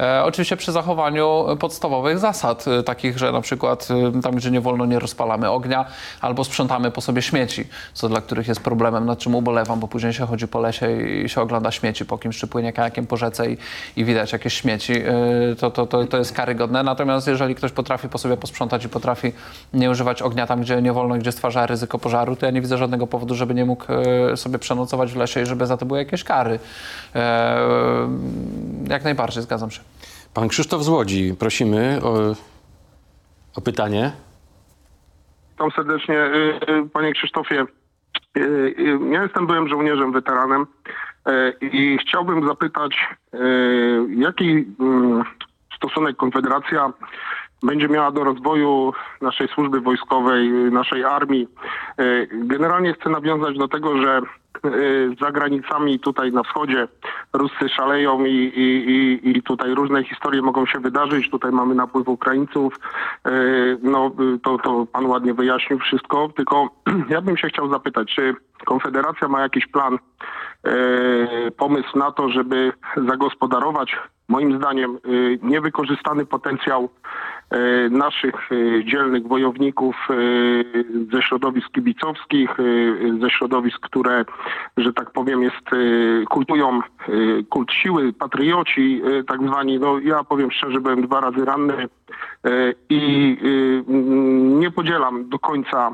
E, 0.00 0.24
oczywiście 0.24 0.56
przy 0.56 0.72
zachowaniu 0.72 1.46
podstawowych 1.60 2.18
zasad, 2.18 2.64
takich, 2.84 3.18
że 3.18 3.32
na 3.32 3.40
przykład 3.40 3.88
tam, 4.22 4.34
gdzie 4.36 4.50
nie 4.50 4.60
wolno, 4.60 4.86
nie 4.86 4.98
rozpalamy 4.98 5.50
ognia, 5.50 5.84
albo 6.20 6.44
sprzątamy 6.44 6.90
po 6.90 7.00
sobie 7.00 7.22
śmieci, 7.22 7.64
co 7.94 8.08
dla 8.08 8.20
których 8.20 8.48
jest 8.48 8.60
problemem, 8.60 9.06
nad 9.06 9.18
czym 9.18 9.34
ubolewam, 9.34 9.80
bo 9.80 9.88
później 9.88 10.12
się 10.12 10.26
chodzi 10.26 10.48
po 10.48 10.60
lesie 10.60 11.02
i 11.02 11.28
się 11.28 11.40
ogląda 11.40 11.70
śmieci 11.70 12.04
po 12.04 12.18
kimś, 12.18 12.38
czy 12.38 12.46
płynie 12.46 12.72
kajakiem 12.72 13.06
po 13.06 13.16
rzece 13.16 13.50
i, 13.50 13.56
i 13.96 14.04
widać 14.04 14.32
jakieś 14.32 14.54
śmieci. 14.54 14.92
E, 14.92 15.56
To, 15.60 15.70
to, 15.70 15.86
to, 15.86 16.04
to 16.06 16.18
jest 16.18 16.32
karygodne. 16.32 16.82
Natomiast 16.82 17.26
jeżeli 17.26 17.54
ktoś 17.54 17.72
potrafi 17.72 18.08
po 18.08 18.18
sobie 18.18 18.36
posprzątać 18.36 18.84
i 18.84 18.88
potrafi 18.88 19.32
nie 19.72 19.90
używać 19.90 20.22
ognia 20.22 20.46
tam, 20.46 20.60
gdzie 20.60 20.82
nie 20.82 20.92
wolno, 20.92 21.14
gdzie 21.18 21.32
stwarza 21.32 21.66
ryzyko 21.66 21.98
pożaru, 21.98 22.36
to 22.36 22.46
ja 22.46 22.52
nie 22.52 22.60
widzę 22.60 22.78
żadnego 22.78 23.06
powodu, 23.06 23.34
żeby 23.34 23.54
nie 23.54 23.64
mógł 23.64 23.84
e, 24.32 24.36
sobie 24.36 24.58
przenocować 24.58 25.12
w 25.12 25.16
lesie 25.16 25.42
i 25.42 25.46
żeby 25.46 25.66
za 25.66 25.76
to 25.76 25.86
były 25.86 25.98
jakieś 25.98 26.24
kary. 26.24 26.58
E, 27.14 28.08
Jak 28.88 29.04
najbardziej, 29.04 29.42
zgadzam 29.42 29.70
się. 29.70 29.80
Pan 30.34 30.48
Krzysztof 30.48 30.84
z 30.84 30.88
Łodzi. 30.88 31.34
Prosimy 31.38 32.00
o, 32.02 32.34
o 33.56 33.60
pytanie. 33.60 34.12
Witam 35.50 35.70
serdecznie. 35.70 36.18
Y, 36.18 36.60
y, 36.70 36.88
Panie 36.92 37.12
Krzysztofie, 37.12 37.64
y, 38.36 38.74
ja 39.10 39.22
jestem 39.22 39.46
byłym 39.46 39.68
żołnierzem, 39.68 40.12
weteranem 40.12 40.66
i 41.60 41.98
chciałbym 41.98 42.48
zapytać, 42.48 43.06
jaki 44.08 44.50
y, 44.50 44.64
stosunek 45.76 46.16
Konfederacja 46.16 46.92
będzie 47.62 47.88
miała 47.88 48.10
do 48.10 48.24
rozwoju 48.24 48.92
naszej 49.20 49.48
służby 49.48 49.80
wojskowej, 49.80 50.48
naszej 50.50 51.04
armii. 51.04 51.48
Y, 52.00 52.28
Generalnie 52.32 52.94
chcę 52.94 53.10
nawiązać 53.10 53.58
do 53.58 53.68
tego, 53.68 53.98
że 53.98 54.20
y, 54.66 55.16
za 55.20 55.32
granicami 55.32 56.00
tutaj 56.00 56.32
na 56.32 56.42
wschodzie 56.42 56.88
Ruscy 57.32 57.68
szaleją 57.68 58.24
i, 58.24 58.52
i, 58.56 59.30
i, 59.30 59.42
tutaj 59.42 59.74
różne 59.74 60.04
historie 60.04 60.42
mogą 60.42 60.66
się 60.66 60.80
wydarzyć. 60.80 61.30
Tutaj 61.30 61.52
mamy 61.52 61.74
napływ 61.74 62.08
Ukraińców. 62.08 62.74
Y, 63.28 63.78
No 63.82 64.10
to, 64.42 64.58
to 64.58 64.86
pan 64.92 65.06
ładnie 65.06 65.34
wyjaśnił 65.34 65.78
wszystko, 65.78 66.28
tylko 66.36 66.70
ja 67.14 67.20
bym 67.20 67.36
się 67.36 67.48
chciał 67.48 67.70
zapytać, 67.70 68.14
czy 68.14 68.34
Konfederacja 68.64 69.28
ma 69.28 69.40
jakiś 69.40 69.66
plan, 69.66 69.98
pomysł 71.56 71.98
na 71.98 72.12
to, 72.12 72.28
żeby 72.28 72.72
zagospodarować 72.96 73.96
moim 74.28 74.58
zdaniem 74.58 74.98
niewykorzystany 75.42 76.26
potencjał 76.26 76.88
naszych 77.90 78.52
y, 78.52 78.84
dzielnych 78.84 79.28
wojowników 79.28 79.96
y, 80.10 80.84
ze 81.12 81.22
środowisk 81.22 81.70
kibicowskich, 81.72 82.50
ze 83.20 83.30
środowisk, 83.30 83.80
które, 83.80 84.24
że 84.76 84.92
tak 84.92 85.10
powiem, 85.10 85.42
jest, 85.42 85.66
kultują 86.30 86.80
kult 87.48 87.72
siły, 87.72 88.12
patrioci 88.12 89.02
tak 89.26 89.42
zwani. 89.42 89.78
No 89.78 89.98
ja 89.98 90.24
powiem 90.24 90.50
szczerze, 90.50 90.80
byłem 90.80 91.02
dwa 91.02 91.20
razy 91.20 91.44
ranny 91.44 91.88
i 92.88 93.36
nie 94.58 94.70
podzielam 94.70 95.28
do 95.28 95.38
końca 95.38 95.90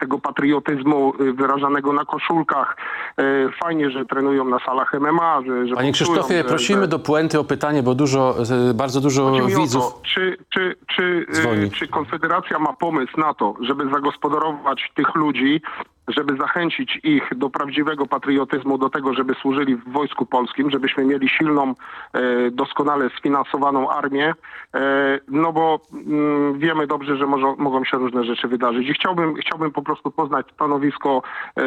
tego 0.00 0.18
patriotyzmu 0.18 1.12
y, 1.20 1.32
wyrażanego 1.32 1.92
na 1.92 2.04
koszulkach. 2.04 2.76
Y, 3.20 3.48
Fajnie, 3.62 3.90
że 3.90 4.04
trenują 4.04 4.44
na 4.44 4.58
salach 4.66 4.94
MMA, 5.00 5.42
że, 5.46 5.66
że 5.68 5.74
Panie 5.74 5.92
Krzysztofie, 5.92 6.38
że- 6.38 6.44
prosimy 6.44 6.88
do 6.88 6.98
puenty 6.98 7.38
o 7.38 7.44
pytanie, 7.44 7.82
bo 7.82 7.94
dużo, 7.94 8.34
bardzo 8.74 9.00
dużo 9.00 9.32
widzów. 9.32 9.82
to, 9.94 10.00
czy, 10.14 10.36
czy, 10.54 10.76
czy, 10.96 11.26
Dzwoni. 11.32 11.62
y, 11.64 11.70
czy 11.70 11.88
Konfederacja 11.88 12.58
ma 12.58 12.72
pomysł 12.72 13.20
na 13.20 13.34
to, 13.34 13.54
żeby 13.60 13.90
zagospodarować 13.90 14.92
tych 14.94 15.14
ludzi 15.14 15.62
żeby 16.08 16.36
zachęcić 16.36 17.00
ich 17.02 17.30
do 17.36 17.50
prawdziwego 17.50 18.06
patriotyzmu, 18.06 18.78
do 18.78 18.90
tego, 18.90 19.14
żeby 19.14 19.34
służyli 19.34 19.76
w 19.76 19.92
Wojsku 19.92 20.26
Polskim, 20.26 20.70
żebyśmy 20.70 21.04
mieli 21.04 21.28
silną, 21.28 21.74
e, 22.12 22.50
doskonale 22.50 23.10
sfinansowaną 23.18 23.90
armię, 23.90 24.34
e, 24.74 25.20
no 25.28 25.52
bo 25.52 25.80
mm, 25.92 26.58
wiemy 26.58 26.86
dobrze, 26.86 27.16
że 27.16 27.26
może, 27.26 27.54
mogą 27.58 27.84
się 27.84 27.96
różne 27.96 28.24
rzeczy 28.24 28.48
wydarzyć. 28.48 28.88
I 28.88 28.92
chciałbym, 28.94 29.34
chciałbym 29.34 29.70
po 29.72 29.82
prostu 29.82 30.10
poznać 30.10 30.46
stanowisko 30.54 31.22
e, 31.56 31.62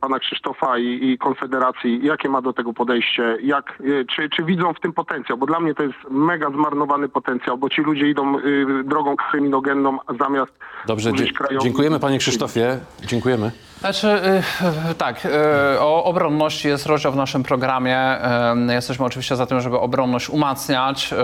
pana 0.00 0.18
Krzysztofa 0.18 0.78
i, 0.78 1.10
i 1.10 1.18
Konfederacji, 1.18 2.00
jakie 2.06 2.28
ma 2.28 2.42
do 2.42 2.52
tego 2.52 2.72
podejście, 2.72 3.38
jak, 3.42 3.82
czy, 4.16 4.28
czy 4.28 4.42
widzą 4.44 4.74
w 4.74 4.80
tym 4.80 4.92
potencjał, 4.92 5.38
bo 5.38 5.46
dla 5.46 5.60
mnie 5.60 5.74
to 5.74 5.82
jest 5.82 5.94
mega 6.10 6.50
zmarnowany 6.50 7.08
potencjał, 7.08 7.58
bo 7.58 7.68
ci 7.68 7.82
ludzie 7.82 8.08
idą 8.10 8.36
drogą 8.84 9.16
kryminogenną 9.16 9.98
zamiast 10.20 10.52
Dobrze, 10.86 11.08
służyć 11.08 11.28
dzie- 11.28 11.34
krajowi. 11.34 11.64
dziękujemy 11.64 12.00
panie 12.00 12.18
Krzysztofie. 12.18 12.78
Dziękujemy. 13.06 13.50
Znaczy, 13.80 14.20
y, 14.90 14.94
tak, 14.94 15.24
y, 15.24 15.80
o 15.80 16.04
obronności 16.04 16.68
jest 16.68 16.86
rozdział 16.86 17.12
w 17.12 17.16
naszym 17.16 17.42
programie. 17.42 18.18
Y, 18.68 18.74
Jesteśmy 18.74 19.04
oczywiście 19.06 19.36
za 19.36 19.46
tym, 19.46 19.60
żeby 19.60 19.78
obronność 19.78 20.30
umacniać. 20.30 21.14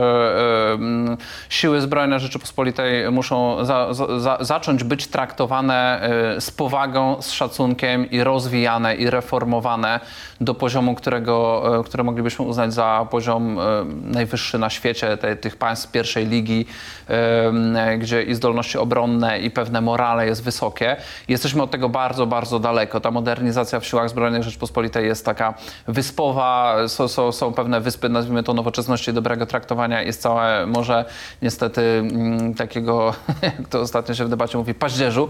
Siły 1.49 1.81
Zbrojne 1.81 2.21
Rzeczypospolitej 2.21 3.11
muszą 3.11 3.65
za, 3.65 3.95
za, 3.95 4.21
za, 4.21 4.39
zacząć 4.41 4.85
być 4.85 5.07
traktowane 5.07 6.09
z 6.41 6.51
powagą, 6.51 7.23
z 7.23 7.31
szacunkiem 7.31 8.11
i 8.11 8.23
rozwijane 8.23 8.95
i 8.95 9.11
reformowane 9.11 10.01
do 10.41 10.55
poziomu, 10.55 10.95
którego, 10.95 11.65
y, 11.81 11.85
które 11.85 12.05
moglibyśmy 12.05 12.45
uznać 12.45 12.75
za 12.75 13.07
poziom 13.11 13.59
najwyższy 14.03 14.59
na 14.59 14.71
świecie, 14.71 15.17
te, 15.17 15.37
tych 15.37 15.57
państw 15.57 15.91
pierwszej 15.91 16.27
ligi, 16.27 16.67
gdzie 17.99 18.23
i 18.23 18.35
zdolności 18.35 18.79
obronne, 18.79 19.41
i 19.41 19.51
pewne 19.51 19.81
morale 19.81 20.27
jest 20.27 20.45
wysokie. 20.45 20.97
Jesteśmy 21.29 21.63
od 21.63 21.71
tego 21.71 21.89
bardzo, 21.89 22.27
bardzo 22.27 22.42
daleko. 22.51 23.01
Ta 23.01 23.11
modernizacja 23.11 23.81
w 23.81 23.87
siłach 23.87 24.09
zbrojnych 24.09 24.43
Rzeczpospolitej 24.43 25.07
jest 25.07 25.25
taka 25.25 25.55
wyspowa, 25.89 26.77
są, 26.89 27.09
są, 27.09 27.33
są 27.33 27.53
pewne 27.53 27.81
wyspy, 27.81 28.09
nazwijmy 28.09 28.43
to 28.43 28.55
nowoczesności 28.55 29.13
dobrego 29.13 29.47
traktowania. 29.47 30.03
Jest 30.03 30.23
całe 30.23 30.67
morze 30.67 31.05
niestety 31.43 31.81
mm, 31.81 32.55
takiego, 32.55 33.15
jak 33.43 33.69
to 33.69 33.81
ostatnio 33.81 34.15
się 34.15 34.25
w 34.25 34.29
debacie 34.29 34.59
mówi, 34.59 34.75
paździerzu. 34.75 35.29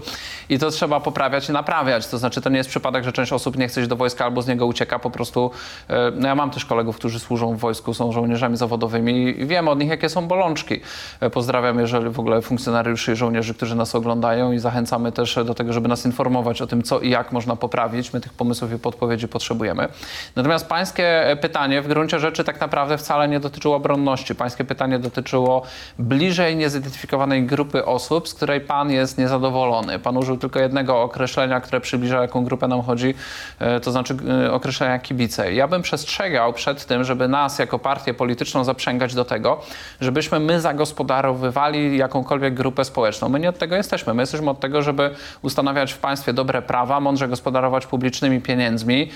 I 0.49 0.59
to 0.59 0.69
trzeba 0.69 0.99
poprawiać 0.99 1.49
i 1.49 1.51
naprawiać. 1.51 2.07
To 2.07 2.17
znaczy, 2.17 2.41
to 2.41 2.49
nie 2.49 2.57
jest 2.57 2.69
przypadek, 2.69 3.03
że 3.03 3.13
część 3.13 3.33
osób 3.33 3.57
nie 3.57 3.67
chce 3.67 3.81
iść 3.81 3.89
do 3.89 3.95
wojska 3.95 4.25
albo 4.25 4.41
z 4.41 4.47
niego 4.47 4.65
ucieka. 4.65 4.99
Po 4.99 5.09
prostu, 5.09 5.51
e, 5.87 6.11
no 6.15 6.27
ja 6.27 6.35
mam 6.35 6.51
też 6.51 6.65
kolegów, 6.65 6.95
którzy 6.95 7.19
służą 7.19 7.55
w 7.55 7.59
wojsku, 7.59 7.93
są 7.93 8.11
żołnierzami 8.11 8.57
zawodowymi 8.57 9.41
i 9.41 9.45
wiem 9.45 9.67
od 9.67 9.79
nich, 9.79 9.89
jakie 9.89 10.09
są 10.09 10.27
bolączki. 10.27 10.79
E, 11.19 11.29
Pozdrawiam, 11.29 11.79
jeżeli 11.79 12.09
w 12.09 12.19
ogóle 12.19 12.41
funkcjonariuszy 12.41 13.11
i 13.11 13.15
żołnierzy, 13.15 13.53
którzy 13.53 13.75
nas 13.75 13.95
oglądają 13.95 14.51
i 14.51 14.59
zachęcamy 14.59 15.11
też 15.11 15.39
do 15.45 15.53
tego, 15.53 15.73
żeby 15.73 15.87
nas 15.87 16.05
informować 16.05 16.61
o 16.61 16.67
tym, 16.67 16.83
co 16.83 16.99
i 17.03 17.09
jak 17.09 17.31
można 17.31 17.55
poprawić. 17.55 18.13
My 18.13 18.21
tych 18.21 18.33
pomysłów 18.33 18.73
i 18.73 18.79
podpowiedzi 18.79 19.27
potrzebujemy. 19.27 19.87
Natomiast 20.35 20.67
pańskie 20.67 21.29
e, 21.29 21.35
pytanie 21.35 21.81
w 21.81 21.87
gruncie 21.87 22.19
rzeczy 22.19 22.43
tak 22.43 22.61
naprawdę 22.61 22.97
wcale 22.97 23.27
nie 23.27 23.39
dotyczyło 23.39 23.75
obronności. 23.75 24.35
Pańskie 24.35 24.63
pytanie 24.63 24.99
dotyczyło 24.99 25.61
bliżej 25.99 26.55
niezidentyfikowanej 26.55 27.43
grupy 27.45 27.85
osób, 27.85 28.29
z 28.29 28.33
której 28.33 28.61
pan 28.61 28.91
jest 28.91 29.17
niezadowolony. 29.17 29.99
Pan 29.99 30.17
użył 30.17 30.37
tylko 30.37 30.59
jednego 30.59 31.01
określenia, 31.01 31.61
które 31.61 31.81
przybliża, 31.81 32.21
jaką 32.21 32.43
grupę 32.45 32.67
nam 32.67 32.81
chodzi, 32.81 33.15
e, 33.59 33.79
to 33.79 33.91
znaczy 33.91 34.15
e, 34.45 34.51
określenia 34.51 34.99
kibice. 34.99 35.53
Ja 35.53 35.67
bym 35.67 35.81
przestrzegał 35.81 36.53
przed 36.53 36.85
tym, 36.85 37.03
żeby 37.03 37.27
nas 37.27 37.59
jako 37.59 37.79
partię 37.79 38.13
polityczną 38.13 38.63
zaprzęgać 38.63 39.15
do 39.15 39.25
tego, 39.25 39.61
żebyśmy 40.01 40.39
my 40.39 40.61
zagospodarowywali 40.61 41.97
jakąkolwiek 41.97 42.53
grupę 42.53 42.85
społeczną. 42.85 43.29
My 43.29 43.39
nie 43.39 43.49
od 43.49 43.57
tego 43.57 43.75
jesteśmy. 43.75 44.13
My 44.13 44.21
jesteśmy 44.21 44.49
od 44.49 44.59
tego, 44.59 44.81
żeby 44.81 45.15
ustanawiać 45.41 45.93
w 45.93 45.97
państwie 45.97 46.33
dobre 46.33 46.61
prawa, 46.61 46.92
mądrze 46.99 47.27
gospodarować 47.27 47.87
publicznymi 47.87 48.41
pieniędzmi 48.41 49.09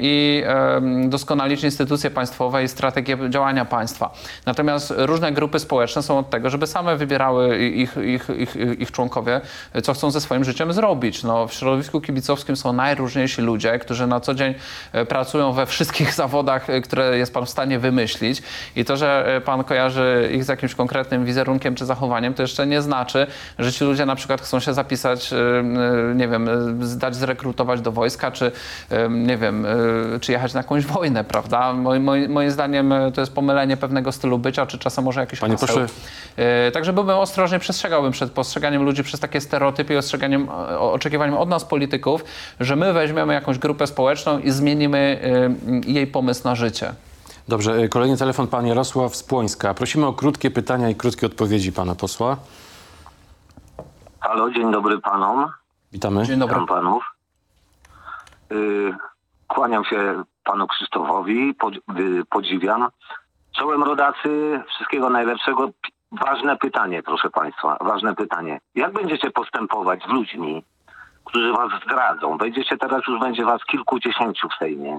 i 0.00 0.44
doskonalić 1.04 1.64
instytucje 1.64 2.10
państwowe 2.10 2.64
i 2.64 2.68
strategię 2.68 3.18
działania 3.30 3.64
państwa. 3.64 4.14
Natomiast 4.46 4.94
różne 4.96 5.32
grupy 5.32 5.58
społeczne 5.58 6.02
są 6.02 6.18
od 6.18 6.30
tego, 6.30 6.50
żeby 6.50 6.66
same 6.66 6.96
wybierały 6.96 7.58
ich, 7.58 7.96
ich, 7.96 8.28
ich, 8.38 8.56
ich 8.80 8.92
członkowie, 8.92 9.40
co 9.82 9.94
chcą 9.94 10.10
ze 10.10 10.20
swoim 10.20 10.44
życiem 10.44 10.72
zrobić. 10.72 11.22
No, 11.22 11.46
w 11.48 11.52
środowisku 11.52 12.00
kibicowskim 12.00 12.56
są 12.56 12.72
najróżniejsi 12.72 13.42
ludzie, 13.42 13.78
którzy 13.78 14.06
na 14.06 14.20
co 14.20 14.34
dzień 14.34 14.54
e, 14.92 15.06
pracują 15.06 15.52
we 15.52 15.66
wszystkich 15.66 16.14
zawodach, 16.22 16.70
e, 16.70 16.80
które 16.80 17.18
jest 17.18 17.34
pan 17.34 17.46
w 17.46 17.50
stanie 17.50 17.78
wymyślić. 17.78 18.42
I 18.76 18.84
to, 18.84 18.96
że 18.96 19.36
e, 19.36 19.40
pan 19.40 19.64
kojarzy 19.64 20.30
ich 20.34 20.44
z 20.44 20.48
jakimś 20.48 20.74
konkretnym 20.74 21.24
wizerunkiem 21.24 21.74
czy 21.74 21.86
zachowaniem, 21.86 22.34
to 22.34 22.42
jeszcze 22.42 22.66
nie 22.66 22.82
znaczy, 22.82 23.26
że 23.58 23.72
ci 23.72 23.84
ludzie 23.84 24.06
na 24.06 24.16
przykład 24.16 24.40
chcą 24.40 24.60
się 24.60 24.74
zapisać, 24.74 25.30
nie 26.14 26.28
wiem, 26.28 26.48
zdać 26.80 27.16
zrekrutować 27.16 27.80
do 27.80 27.92
wojska, 27.92 28.30
czy 28.30 28.52
nie 29.10 29.36
wiem, 29.36 29.66
e, 29.66 30.20
czy 30.20 30.32
jechać 30.32 30.54
na 30.54 30.60
jakąś 30.60 30.86
wojnę, 30.86 31.24
prawda? 31.24 31.72
Moim, 31.72 32.02
moim, 32.04 32.32
moim 32.32 32.50
zdaniem 32.50 32.92
e, 32.92 33.12
to 33.12 33.20
jest 33.20 33.34
pomylenie 33.34 33.76
pewnego 33.76 34.12
stylu 34.12 34.38
bycia, 34.38 34.66
czy 34.66 34.78
czasem 34.78 35.04
może 35.04 35.20
jakiś 35.20 35.40
Panie 35.40 35.56
haseł. 35.56 35.86
E, 36.36 36.70
Także 36.70 36.92
byłbym 36.92 37.16
ostrożnie, 37.16 37.58
przestrzegałbym 37.58 38.12
przed 38.12 38.32
postrzeganiem 38.32 38.82
ludzi 38.82 39.02
przez 39.02 39.20
takie 39.20 39.40
stereotypy 39.40 39.94
i 39.94 39.96
ostrzeganiem, 39.96 40.48
oczekiwaniem 40.78 41.36
od 41.36 41.48
nas 41.48 41.64
polityków, 41.64 42.24
że 42.60 42.76
my 42.76 42.92
weźmiemy 42.92 43.34
jakąś 43.34 43.58
grupę 43.58 43.86
społeczną 43.86 44.38
i 44.38 44.50
zmienimy 44.50 45.20
jej 45.86 46.06
pomysł 46.06 46.44
na 46.44 46.54
życie. 46.54 46.92
Dobrze, 47.48 47.88
kolejny 47.88 48.16
telefon 48.16 48.46
pan 48.46 48.66
Jarosław 48.66 49.16
z 49.16 49.22
Płońska. 49.22 49.74
Prosimy 49.74 50.06
o 50.06 50.12
krótkie 50.12 50.50
pytania 50.50 50.90
i 50.90 50.94
krótkie 50.94 51.26
odpowiedzi 51.26 51.72
pana 51.72 51.94
posła. 51.94 52.36
Halo, 54.20 54.50
dzień 54.50 54.72
dobry 54.72 54.98
panom. 54.98 55.59
Witamy. 55.92 56.24
Dzień 56.26 56.38
dobry. 56.38 56.54
Witam 56.54 56.66
panów. 56.66 57.04
Y, 58.52 58.94
kłaniam 59.48 59.84
się 59.84 60.22
panu 60.44 60.66
Krzysztofowi, 60.66 61.54
y, 61.98 62.24
podziwiam. 62.30 62.88
Czołem 63.56 63.82
rodacy, 63.82 64.60
wszystkiego 64.68 65.10
najlepszego. 65.10 65.70
Ważne 66.12 66.56
pytanie, 66.56 67.02
proszę 67.02 67.30
państwa, 67.30 67.76
ważne 67.80 68.14
pytanie. 68.14 68.60
Jak 68.74 68.92
będziecie 68.92 69.30
postępować 69.30 70.02
z 70.04 70.08
ludźmi, 70.08 70.64
którzy 71.24 71.52
was 71.52 71.70
zdradzą? 71.86 72.38
Będziecie 72.38 72.76
teraz, 72.78 73.02
już 73.08 73.20
będzie 73.20 73.44
was 73.44 73.64
kilkudziesięciu 73.64 74.48
w 74.48 74.54
Sejmie. 74.58 74.98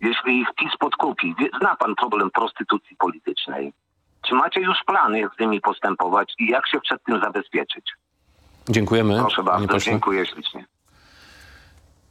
Jeśli 0.00 0.40
ich 0.40 0.48
PiS 0.54 0.76
podkupi, 0.78 1.34
wie- 1.38 1.48
zna 1.60 1.76
pan 1.76 1.94
problem 1.94 2.30
prostytucji 2.30 2.96
politycznej. 2.96 3.72
Czy 4.22 4.34
macie 4.34 4.60
już 4.60 4.78
plany, 4.86 5.20
jak 5.20 5.34
z 5.34 5.40
nimi 5.40 5.60
postępować 5.60 6.34
i 6.38 6.46
jak 6.46 6.68
się 6.68 6.80
przed 6.80 7.04
tym 7.04 7.20
zabezpieczyć? 7.20 7.92
Dziękujemy. 8.68 9.18
Proszę 9.20 9.42
bardzo, 9.42 9.78
dziękuję 9.78 10.26
ślicznie. 10.26 10.64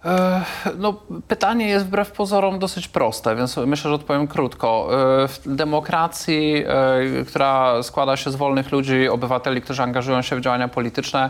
E, 0.06 0.42
No, 0.78 0.94
pytanie 1.28 1.68
jest 1.68 1.86
wbrew 1.86 2.12
pozorom 2.12 2.60
dosyć 2.60 2.88
proste, 2.88 3.36
więc 3.36 3.58
myślę, 3.58 3.90
że 3.90 3.96
odpowiem 3.96 4.28
krótko. 4.28 4.90
E, 5.24 5.28
W 5.28 5.40
demokracji, 5.46 6.64
e, 6.68 7.26
która 7.26 7.84
składa 7.84 8.18
się 8.18 8.32
z 8.32 8.36
wolnych 8.36 8.72
ludzi, 8.72 9.10
obywateli, 9.10 9.62
którzy 9.62 9.84
angażują 9.84 10.22
się 10.22 10.36
w 10.36 10.42
działania 10.42 10.68
polityczne, 10.68 11.30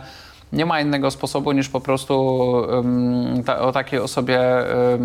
nie 0.53 0.65
ma 0.65 0.81
innego 0.81 1.11
sposobu 1.11 1.51
niż 1.51 1.69
po 1.69 1.81
prostu 1.81 2.55
em, 2.79 3.43
ta, 3.43 3.59
o 3.59 3.71
takiej 3.71 3.99
osobie 3.99 4.39
e, 4.39 4.97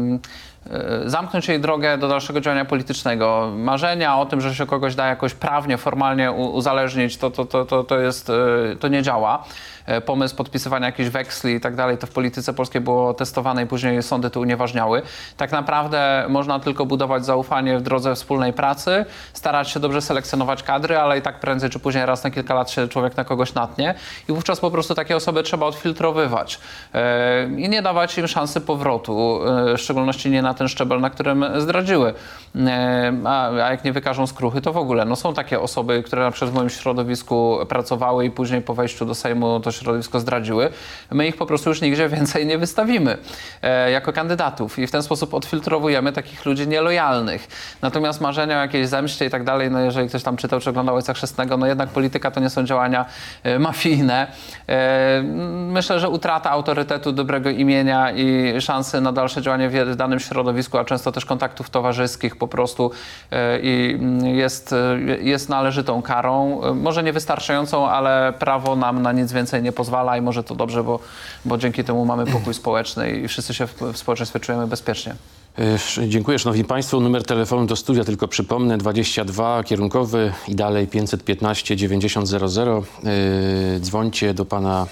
zamknąć 1.06 1.48
jej 1.48 1.60
drogę 1.60 1.98
do 1.98 2.08
dalszego 2.08 2.40
działania 2.40 2.64
politycznego. 2.64 3.52
Marzenia 3.56 4.18
o 4.18 4.26
tym, 4.26 4.40
że 4.40 4.54
się 4.54 4.66
kogoś 4.66 4.94
da 4.94 5.06
jakoś 5.06 5.34
prawnie, 5.34 5.78
formalnie 5.78 6.32
uzależnić, 6.32 7.16
to, 7.16 7.30
to, 7.30 7.44
to, 7.44 7.64
to, 7.64 7.84
to, 7.84 7.98
jest, 7.98 8.32
to 8.80 8.88
nie 8.88 9.02
działa. 9.02 9.44
E, 9.87 10.01
Pomysł 10.01 10.37
podpisywania 10.37 10.87
jakichś 10.87 11.11
weksli 11.11 11.55
i 11.55 11.61
tak 11.61 11.74
dalej, 11.76 11.99
to 11.99 12.07
w 12.07 12.11
polityce 12.11 12.53
polskiej 12.53 12.80
było 12.80 13.14
testowane 13.14 13.62
i 13.62 13.66
później 13.66 14.03
sądy 14.03 14.30
to 14.30 14.41
unieważniały. 14.41 15.03
Tak 15.37 15.53
naprawdę 15.53 16.26
można 16.28 16.61
tylko 16.61 16.87
budować 16.87 17.24
zaufanie 17.24 17.78
w 17.78 17.82
drodze 17.82 18.14
wspólnej 18.14 18.53
pracy, 18.53 19.05
starać 19.32 19.70
się 19.70 19.80
dobrze 19.80 20.03
selekcjonować 20.03 20.62
kadry, 20.62 20.99
ale 20.99 21.18
i 21.18 21.22
tak 21.22 21.41
prędzej 21.41 21.70
czy 21.70 21.78
później 21.78 22.07
raz 22.07 22.24
na 22.24 22.30
kilka 22.30 22.55
lat 22.55 22.70
się 22.70 22.89
człowiek 22.89 23.16
na 23.16 23.24
kogoś 23.24 23.55
natnie 23.55 23.95
i 24.28 24.32
wówczas 24.32 24.61
po 24.61 24.70
prostu 24.70 24.95
takie 24.95 25.16
osoby 25.16 25.43
trzeba 25.43 25.66
odfiltrowywać 25.66 26.61
e, 26.95 27.45
i 27.57 27.68
nie 27.68 27.82
dawać 27.82 28.18
im 28.18 28.28
szansy 28.28 28.61
powrotu, 28.61 29.41
e, 29.47 29.76
w 29.76 29.80
szczególności 29.80 30.30
nie 30.30 30.43
na 30.43 30.55
ten 30.55 30.68
szczebel, 30.68 31.01
na 31.01 31.11
którym 31.11 31.45
zdradziły. 31.57 32.14
A, 33.24 33.49
a 33.49 33.70
jak 33.70 33.85
nie 33.85 33.93
wykażą 33.93 34.26
skruchy, 34.26 34.61
to 34.61 34.72
w 34.72 34.76
ogóle. 34.76 35.05
No 35.05 35.16
są 35.16 35.35
takie 35.35 35.61
osoby, 35.61 36.03
które 36.03 36.22
na 36.22 36.30
przykład 36.30 36.51
w 36.51 36.55
moim 36.55 36.70
środowisku 36.70 37.59
pracowały 37.68 38.24
i 38.26 38.30
później 38.30 38.62
po 38.62 38.74
wejściu 38.74 39.07
do 39.07 39.14
Sejmu 39.14 39.61
to 39.61 39.72
środowisko 39.75 40.20
zdradziły. 40.20 40.70
My 41.11 41.27
ich 41.27 41.37
po 41.37 41.47
prostu 41.47 41.70
już 41.70 41.81
nigdzie 41.81 42.09
więcej 42.09 42.47
nie 42.47 42.59
wystawimy 42.59 43.18
e, 43.62 43.91
jako 43.91 44.12
kandydatów 44.12 44.79
i 44.79 44.87
w 44.87 44.91
ten 44.91 45.03
sposób 45.03 45.35
odfiltrowujemy 45.35 46.12
takich 46.12 46.45
ludzi 46.45 46.68
nielojalnych. 46.68 47.49
Natomiast 47.83 48.20
marzenia 48.20 48.59
o 48.59 48.61
jakiejś 48.61 48.89
zemście 48.89 49.27
i 49.27 49.31
tak 49.31 49.45
dalej, 49.45 49.70
no 49.70 49.81
jeżeli 49.81 50.09
ktoś 50.09 50.22
tam 50.22 50.37
czytał 50.37 50.61
czy 50.61 50.70
oglądał 50.70 50.97
Ojca 50.97 51.14
Chrzestnego, 51.14 51.57
no 51.57 51.66
jednak 51.66 51.89
polityka 51.89 52.31
to 52.31 52.41
nie 52.41 52.51
są 52.51 52.64
działania 52.64 53.05
e, 53.43 53.59
mafijne. 53.59 54.27
E, 54.68 55.22
myślę, 55.68 56.01
że 56.01 56.09
utrata 56.09 56.51
autorytetu, 56.51 57.12
dobrego 57.12 57.51
imienia 57.51 58.12
i 58.12 58.61
szansy 58.61 59.01
na 59.01 59.12
dalsze 59.12 59.43
działanie 59.43 59.68
w 59.68 59.97
danym 59.97 60.20
środowisku 60.20 60.45
środowisku, 60.45 60.79
a 60.79 60.85
często 60.85 61.12
też 61.12 61.25
kontaktów 61.25 61.70
towarzyskich 61.70 62.37
po 62.37 62.49
prostu 62.49 62.91
e, 63.31 63.59
i 63.61 63.95
mm, 63.95 64.27
jest, 64.27 64.72
e, 64.72 64.99
jest 65.20 65.49
należytą 65.49 66.03
karą. 66.03 66.62
E, 66.62 66.75
Może 66.75 67.03
niewystarczającą, 67.03 67.89
ale 67.89 68.33
prawo 68.39 68.77
nam 68.77 69.03
na 69.03 69.12
nic 69.12 69.33
więcej 69.33 69.62
nie 69.62 69.63
pozwala 69.72 70.16
i 70.16 70.20
może 70.20 70.44
to 70.44 70.54
dobrze, 70.54 70.84
bo, 70.84 70.98
bo 71.44 71.58
dzięki 71.58 71.84
temu 71.84 72.04
mamy 72.04 72.26
pokój 72.26 72.54
społeczny 72.54 73.10
i 73.10 73.28
wszyscy 73.28 73.54
się 73.54 73.66
w, 73.66 73.82
w 73.92 73.96
społeczeństwie 73.96 74.40
czujemy 74.40 74.66
bezpiecznie. 74.66 75.14
Dziękuję 76.08 76.38
Szanowni 76.38 76.64
Państwo. 76.64 77.00
Numer 77.00 77.24
telefonu 77.24 77.66
do 77.66 77.76
studia 77.76 78.04
tylko 78.04 78.28
przypomnę 78.28 78.78
22 78.78 79.64
kierunkowy 79.64 80.32
i 80.48 80.54
dalej 80.54 80.86
515 80.86 81.76
9000. 81.76 82.38
Yy, 82.38 83.80
dzwońcie 83.80 84.34
do 84.34 84.44
pana 84.44 84.86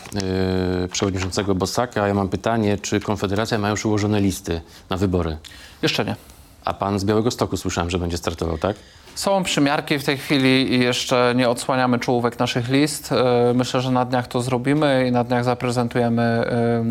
yy, 0.82 0.88
przewodniczącego 0.88 1.54
Bosaka. 1.54 2.08
Ja 2.08 2.14
mam 2.14 2.28
pytanie, 2.28 2.78
czy 2.78 3.00
Konfederacja 3.00 3.58
ma 3.58 3.70
już 3.70 3.86
ułożone 3.86 4.20
listy 4.20 4.60
na 4.90 4.96
wybory? 4.96 5.36
Jeszcze 5.82 6.04
nie. 6.04 6.16
A 6.64 6.74
pan 6.74 6.98
z 6.98 7.04
Białego 7.04 7.30
Stoku 7.30 7.56
słyszałem, 7.56 7.90
że 7.90 7.98
będzie 7.98 8.16
startował, 8.16 8.58
tak? 8.58 8.76
Są 9.14 9.42
przymiarki 9.42 9.98
w 9.98 10.04
tej 10.04 10.18
chwili 10.18 10.74
i 10.74 10.80
jeszcze 10.80 11.32
nie 11.36 11.48
odsłaniamy 11.48 11.98
czołówek 11.98 12.38
naszych 12.38 12.68
list. 12.68 13.12
E, 13.12 13.52
Myślę, 13.54 13.80
że 13.80 13.90
na 13.90 14.04
dniach 14.04 14.28
to 14.28 14.42
zrobimy 14.42 15.06
i 15.08 15.12
na 15.12 15.24
dniach 15.24 15.44
zaprezentujemy 15.44 16.22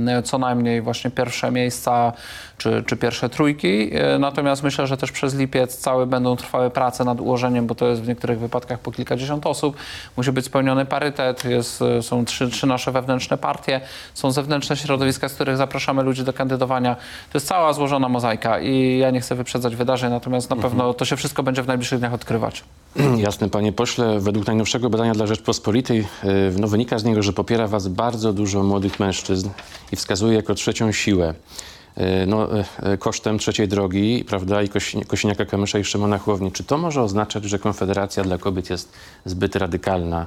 e, 0.07 0.23
co 0.23 0.37
najmniej 0.37 0.81
właśnie 0.81 1.11
pierwsze 1.11 1.51
miejsca 1.51 2.13
czy, 2.57 2.83
czy 2.87 2.97
pierwsze 2.97 3.29
trójki. 3.29 3.89
E, 3.93 4.19
Natomiast 4.19 4.63
myślę, 4.63 4.87
że 4.87 4.97
też 4.97 5.11
przez 5.11 5.35
lipiec 5.35 5.77
cały 5.77 6.05
będą 6.05 6.35
trwały 6.35 6.69
prace 6.69 7.05
nad 7.05 7.19
ułożeniem, 7.21 7.67
bo 7.67 7.75
to 7.75 7.87
jest 7.87 8.01
w 8.01 8.07
niektórych 8.07 8.39
wypadkach 8.39 8.79
po 8.79 8.91
kilkadziesiąt 8.91 9.47
osób. 9.47 9.75
Musi 10.17 10.31
być 10.31 10.45
spełniony 10.45 10.85
parytet, 10.85 11.45
jest, 11.45 11.83
są 12.01 12.25
trzy, 12.25 12.49
trzy 12.49 12.67
nasze 12.67 12.91
wewnętrzne 12.91 13.37
partie, 13.37 13.81
są 14.13 14.31
zewnętrzne 14.31 14.77
środowiska, 14.77 15.29
z 15.29 15.33
których 15.33 15.57
zapraszamy 15.57 16.03
ludzi 16.03 16.23
do 16.23 16.33
kandydowania. 16.33 16.95
To 17.31 17.37
jest 17.37 17.47
cała 17.47 17.73
złożona 17.73 18.09
mozaika 18.09 18.59
i 18.59 18.97
ja 18.97 19.09
nie 19.11 19.21
chcę 19.21 19.35
wyprzedzać 19.35 19.75
wydarzeń, 19.75 20.11
natomiast 20.11 20.49
na 20.49 20.55
pewno 20.55 20.93
to 20.93 21.05
się 21.05 21.15
wszystko 21.15 21.43
będzie 21.43 21.63
w 21.63 21.67
najbliższych 21.67 21.99
dniach 21.99 22.10
odkrywać. 22.13 22.63
Jasne, 23.17 23.49
panie 23.49 23.71
pośle. 23.71 24.19
Według 24.19 24.47
najnowszego 24.47 24.89
badania 24.89 25.13
dla 25.13 25.27
Rzeczpospolitej 25.27 25.97
yy, 25.97 26.07
no, 26.59 26.67
wynika 26.67 26.99
z 26.99 27.03
niego, 27.03 27.23
że 27.23 27.33
popiera 27.33 27.67
was 27.67 27.87
bardzo 27.87 28.33
dużo 28.33 28.63
młodych 28.63 28.99
mężczyzn 28.99 29.49
i 29.91 29.95
wskazuje 29.95 30.35
jako 30.35 30.53
trzecią 30.55 30.91
siłę. 30.91 31.33
Yy, 31.97 32.03
No, 32.27 32.47
yy, 32.83 32.97
kosztem 32.97 33.39
trzeciej 33.39 33.67
drogi, 33.67 34.25
prawda, 34.27 34.61
i 34.61 34.69
Kosi- 34.69 35.05
Kosiniaka 35.05 35.45
Kamysza 35.45 35.79
i 35.79 35.83
Szymona 35.83 36.17
Chłowni. 36.17 36.51
Czy 36.51 36.63
to 36.63 36.77
może 36.77 37.01
oznaczać, 37.01 37.43
że 37.43 37.59
Konfederacja 37.59 38.23
dla 38.23 38.37
kobiet 38.37 38.69
jest 38.69 38.93
zbyt 39.25 39.55
radykalna? 39.55 40.25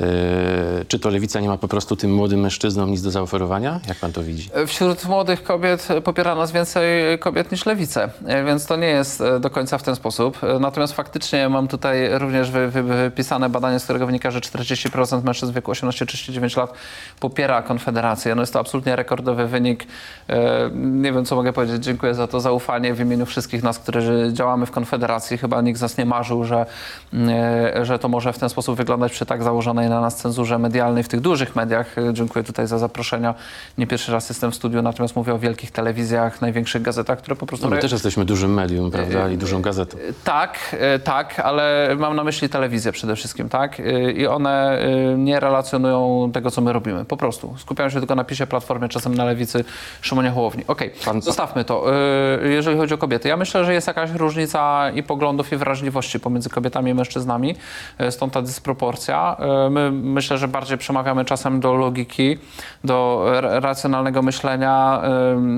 Yy, 0.00 0.84
Czy 0.88 0.98
to 0.98 1.10
lewica 1.10 1.40
nie 1.40 1.48
ma 1.48 1.56
po 1.58 1.68
prostu 1.68 1.96
tym 1.96 2.14
młodym 2.14 2.40
mężczyznom 2.40 2.90
nic 2.90 3.02
do 3.02 3.10
zaoferowania? 3.10 3.80
Jak 3.88 3.98
pan 3.98 4.12
to 4.12 4.22
widzi? 4.22 4.50
Wśród 4.66 5.04
młodych 5.04 5.42
kobiet 5.42 5.88
popiera 6.04 6.34
nas 6.34 6.52
więcej 6.52 7.18
kobiet 7.18 7.52
niż 7.52 7.66
lewice, 7.66 8.08
e, 8.26 8.44
więc 8.44 8.66
to 8.66 8.76
nie 8.76 8.86
jest 8.86 9.20
e, 9.20 9.40
do 9.40 9.50
końca 9.50 9.78
w 9.78 9.82
ten 9.82 9.96
sposób. 9.96 10.38
E, 10.44 10.58
Natomiast 10.58 10.92
faktycznie 10.92 11.48
mam 11.48 11.68
tutaj 11.68 12.18
również 12.18 12.50
wy, 12.50 12.68
wy, 12.68 12.82
wypisane 12.82 13.48
badanie, 13.48 13.78
z 13.80 13.84
którego 13.84 14.06
wynika, 14.06 14.30
że 14.30 14.40
40% 14.40 15.24
mężczyzn 15.24 15.52
w 15.52 15.54
wieku 15.54 15.72
18-39 15.72 16.56
lat 16.58 16.72
popiera 17.20 17.62
Konfederację. 17.62 18.34
No 18.34 18.42
jest 18.42 18.52
to 18.52 18.60
absolutnie 18.60 18.96
rekordowy 18.96 19.46
wynik. 19.46 19.86
E, 20.28 20.70
Nie 20.74 21.12
wiem, 21.12 21.24
co 21.24 21.36
mogę 21.36 21.52
powiedzieć. 21.52 21.84
Dziękuję 21.84 22.14
za 22.14 22.26
to 22.26 22.40
zaufanie 22.40 22.94
w 22.94 23.00
imieniu 23.00 23.26
wszystkich 23.26 23.62
nas, 23.62 23.78
którzy 23.78 24.30
działamy 24.32 24.66
w 24.66 24.70
Konfederacji. 24.70 25.38
Chyba 25.38 25.60
nikt 25.62 25.78
z 25.78 25.82
nas 25.82 25.98
nie 25.98 26.06
marzył, 26.06 26.44
że, 26.44 26.66
e, 27.14 27.84
że 27.84 27.98
to 27.98 28.08
może 28.08 28.32
w 28.32 28.38
ten 28.38 28.48
sposób 28.48 28.76
wyglądać 28.76 29.12
przy 29.12 29.26
tak 29.26 29.42
założonej 29.42 29.83
na 29.88 30.00
nas 30.00 30.16
cenzurze 30.16 30.58
medialnej 30.58 31.02
w 31.02 31.08
tych 31.08 31.20
dużych 31.20 31.56
mediach. 31.56 31.98
E, 31.98 32.14
Dziękuję 32.14 32.44
tutaj 32.44 32.66
za 32.66 32.78
zaproszenia. 32.78 33.34
Nie 33.78 33.86
pierwszy 33.86 34.12
raz 34.12 34.28
jestem 34.28 34.50
w 34.50 34.54
studiu, 34.54 34.82
natomiast 34.82 35.16
mówię 35.16 35.34
o 35.34 35.38
wielkich 35.38 35.70
telewizjach, 35.70 36.40
największych 36.40 36.82
gazetach, 36.82 37.18
które 37.18 37.36
po 37.36 37.46
prostu... 37.46 37.66
No, 37.66 37.74
my 37.76 37.82
też 37.82 37.92
jesteśmy 37.92 38.24
dużym 38.24 38.54
medium, 38.54 38.90
prawda, 38.90 39.30
i 39.30 39.38
dużą 39.38 39.62
gazetą. 39.62 39.98
tak, 40.24 40.76
tak, 41.04 41.40
ale 41.40 41.88
mam 41.98 42.16
na 42.16 42.24
myśli 42.24 42.48
telewizję 42.48 42.92
przede 42.92 43.16
wszystkim, 43.16 43.48
tak? 43.48 43.82
I 44.16 44.26
one 44.26 44.78
nie 45.16 45.40
relacjonują 45.40 46.30
tego, 46.32 46.50
co 46.50 46.60
my 46.60 46.72
robimy. 46.72 47.04
Po 47.04 47.16
prostu. 47.16 47.54
Skupiają 47.58 47.90
się 47.90 47.98
tylko 47.98 48.14
na 48.14 48.24
PiSie, 48.24 48.46
Platformie, 48.46 48.88
czasem 48.88 49.14
na 49.14 49.24
Lewicy, 49.24 49.64
Szymonie 50.00 50.30
Hołowni. 50.30 50.64
Okej, 50.66 50.90
zostawmy 51.20 51.64
to. 51.64 51.84
Jeżeli 52.42 52.76
chodzi 52.78 52.94
o 52.94 52.98
kobiety, 52.98 53.28
ja 53.28 53.36
myślę, 53.36 53.64
że 53.64 53.74
jest 53.74 53.86
jakaś 53.86 54.10
różnica 54.10 54.90
i 54.90 55.02
poglądów, 55.02 55.52
i 55.52 55.56
wrażliwości 55.56 56.20
pomiędzy 56.20 56.50
kobietami 56.50 56.90
i 56.90 56.94
mężczyznami. 56.94 57.54
Stąd 58.10 58.32
ta 58.32 58.42
dysproporcja. 58.42 59.36
My 59.74 59.90
myślę, 59.92 60.38
że 60.38 60.48
bardziej 60.48 60.78
przemawiamy 60.78 61.24
czasem 61.24 61.60
do 61.60 61.74
logiki, 61.74 62.38
do 62.84 63.26
racjonalnego 63.40 64.22
myślenia. 64.22 65.02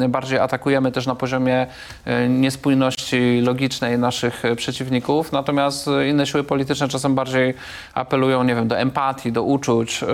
Bardziej 0.09 0.39
atakujemy 0.39 0.93
też 0.93 1.07
na 1.07 1.15
poziomie 1.15 1.67
e, 2.05 2.29
niespójności 2.29 3.41
logicznej 3.45 3.99
naszych 3.99 4.45
e, 4.45 4.57
przeciwników. 4.57 5.33
Natomiast 5.33 5.89
e, 5.89 6.09
inne 6.09 6.27
siły 6.27 6.45
polityczne 6.45 6.89
czasem 6.89 7.15
bardziej 7.15 7.55
apelują, 7.95 8.45
nie 8.45 8.55
wiem, 8.55 8.69
do 8.69 8.79
empatii, 8.79 9.33
do 9.33 9.43
uczuć. 9.43 10.05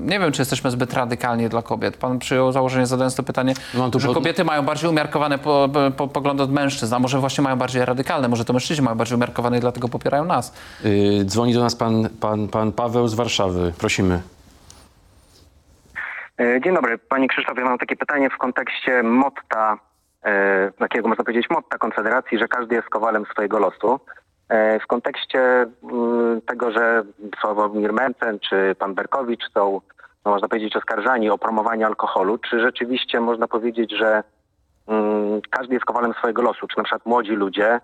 Nie 0.00 0.18
wiem, 0.20 0.32
czy 0.32 0.40
jesteśmy 0.42 0.70
zbyt 0.70 0.94
radykalni 0.94 1.48
dla 1.48 1.62
kobiet. 1.62 1.96
Pan 1.96 2.18
przyjął 2.18 2.52
założenie, 2.52 2.86
zadając 2.86 3.14
to 3.14 3.22
pytanie, 3.22 3.54
tu 3.92 4.00
że 4.00 4.08
kobiety 4.08 4.44
mają 4.44 4.62
bardziej 4.62 4.90
umiarkowane 4.90 5.38
po, 5.38 5.68
po, 5.96 6.08
poglądy 6.08 6.42
od 6.42 6.52
mężczyzn, 6.52 6.94
a 6.94 6.98
może 6.98 7.18
właśnie 7.18 7.44
mają 7.44 7.56
bardziej 7.56 7.84
radykalne, 7.84 8.28
może 8.28 8.44
to 8.44 8.52
mężczyźni 8.52 8.84
mają 8.84 8.96
bardziej 8.96 9.16
umiarkowane 9.16 9.58
i 9.58 9.60
dlatego 9.60 9.88
popierają 9.88 10.24
nas. 10.24 10.52
Yy, 10.84 11.24
dzwoni 11.24 11.54
do 11.54 11.60
nas 11.60 11.74
pan, 11.74 12.08
pan, 12.20 12.48
pan 12.48 12.72
Paweł 12.72 13.08
z 13.08 13.14
Warszawy. 13.14 13.72
Prosimy. 13.78 14.35
E, 16.40 16.60
Dzień 16.60 16.74
dobry, 16.74 16.98
Panie 16.98 17.28
Krzysztofie. 17.28 17.64
Mam 17.64 17.78
takie 17.78 17.96
pytanie 17.96 18.30
w 18.30 18.38
kontekście 18.38 19.02
motta, 19.02 19.78
e, 20.24 20.72
takiego 20.78 21.08
można 21.08 21.24
powiedzieć 21.24 21.50
motta 21.50 21.78
Konfederacji, 21.78 22.38
że 22.38 22.48
każdy 22.48 22.74
jest 22.74 22.88
kowalem 22.88 23.24
swojego 23.32 23.58
losu. 23.58 24.00
E, 24.48 24.80
W 24.80 24.86
kontekście 24.86 25.40
mm, 25.92 26.40
tego, 26.46 26.70
że 26.72 27.02
Sławomir 27.40 27.92
Mencen 27.92 28.38
czy 28.38 28.74
pan 28.78 28.94
Berkowicz 28.94 29.50
są, 29.54 29.80
no 30.24 30.30
można 30.30 30.48
powiedzieć, 30.48 30.76
oskarżani 30.76 31.30
o 31.30 31.38
promowanie 31.38 31.86
alkoholu, 31.86 32.38
czy 32.38 32.60
rzeczywiście 32.60 33.20
można 33.20 33.48
powiedzieć, 33.48 33.92
że 33.98 34.22
mm, 34.88 35.40
każdy 35.50 35.74
jest 35.74 35.86
kowalem 35.86 36.12
swojego 36.14 36.42
losu? 36.42 36.66
Czy 36.66 36.76
na 36.78 36.84
przykład 36.84 37.06
młodzi 37.06 37.32
ludzie, 37.32 37.80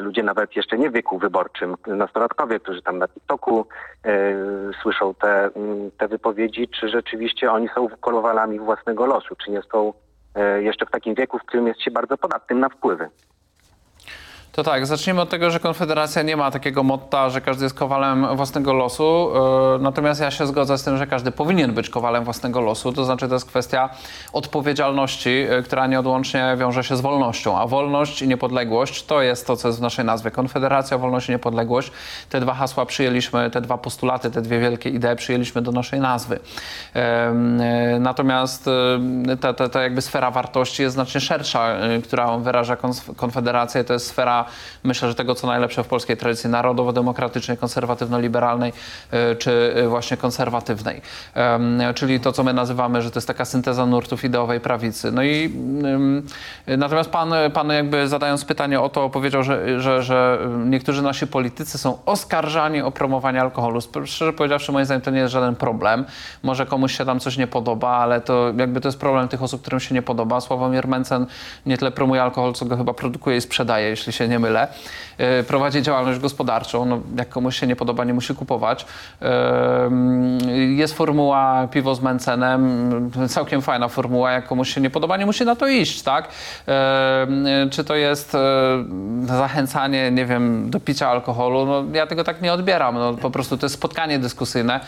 ludzie 0.00 0.22
nawet 0.22 0.56
jeszcze 0.56 0.78
nie 0.78 0.90
w 0.90 0.92
wieku 0.92 1.18
wyborczym, 1.18 1.74
nastolatkowie, 1.86 2.60
którzy 2.60 2.82
tam 2.82 2.98
na 2.98 3.08
TikToku 3.08 3.66
e, 4.04 4.34
słyszą 4.82 5.14
te, 5.14 5.50
mm, 5.56 5.90
te 5.90 6.08
wypowiedzi, 6.08 6.68
czy 6.68 6.88
rzeczywiście 6.88 7.52
oni 7.52 7.68
są 7.74 7.88
kowalami 8.00 8.58
własnego 8.58 9.06
losu, 9.06 9.36
czy 9.36 9.50
nie 9.50 9.62
są 9.62 9.92
e, 10.34 10.62
jeszcze 10.62 10.86
w 10.86 10.90
takim 10.90 11.14
wieku, 11.14 11.38
w 11.38 11.42
którym 11.42 11.66
jest 11.66 11.82
się 11.82 11.90
bardzo 11.90 12.18
podatnym 12.18 12.60
na 12.60 12.68
wpływy? 12.68 13.08
To 14.60 14.64
tak, 14.64 14.86
zacznijmy 14.86 15.20
od 15.20 15.28
tego, 15.30 15.50
że 15.50 15.60
Konfederacja 15.60 16.22
nie 16.22 16.36
ma 16.36 16.50
takiego 16.50 16.82
motta, 16.82 17.30
że 17.30 17.40
każdy 17.40 17.64
jest 17.64 17.74
kowalem 17.74 18.36
własnego 18.36 18.72
losu. 18.72 19.30
e, 19.76 19.78
Natomiast 19.78 20.20
ja 20.20 20.30
się 20.30 20.46
zgodzę 20.46 20.78
z 20.78 20.84
tym, 20.84 20.98
że 20.98 21.06
każdy 21.06 21.30
powinien 21.32 21.72
być 21.74 21.88
kowalem 21.90 22.24
własnego 22.24 22.60
losu. 22.60 22.92
To 22.92 23.04
znaczy, 23.04 23.28
to 23.28 23.34
jest 23.34 23.46
kwestia 23.46 23.88
odpowiedzialności, 24.32 25.30
e, 25.50 25.62
która 25.62 25.86
nieodłącznie 25.86 26.54
wiąże 26.58 26.84
się 26.84 26.96
z 26.96 27.00
wolnością. 27.00 27.58
A 27.58 27.66
wolność 27.66 28.22
i 28.22 28.28
niepodległość 28.28 29.04
to 29.06 29.22
jest 29.22 29.46
to, 29.46 29.56
co 29.56 29.68
jest 29.68 29.78
w 29.78 29.82
naszej 29.82 30.04
nazwie. 30.04 30.30
Konfederacja, 30.30 30.98
wolność 30.98 31.28
i 31.28 31.32
niepodległość. 31.32 31.92
Te 32.30 32.40
dwa 32.40 32.54
hasła 32.54 32.86
przyjęliśmy, 32.86 33.50
te 33.50 33.60
dwa 33.60 33.78
postulaty, 33.78 34.30
te 34.30 34.42
dwie 34.42 34.58
wielkie 34.60 34.90
idee 34.90 35.16
przyjęliśmy 35.16 35.62
do 35.62 35.72
naszej 35.72 36.00
nazwy. 36.00 36.38
E, 36.94 37.32
Natomiast 38.00 38.70
ta, 39.40 39.52
ta, 39.52 39.68
ta 39.68 39.82
jakby 39.82 40.02
sfera 40.02 40.30
wartości 40.30 40.82
jest 40.82 40.94
znacznie 40.94 41.20
szersza, 41.20 41.68
którą 42.04 42.42
wyraża 42.42 42.74
Konf- 42.74 43.16
Konfederacja. 43.16 43.84
To 43.84 43.92
jest 43.92 44.06
sfera, 44.06 44.44
myślę, 44.84 45.08
że 45.08 45.14
tego, 45.14 45.34
co 45.34 45.46
najlepsze 45.46 45.84
w 45.84 45.86
polskiej 45.86 46.16
tradycji 46.16 46.50
narodowo-demokratycznej, 46.50 47.58
konserwatywno-liberalnej, 47.58 48.72
e, 49.10 49.36
czy 49.36 49.74
e, 49.76 49.88
właśnie 49.88 50.16
konserwatywnej. 50.16 51.00
Czyli 51.94 52.20
to, 52.20 52.32
co 52.32 52.44
my 52.44 52.52
nazywamy, 52.52 53.02
że 53.02 53.10
to 53.10 53.18
jest 53.18 53.26
taka 53.26 53.44
synteza 53.44 53.86
nurtów 53.86 54.24
ideowej 54.24 54.60
prawicy. 54.60 55.12
No 55.12 55.22
i 55.22 55.52
natomiast 56.66 57.10
pan, 57.10 57.32
pan 57.54 57.68
jakby 57.70 58.08
zadając 58.08 58.44
pytanie 58.44 58.80
o 58.80 58.88
to, 58.88 59.10
powiedział, 59.10 59.42
że, 59.42 59.80
że, 59.80 60.02
że 60.02 60.38
niektórzy 60.66 61.02
nasi 61.02 61.26
politycy 61.26 61.78
są 61.78 61.98
oskarżani 62.06 62.82
o 62.82 62.90
promowanie 62.90 63.40
alkoholu. 63.40 63.80
Szczerze 64.04 64.32
powiedziawszy, 64.32 64.72
moim 64.72 64.84
zdaniem 64.84 65.02
to 65.02 65.10
nie 65.10 65.18
jest 65.18 65.32
żaden 65.32 65.56
problem. 65.56 66.04
Może 66.42 66.66
komuś 66.66 66.96
się 66.96 67.04
tam 67.04 67.20
coś 67.20 67.36
nie 67.36 67.46
podoba, 67.46 67.88
ale 67.88 68.20
to 68.20 68.52
jakby 68.56 68.80
to 68.80 68.88
jest 68.88 68.98
problem 68.98 69.28
tych 69.28 69.42
osób, 69.42 69.60
którym 69.60 69.80
się 69.80 69.94
nie 69.94 70.02
podoba. 70.02 70.40
Sławomir 70.40 70.88
Mencen 70.88 71.26
nie 71.66 71.78
tyle 71.78 71.90
promuje 71.90 72.22
alkohol, 72.22 72.52
co 72.52 72.64
go 72.64 72.76
chyba 72.76 72.94
produkuje 72.94 73.36
i 73.36 73.40
sprzedaje, 73.40 73.88
jeśli 73.88 74.12
się 74.12 74.28
nie 74.30 74.38
mylę, 74.38 74.68
e, 75.18 75.42
prowadzi 75.42 75.82
działalność 75.82 76.18
gospodarczą. 76.18 76.84
No, 76.84 77.00
jak 77.16 77.28
komuś 77.28 77.60
się 77.60 77.66
nie 77.66 77.76
podoba, 77.76 78.04
nie 78.04 78.14
musi 78.14 78.34
kupować. 78.34 78.86
E, 79.22 79.90
Jest 80.76 80.94
formuła 80.94 81.68
piwo 81.70 81.94
z 81.94 82.00
Mencenem, 82.00 82.90
całkiem 83.28 83.62
fajna 83.62 83.88
formuła. 83.88 84.30
Jak 84.32 84.46
komuś 84.46 84.74
się 84.74 84.80
nie 84.80 84.90
podoba, 84.90 85.16
nie 85.16 85.26
musi 85.26 85.44
na 85.44 85.56
to 85.56 85.68
iść, 85.68 86.02
tak? 86.02 86.28
E, 86.68 87.26
Czy 87.70 87.84
to 87.84 87.94
jest 87.94 88.36
zachęcanie, 89.26 90.10
nie 90.10 90.26
wiem, 90.26 90.70
do 90.70 90.80
picia 90.80 91.08
alkoholu? 91.08 91.66
No, 91.66 91.84
ja 91.92 92.06
tego 92.06 92.24
tak 92.24 92.42
nie 92.42 92.52
odbieram. 92.52 92.94
No, 92.94 93.14
po 93.14 93.30
prostu 93.30 93.58
to 93.58 93.66
jest 93.66 93.74
spotkanie 93.74 94.18
dyskusyjne. 94.18 94.80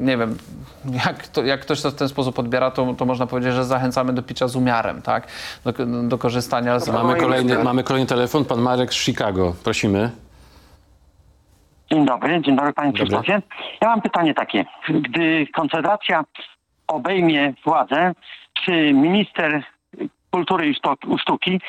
Nie 0.00 0.16
wiem, 0.16 0.38
jak, 1.06 1.28
to, 1.28 1.42
jak 1.42 1.60
ktoś 1.60 1.82
to 1.82 1.90
w 1.90 1.94
ten 1.94 2.08
sposób 2.08 2.38
odbiera, 2.38 2.70
to, 2.70 2.94
to 2.98 3.04
można 3.04 3.26
powiedzieć, 3.26 3.54
że 3.54 3.64
zachęcamy 3.64 4.12
do 4.12 4.22
picia 4.22 4.48
z 4.48 4.56
umiarem, 4.56 5.02
tak? 5.02 5.26
Do, 5.64 5.72
do 6.08 6.18
korzystania 6.18 6.80
z... 6.80 6.88
Mamy 6.88 7.16
kolejny, 7.16 7.64
mamy 7.64 7.84
kolejny 7.84 8.03
telefon, 8.06 8.44
pan 8.44 8.60
Marek 8.60 8.94
z 8.94 8.96
Chicago. 9.04 9.54
Prosimy. 9.64 10.10
Dzień 11.92 12.06
dobry, 12.06 12.40
dzień 12.42 12.56
dobry 12.56 12.72
panie 12.72 12.92
Dobry. 12.92 13.04
Krzysztofie. 13.04 13.42
Ja 13.80 13.88
mam 13.88 14.02
pytanie 14.02 14.34
takie. 14.34 14.64
Gdy 14.88 15.46
Konfederacja 15.46 16.24
obejmie 16.86 17.54
władzę, 17.64 18.12
czy 18.52 18.92
minister 18.92 19.62
kultury 20.30 20.66
i 20.68 20.74
sztuk- 20.74 21.18
sztuki 21.20 21.60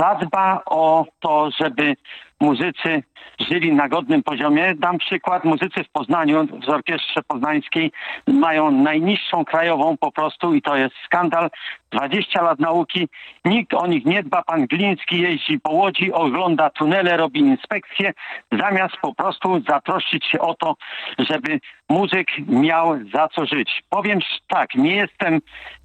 zadba 0.00 0.62
o 0.66 1.06
to, 1.20 1.50
żeby 1.60 1.94
muzycy 2.40 3.02
żyli 3.40 3.72
na 3.72 3.88
godnym 3.88 4.22
poziomie? 4.22 4.74
Dam 4.74 4.98
przykład. 4.98 5.44
Muzycy 5.44 5.84
w 5.84 5.88
Poznaniu, 5.88 6.46
w 6.66 6.68
Orkiestrze 6.68 7.20
Poznańskiej 7.28 7.92
mają 8.26 8.70
najniższą 8.70 9.44
krajową 9.44 9.96
po 9.96 10.12
prostu 10.12 10.54
i 10.54 10.62
to 10.62 10.76
jest 10.76 10.94
skandal. 11.04 11.50
20 11.90 12.42
lat 12.42 12.58
nauki, 12.58 13.08
nikt 13.44 13.74
o 13.74 13.86
nich 13.86 14.04
nie 14.04 14.22
dba. 14.22 14.42
Pan 14.42 14.66
Gliński 14.66 15.20
jeździ 15.20 15.60
po 15.60 15.72
Łodzi, 15.72 16.12
ogląda 16.12 16.70
tunele, 16.70 17.16
robi 17.16 17.40
inspekcje, 17.40 18.12
zamiast 18.52 18.96
po 19.02 19.14
prostu 19.14 19.60
zatroszczyć 19.68 20.24
się 20.24 20.38
o 20.38 20.54
to, 20.54 20.74
żeby 21.18 21.60
muzyk 21.88 22.28
miał 22.48 22.98
za 23.14 23.28
co 23.28 23.46
żyć. 23.46 23.82
Powiem 23.90 24.18
tak, 24.48 24.74
nie 24.74 24.96
jestem 24.96 25.40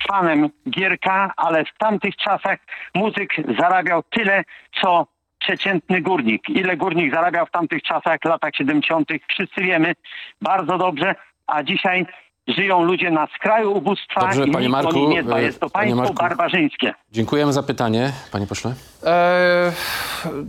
fanem 0.07 0.49
Gierka, 0.69 1.33
ale 1.37 1.65
w 1.65 1.77
tamtych 1.77 2.15
czasach 2.15 2.59
muzyk 2.95 3.33
zarabiał 3.59 4.03
tyle, 4.09 4.43
co 4.81 5.07
przeciętny 5.43 6.01
górnik. 6.01 6.49
Ile 6.49 6.77
górnik 6.77 7.13
zarabiał 7.13 7.45
w 7.45 7.51
tamtych 7.51 7.81
czasach, 7.83 8.17
latach 8.25 8.51
70., 8.55 9.09
wszyscy 9.29 9.61
wiemy 9.61 9.93
bardzo 10.41 10.77
dobrze, 10.77 11.15
a 11.47 11.63
dzisiaj 11.63 12.05
żyją 12.47 12.83
ludzie 12.83 13.11
na 13.11 13.27
skraju 13.35 13.71
ubóstwa 13.77 14.21
Dobrze, 14.21 14.43
i 14.47 14.51
panie 14.51 14.69
Marku, 14.69 15.09
nie 15.09 15.23
dba. 15.23 15.37
e, 15.37 15.43
Jest 15.43 15.59
to 15.59 15.69
panie 15.69 15.95
państwo 15.95 16.13
Marku. 16.13 16.35
barbarzyńskie. 16.37 16.93
Dziękujemy 17.11 17.53
za 17.53 17.63
pytanie, 17.63 18.11
panie 18.31 18.47
pośle. 18.47 18.73
E, 19.05 19.71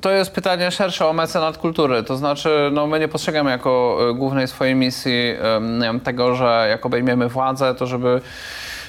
To 0.02 0.10
jest 0.10 0.34
pytanie 0.34 0.70
szersze 0.70 1.06
o 1.06 1.12
mecenat 1.12 1.58
kultury. 1.58 2.02
To 2.02 2.16
znaczy, 2.16 2.70
no 2.72 2.86
my 2.86 3.00
nie 3.00 3.08
postrzegamy 3.08 3.50
jako 3.50 3.98
e, 4.10 4.14
głównej 4.14 4.48
swojej 4.48 4.74
misji 4.74 5.34
em, 5.86 6.00
tego, 6.00 6.34
że 6.34 6.66
jak 6.70 6.86
obejmiemy 6.86 7.28
władzę, 7.28 7.74
to 7.74 7.86
żeby 7.86 8.20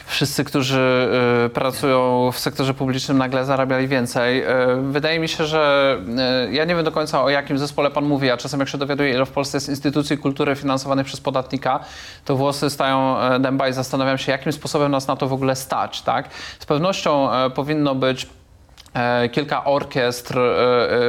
wszyscy, 0.06 0.44
którzy 0.44 1.10
e, 1.46 1.50
pracują 1.50 2.32
w 2.32 2.40
sektorze 2.40 2.74
publicznym 2.74 3.18
nagle 3.18 3.46
zarabiali 3.46 3.88
więcej. 3.88 4.44
E, 4.44 4.48
Wydaje 4.92 5.20
mi 5.20 5.28
się, 5.28 5.46
że 5.46 5.98
e, 6.18 6.54
ja 6.54 6.66
nie 6.66 6.76
wiem 6.76 6.86
do 6.86 6.92
końca 6.92 7.24
o 7.24 7.30
jakim 7.30 7.58
zespole 7.58 7.92
pan 7.92 8.06
mówi, 8.06 8.32
a 8.32 8.38
czasem 8.38 8.60
jak 8.60 8.70
się 8.70 8.78
dowiaduję, 8.78 9.14
ile 9.14 9.26
w 9.26 9.32
Polsce 9.32 9.58
jest 9.58 9.70
instytucji 9.70 10.18
kultury 10.18 10.56
finansowanych 10.56 11.06
przez 11.06 11.22
podatnika, 11.22 11.80
to 12.26 12.36
włosy 12.36 12.70
stają 12.70 13.16
dęba 13.40 13.68
i 13.68 13.74
zastanawiam 13.74 14.18
się, 14.18 14.32
jakim 14.32 14.52
sposobem 14.52 14.92
nas 14.92 15.08
na 15.08 15.16
to 15.16 15.28
w 15.28 15.34
ogóle 15.34 15.56
stać. 15.56 16.02
Tak? 16.02 16.30
Z 16.60 16.66
pewnością 16.66 17.30
powinno 17.56 17.96
być 17.96 18.28
kilka 19.32 19.66
orkiestr 19.66 20.40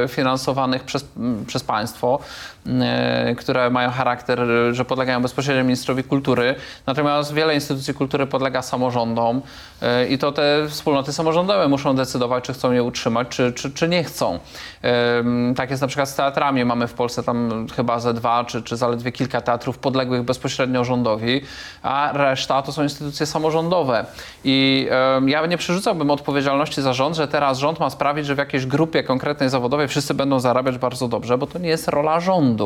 finansowanych 0.07 0.83
przez, 0.83 1.05
przez 1.47 1.63
państwo, 1.63 2.19
które 3.37 3.69
mają 3.69 3.89
charakter, 3.89 4.41
e, 4.41 4.73
że 4.73 4.85
podlegają 4.85 5.21
bezpośrednio 5.21 5.63
ministrowi 5.63 6.03
kultury. 6.03 6.55
Natomiast 6.85 7.33
wiele 7.33 7.55
instytucji 7.55 7.93
kultury 7.93 8.27
podlega 8.27 8.61
samorządom 8.61 9.41
e, 9.81 10.07
i 10.07 10.17
to 10.17 10.31
te 10.31 10.67
wspólnoty 10.69 11.13
samorządowe 11.13 11.67
muszą 11.67 11.95
decydować, 11.95 12.43
czy 12.43 12.53
chcą 12.53 12.71
je 12.71 12.83
utrzymać, 12.83 13.27
czy, 13.27 13.53
czy, 13.53 13.71
czy 13.71 13.87
nie 13.87 14.03
chcą. 14.03 14.39
Tak 15.55 15.69
jest 15.69 15.81
na 15.81 15.87
przykład 15.87 16.09
z 16.09 16.15
teatrami. 16.15 16.65
Mamy 16.65 16.87
w 16.87 16.93
Polsce 16.93 17.23
tam 17.23 17.67
chyba 17.75 17.99
ze 17.99 18.13
dwa, 18.13 18.45
czy, 18.45 18.63
czy 18.63 18.77
zaledwie 18.77 19.11
kilka 19.11 19.41
teatrów 19.41 19.77
podległych 19.77 20.23
bezpośrednio 20.23 20.83
rządowi, 20.83 21.41
a 21.83 22.11
reszta 22.13 22.61
to 22.61 22.71
są 22.71 22.83
instytucje 22.83 23.25
samorządowe. 23.25 24.05
I 24.43 24.87
ja 25.25 25.45
nie 25.45 25.57
przerzucałbym 25.57 26.11
odpowiedzialności 26.11 26.81
za 26.81 26.93
rząd, 26.93 27.15
że 27.15 27.27
teraz 27.27 27.57
rząd 27.57 27.79
ma 27.79 27.89
sprawić, 27.89 28.25
że 28.25 28.35
w 28.35 28.37
jakiejś 28.37 28.65
grupie 28.65 29.03
konkretnej 29.03 29.49
zawodowej 29.49 29.87
wszyscy 29.87 30.13
będą 30.13 30.39
zarabiać 30.39 30.77
bardzo 30.77 31.07
dobrze, 31.07 31.37
bo 31.37 31.47
to 31.47 31.59
nie 31.59 31.69
jest 31.69 31.87
rola 31.87 32.19
rządu. 32.19 32.56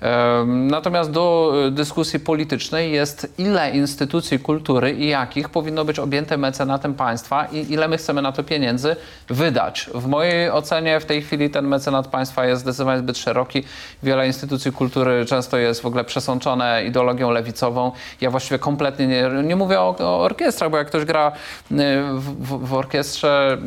Em, 0.00 0.66
Natomiast 0.66 1.10
do 1.10 1.52
y, 1.68 1.70
dyskusji 1.70 2.20
politycznej 2.20 2.92
jest 2.92 3.34
ile 3.38 3.70
instytucji 3.70 4.38
kultury 4.38 4.92
i 4.92 5.08
jakich 5.08 5.48
powinno 5.48 5.84
być 5.84 5.98
objęte 5.98 6.36
mecenatem 6.36 6.94
państwa 6.94 7.44
i 7.44 7.72
ile 7.72 7.88
my 7.88 7.96
chcemy 7.96 8.22
na 8.22 8.32
to 8.32 8.42
pieniędzy 8.44 8.96
wydać. 9.28 9.90
W 9.94 10.06
mojej 10.06 10.50
ocenie 10.50 11.00
w 11.00 11.04
tej 11.04 11.22
chwili 11.22 11.50
ten 11.50 11.68
mecenat 11.68 12.08
państwa 12.08 12.46
jest 12.46 12.62
zdecydowanie 12.62 12.98
zbyt 12.98 13.18
szeroki. 13.18 13.64
Wiele 14.02 14.26
instytucji 14.26 14.72
kultury 14.72 15.26
często 15.26 15.58
jest 15.58 15.82
w 15.82 15.86
ogóle 15.86 16.04
przesączone 16.04 16.84
ideologią 16.84 17.30
lewicową. 17.30 17.92
Ja 18.20 18.30
właściwie 18.30 18.58
kompletnie 18.58 19.06
nie, 19.06 19.30
nie 19.44 19.56
mówię 19.56 19.80
o, 19.80 19.96
o 19.98 20.20
orkiestrach, 20.20 20.70
bo 20.70 20.76
jak 20.76 20.86
ktoś 20.86 21.04
gra 21.04 21.32
y, 21.72 21.74
w, 22.14 22.68
w 22.68 22.74
orkiestrze 22.74 23.58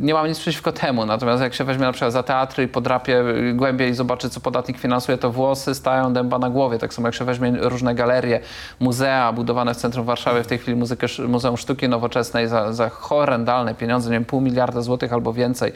nie 0.00 0.14
mam 0.14 0.26
nic 0.26 0.38
przeciwko 0.38 0.72
temu, 0.72 1.06
natomiast 1.06 1.42
jak 1.42 1.54
się 1.54 1.64
weźmie 1.64 1.84
na 1.84 1.92
przykład 1.92 2.12
za 2.12 2.22
teatry 2.22 2.64
i 2.64 2.68
podrapie 2.68 3.24
głębiej 3.54 3.90
i 3.90 3.94
zobaczy, 3.94 4.30
co 4.30 4.40
podatnik 4.40 4.78
finansuje, 4.78 5.18
to 5.18 5.30
włosy 5.30 5.74
stają 5.74 6.12
dęba 6.12 6.38
na 6.38 6.50
głowie. 6.50 6.78
Tak 6.78 6.94
samo 6.94 7.08
jak 7.08 7.14
się 7.14 7.24
weźmie 7.24 7.52
różne 7.60 7.94
galerie, 7.94 8.40
muzea 8.80 9.32
budowane 9.32 9.74
w 9.74 9.76
centrum 9.76 10.06
Warszawy, 10.06 10.44
w 10.44 10.46
tej 10.46 10.58
chwili 10.58 10.76
muzykę, 10.76 11.06
Muzeum 11.28 11.56
Sztuki 11.56 11.88
Nowoczesnej 11.88 12.48
za, 12.48 12.72
za 12.72 12.88
horrendalne 12.88 13.74
pieniądze, 13.74 14.10
nie 14.10 14.16
wiem, 14.16 14.24
pół 14.24 14.40
miliarda 14.40 14.80
złotych 14.80 15.12
albo 15.12 15.32
więcej, 15.32 15.72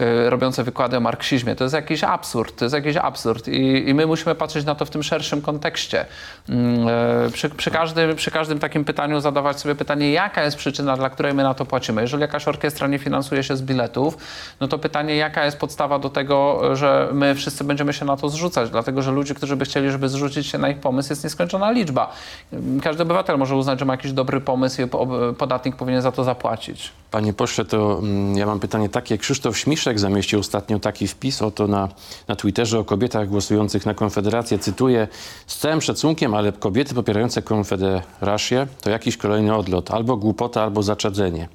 y, 0.00 0.30
robiące 0.30 0.64
wykłady 0.64 0.96
o 0.96 1.00
marksizmie. 1.00 1.56
To 1.56 1.64
jest 1.64 1.74
jakiś 1.74 2.04
absurd, 2.04 2.56
to 2.58 2.64
jest 2.64 2.74
jakiś 2.74 2.96
absurd 2.96 3.48
I, 3.48 3.88
i 3.88 3.94
my 3.94 4.06
musimy 4.06 4.34
patrzeć 4.34 4.64
na 4.64 4.74
to 4.74 4.84
w 4.84 4.90
tym 4.90 5.02
szerszym 5.02 5.42
kontekście. 5.42 6.06
Mm, 6.48 6.88
y, 6.88 7.30
Przy, 7.32 7.50
przy, 7.50 7.70
każdym, 7.70 8.16
przy 8.16 8.30
każdym 8.30 8.58
takim 8.58 8.84
pytaniu 8.84 9.20
zadawać 9.20 9.60
sobie 9.60 9.74
pytanie, 9.74 10.12
jaka 10.12 10.44
jest 10.44 10.56
przyczyna, 10.56 10.96
dla 10.96 11.10
której 11.10 11.34
my 11.34 11.42
na 11.42 11.54
to 11.54 11.64
płacimy. 11.64 12.02
Jeżeli 12.02 12.20
jakaś 12.20 12.48
orkiestra 12.48 12.86
nie 12.86 12.98
finansuje 12.98 13.42
z 13.52 13.62
biletów, 13.62 14.16
no 14.60 14.68
to 14.68 14.78
pytanie, 14.78 15.16
jaka 15.16 15.44
jest 15.44 15.56
podstawa 15.56 15.98
do 15.98 16.10
tego, 16.10 16.60
że 16.76 17.08
my 17.12 17.34
wszyscy 17.34 17.64
będziemy 17.64 17.92
się 17.92 18.04
na 18.04 18.16
to 18.16 18.28
zrzucać, 18.28 18.70
dlatego 18.70 19.02
że 19.02 19.10
ludzi, 19.10 19.34
którzy 19.34 19.56
by 19.56 19.64
chcieli, 19.64 19.90
żeby 19.90 20.08
zrzucić 20.08 20.46
się 20.46 20.58
na 20.58 20.68
ich 20.68 20.80
pomysł, 20.80 21.12
jest 21.12 21.24
nieskończona 21.24 21.70
liczba. 21.70 22.12
Każdy 22.82 23.02
obywatel 23.02 23.38
może 23.38 23.56
uznać, 23.56 23.78
że 23.78 23.84
ma 23.84 23.92
jakiś 23.92 24.12
dobry 24.12 24.40
pomysł 24.40 24.82
i 24.82 24.86
po- 24.86 25.06
podatnik 25.38 25.76
powinien 25.76 26.02
za 26.02 26.12
to 26.12 26.24
zapłacić. 26.24 26.92
Panie 27.10 27.32
pośle, 27.32 27.64
to 27.64 27.98
mm, 27.98 28.36
ja 28.36 28.46
mam 28.46 28.60
pytanie 28.60 28.88
takie. 28.88 29.18
Krzysztof 29.18 29.58
Śmiszek 29.58 29.98
zamieścił 29.98 30.40
ostatnio 30.40 30.78
taki 30.78 31.08
wpis 31.08 31.42
oto 31.42 31.66
na, 31.66 31.88
na 32.28 32.36
Twitterze 32.36 32.78
o 32.78 32.84
kobietach 32.84 33.28
głosujących 33.28 33.86
na 33.86 33.94
Konfederację. 33.94 34.58
Cytuję, 34.58 35.08
z 35.46 35.58
całym 35.58 35.80
szacunkiem, 35.80 36.34
ale 36.34 36.52
kobiety 36.52 36.94
popierające 36.94 37.42
Konfederację 37.42 38.66
to 38.82 38.90
jakiś 38.90 39.16
kolejny 39.16 39.54
odlot. 39.54 39.90
Albo 39.90 40.16
głupota, 40.16 40.62
albo 40.62 40.82
zaczadzenie. 40.82 41.48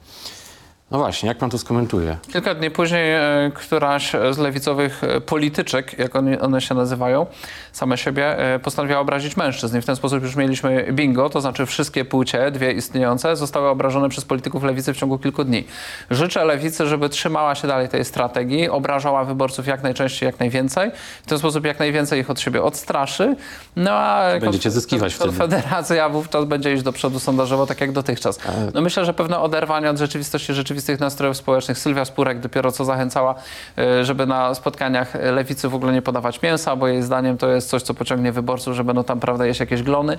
No 0.91 0.97
właśnie, 0.97 1.29
jak 1.29 1.37
pan 1.37 1.49
to 1.49 1.57
skomentuje? 1.57 2.17
Kilka 2.33 2.55
dni 2.55 2.71
później 2.71 3.13
e, 3.13 3.51
któraś 3.53 4.11
z 4.31 4.37
lewicowych 4.37 5.03
e, 5.03 5.21
polityczek, 5.21 5.99
jak 5.99 6.15
one, 6.15 6.39
one 6.39 6.61
się 6.61 6.75
nazywają, 6.75 7.25
same 7.71 7.97
siebie, 7.97 8.53
e, 8.53 8.59
postanowiła 8.59 8.99
obrazić 8.99 9.37
mężczyzn. 9.37 9.77
I 9.77 9.81
w 9.81 9.85
ten 9.85 9.95
sposób 9.95 10.23
już 10.23 10.35
mieliśmy 10.35 10.87
bingo, 10.93 11.29
to 11.29 11.41
znaczy 11.41 11.65
wszystkie 11.65 12.05
płcie, 12.05 12.51
dwie 12.51 12.71
istniejące, 12.71 13.35
zostały 13.35 13.67
obrażone 13.69 14.09
przez 14.09 14.25
polityków 14.25 14.63
lewicy 14.63 14.93
w 14.93 14.97
ciągu 14.97 15.19
kilku 15.19 15.43
dni. 15.43 15.63
Życzę 16.09 16.45
lewicy, 16.45 16.87
żeby 16.87 17.09
trzymała 17.09 17.55
się 17.55 17.67
dalej 17.67 17.89
tej 17.89 18.05
strategii, 18.05 18.69
obrażała 18.69 19.25
wyborców 19.25 19.67
jak 19.67 19.83
najczęściej, 19.83 20.27
jak 20.27 20.39
najwięcej. 20.39 20.91
W 21.23 21.29
ten 21.29 21.39
sposób 21.39 21.65
jak 21.65 21.79
najwięcej 21.79 22.19
ich 22.19 22.29
od 22.29 22.39
siebie 22.39 22.63
odstraszy. 22.63 23.35
No 23.75 23.91
a 23.91 24.39
Będziecie 24.39 24.71
zyskiwać 24.71 25.13
wtedy. 25.13 25.29
Konfederacja 25.29 26.09
wówczas 26.09 26.45
będzie 26.45 26.73
iść 26.73 26.83
do 26.83 26.93
przodu 26.93 27.19
sondażowo, 27.19 27.65
tak 27.65 27.81
jak 27.81 27.91
dotychczas. 27.91 28.39
No 28.73 28.81
myślę, 28.81 29.05
że 29.05 29.13
pewne 29.13 29.39
oderwanie 29.39 29.89
od 29.89 29.97
rzeczywistości, 29.97 30.53
rzeczywistych 30.79 30.99
nastrojów 30.99 31.37
społecznych. 31.37 31.77
Sylwia 31.77 32.05
Spurek 32.05 32.39
dopiero 32.39 32.71
co 32.71 32.85
zachęcała, 32.85 33.35
e, 33.77 34.05
żeby 34.05 34.25
na 34.25 34.55
spotkaniach 34.55 35.13
lewicy 35.15 35.69
w 35.69 35.75
ogóle 35.75 35.93
nie 35.93 36.01
podawać 36.01 36.41
mięsa, 36.41 36.75
bo 36.75 36.87
jej 36.87 37.03
zdaniem 37.03 37.37
to 37.37 37.49
jest 37.49 37.69
coś, 37.69 37.81
co 37.81 37.93
pociągnie 37.93 38.31
wyborców, 38.31 38.75
że 38.75 38.83
będą 38.83 39.03
tam, 39.03 39.19
prawda, 39.19 39.45
jeść 39.45 39.59
jakieś 39.59 39.83
glony. 39.83 40.17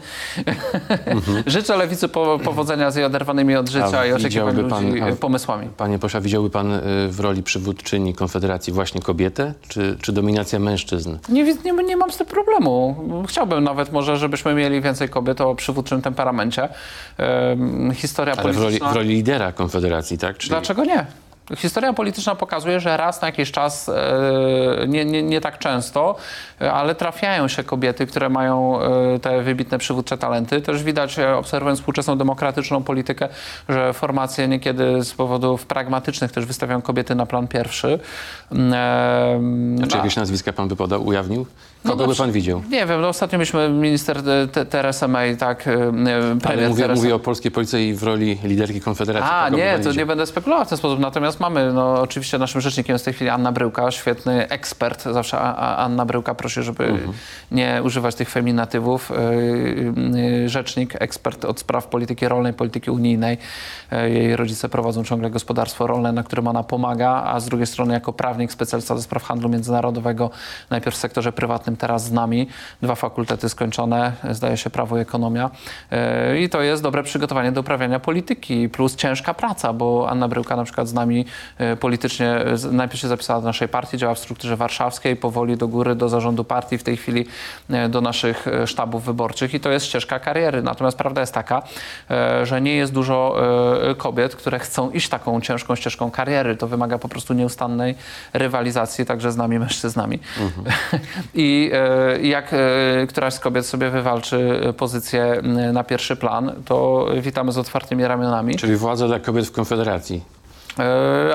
Życzę 1.46 1.76
lewicy 1.76 2.08
po, 2.08 2.38
powodzenia 2.44 2.90
z 2.90 2.96
jej 2.96 3.04
oderwanymi 3.04 3.56
od 3.56 3.68
życia 3.68 3.98
A 3.98 4.06
i 4.06 4.12
oczekiwań 4.12 4.54
widziałby 4.54 4.62
ludzi 4.62 5.00
pan- 5.00 5.12
a- 5.12 5.16
pomysłami. 5.16 5.68
Panie 5.76 5.98
pośle, 5.98 6.20
widziałby 6.20 6.50
pan 6.50 6.80
w 7.08 7.20
roli 7.20 7.42
przywódczyni 7.42 8.14
Konfederacji 8.14 8.72
właśnie 8.72 9.00
kobietę, 9.02 9.54
czy, 9.68 9.96
czy 10.02 10.12
dominacja 10.12 10.58
mężczyzn? 10.58 11.18
Nie, 11.28 11.44
nie, 11.44 11.72
nie 11.72 11.96
mam 11.96 12.12
z 12.12 12.16
tym 12.16 12.26
problemu. 12.26 12.96
Chciałbym 13.28 13.64
nawet 13.64 13.92
może, 13.92 14.16
żebyśmy 14.16 14.54
mieli 14.54 14.80
więcej 14.80 15.08
kobiet 15.08 15.40
o 15.40 15.54
przywódczym 15.54 16.02
temperamencie. 16.02 16.68
Em, 17.18 17.92
historia 17.94 18.34
Ale 18.34 18.42
w 18.42 18.46
roli, 18.46 18.58
polityczna... 18.58 18.92
w 18.92 18.96
roli 18.96 19.08
lidera 19.08 19.52
Konfederacji, 19.52 20.18
tak? 20.18 20.38
Czyli 20.38 20.49
Dlaczego 20.50 20.84
nie? 20.84 21.06
Historia 21.56 21.92
polityczna 21.92 22.34
pokazuje, 22.34 22.80
że 22.80 22.96
raz 22.96 23.22
na 23.22 23.28
jakiś 23.28 23.52
czas, 23.52 23.88
e, 23.88 23.94
nie, 24.88 25.04
nie, 25.04 25.22
nie 25.22 25.40
tak 25.40 25.58
często, 25.58 26.16
e, 26.60 26.72
ale 26.72 26.94
trafiają 26.94 27.48
się 27.48 27.64
kobiety, 27.64 28.06
które 28.06 28.28
mają 28.28 28.80
e, 28.82 29.18
te 29.18 29.42
wybitne 29.42 29.78
przywódcze 29.78 30.18
talenty. 30.18 30.60
Też 30.60 30.82
widać, 30.82 31.18
obserwując 31.18 31.78
współczesną 31.78 32.18
demokratyczną 32.18 32.82
politykę, 32.82 33.28
że 33.68 33.92
formacje 33.92 34.48
niekiedy 34.48 35.04
z 35.04 35.12
powodów 35.14 35.66
pragmatycznych 35.66 36.32
też 36.32 36.46
wystawiają 36.46 36.82
kobiety 36.82 37.14
na 37.14 37.26
plan 37.26 37.48
pierwszy. 37.48 37.98
Mm, 38.52 39.88
czy 39.88 39.94
a- 39.94 39.98
jakieś 39.98 40.16
nazwiska 40.16 40.52
pan 40.52 40.68
by 40.68 40.76
podał, 40.76 41.06
ujawnił? 41.06 41.46
Kogo 41.82 41.96
by 41.96 42.04
znaczy, 42.04 42.18
pan 42.22 42.32
widział? 42.32 42.62
Nie 42.70 42.86
wiem, 42.86 43.00
no 43.00 43.08
ostatnio 43.08 43.38
mieliśmy 43.38 43.68
minister 43.68 44.18
e, 44.18 44.48
Te- 44.48 44.66
Teresę 44.66 45.08
May, 45.08 45.36
tak, 45.36 45.68
e, 45.68 45.72
premier 45.74 46.44
Ale 46.44 46.68
mówię, 46.68 46.82
Teresa 46.82 47.02
mówię 47.02 47.14
o 47.14 47.18
polskiej 47.18 47.50
policji 47.50 47.94
w 47.94 48.02
roli 48.02 48.38
liderki 48.44 48.80
Konfederacji. 48.80 49.30
a, 49.32 49.44
Kogo 49.44 49.56
by 49.56 49.62
nie, 49.62 49.78
to 49.78 49.92
nie 49.92 50.06
będę 50.06 50.26
spekulował 50.26 50.64
w 50.64 50.68
ten 50.68 50.78
sposób. 50.78 51.00
Natomiast 51.00 51.40
mamy, 51.40 51.72
no 51.72 52.00
oczywiście 52.00 52.38
naszym 52.38 52.60
rzecznikiem 52.60 52.94
jest 52.94 53.04
w 53.04 53.06
tej 53.06 53.14
chwili 53.14 53.30
Anna 53.30 53.52
Bryłka, 53.52 53.90
świetny 53.90 54.48
ekspert. 54.48 55.02
Zawsze 55.04 55.38
Anna 55.76 56.06
Bryłka 56.06 56.34
prosi, 56.34 56.62
żeby 56.62 56.84
Mhm. 56.84 57.12
nie 57.52 57.80
używać 57.84 58.14
tych 58.14 58.30
feminatywów. 58.30 59.12
Yy, 60.14 60.48
Rzecznik, 60.48 60.94
ekspert 61.02 61.44
od 61.44 61.60
spraw 61.60 61.86
polityki 61.86 62.28
rolnej, 62.28 62.52
polityki 62.52 62.90
unijnej. 62.90 63.38
Jej 64.08 64.36
rodzice 64.36 64.68
prowadzą 64.68 65.04
ciągle 65.04 65.30
gospodarstwo 65.30 65.86
rolne, 65.86 66.12
na 66.12 66.22
którym 66.22 66.46
ona 66.48 66.62
pomaga, 66.62 67.22
a 67.26 67.40
z 67.40 67.44
drugiej 67.44 67.66
strony 67.66 67.94
jako 67.94 68.12
prawnik, 68.12 68.52
specjalista 68.52 68.94
do 68.94 69.02
spraw 69.02 69.22
handlu 69.24 69.48
międzynarodowego, 69.48 70.30
najpierw 70.70 70.96
w 70.96 70.98
sektorze 70.98 71.32
prywatnym, 71.32 71.69
teraz 71.76 72.04
z 72.04 72.12
nami. 72.12 72.48
Dwa 72.82 72.94
fakultety 72.94 73.48
skończone, 73.48 74.12
zdaje 74.30 74.56
się 74.56 74.70
prawo 74.70 74.98
i 74.98 75.00
ekonomia. 75.00 75.50
Yy, 75.90 76.40
I 76.40 76.48
to 76.48 76.62
jest 76.62 76.82
dobre 76.82 77.02
przygotowanie 77.02 77.52
do 77.52 77.60
uprawiania 77.60 78.00
polityki, 78.00 78.68
plus 78.68 78.96
ciężka 78.96 79.34
praca, 79.34 79.72
bo 79.72 80.06
Anna 80.10 80.28
Bryłka 80.28 80.56
na 80.56 80.64
przykład 80.64 80.88
z 80.88 80.92
nami 80.92 81.24
yy, 81.58 81.76
politycznie 81.76 82.44
najpierw 82.72 83.00
się 83.00 83.08
zapisała 83.08 83.40
do 83.40 83.46
naszej 83.46 83.68
partii, 83.68 83.98
działa 83.98 84.14
w 84.14 84.18
strukturze 84.18 84.56
warszawskiej, 84.56 85.16
powoli 85.16 85.56
do 85.56 85.68
góry, 85.68 85.94
do 85.94 86.08
zarządu 86.08 86.44
partii, 86.44 86.78
w 86.78 86.82
tej 86.82 86.96
chwili 86.96 87.26
yy, 87.70 87.88
do 87.88 88.00
naszych 88.00 88.46
sztabów 88.66 89.04
wyborczych 89.04 89.54
i 89.54 89.60
to 89.60 89.70
jest 89.70 89.86
ścieżka 89.86 90.18
kariery. 90.18 90.62
Natomiast 90.62 90.98
prawda 90.98 91.20
jest 91.20 91.34
taka, 91.34 91.62
że 92.42 92.60
nie 92.60 92.74
jest 92.74 92.92
dużo 92.92 93.36
kobiet, 93.98 94.36
które 94.36 94.58
chcą 94.58 94.90
iść 94.90 95.08
taką 95.08 95.40
ciężką 95.40 95.76
ścieżką 95.76 96.10
kariery. 96.10 96.56
To 96.56 96.66
wymaga 96.66 96.98
po 96.98 97.08
prostu 97.08 97.34
nieustannej 97.34 97.94
rywalizacji, 98.32 99.06
także 99.06 99.32
z 99.32 99.36
nami 99.36 99.58
mężczyznami. 99.58 100.18
I 101.34 101.59
e, 101.72 102.20
jak 102.22 102.52
e, 102.52 102.56
któraś 103.06 103.34
z 103.34 103.38
kobiet 103.40 103.66
sobie 103.66 103.90
wywalczy 103.90 104.60
e, 104.64 104.72
pozycję 104.72 105.42
na 105.72 105.84
pierwszy 105.84 106.16
plan, 106.16 106.52
to 106.64 107.06
witamy 107.20 107.52
z 107.52 107.58
otwartymi 107.58 108.04
ramionami. 108.06 108.54
Czyli 108.56 108.76
władza 108.76 109.06
dla 109.06 109.18
kobiet 109.20 109.46
w 109.46 109.52
Konfederacji. 109.52 110.24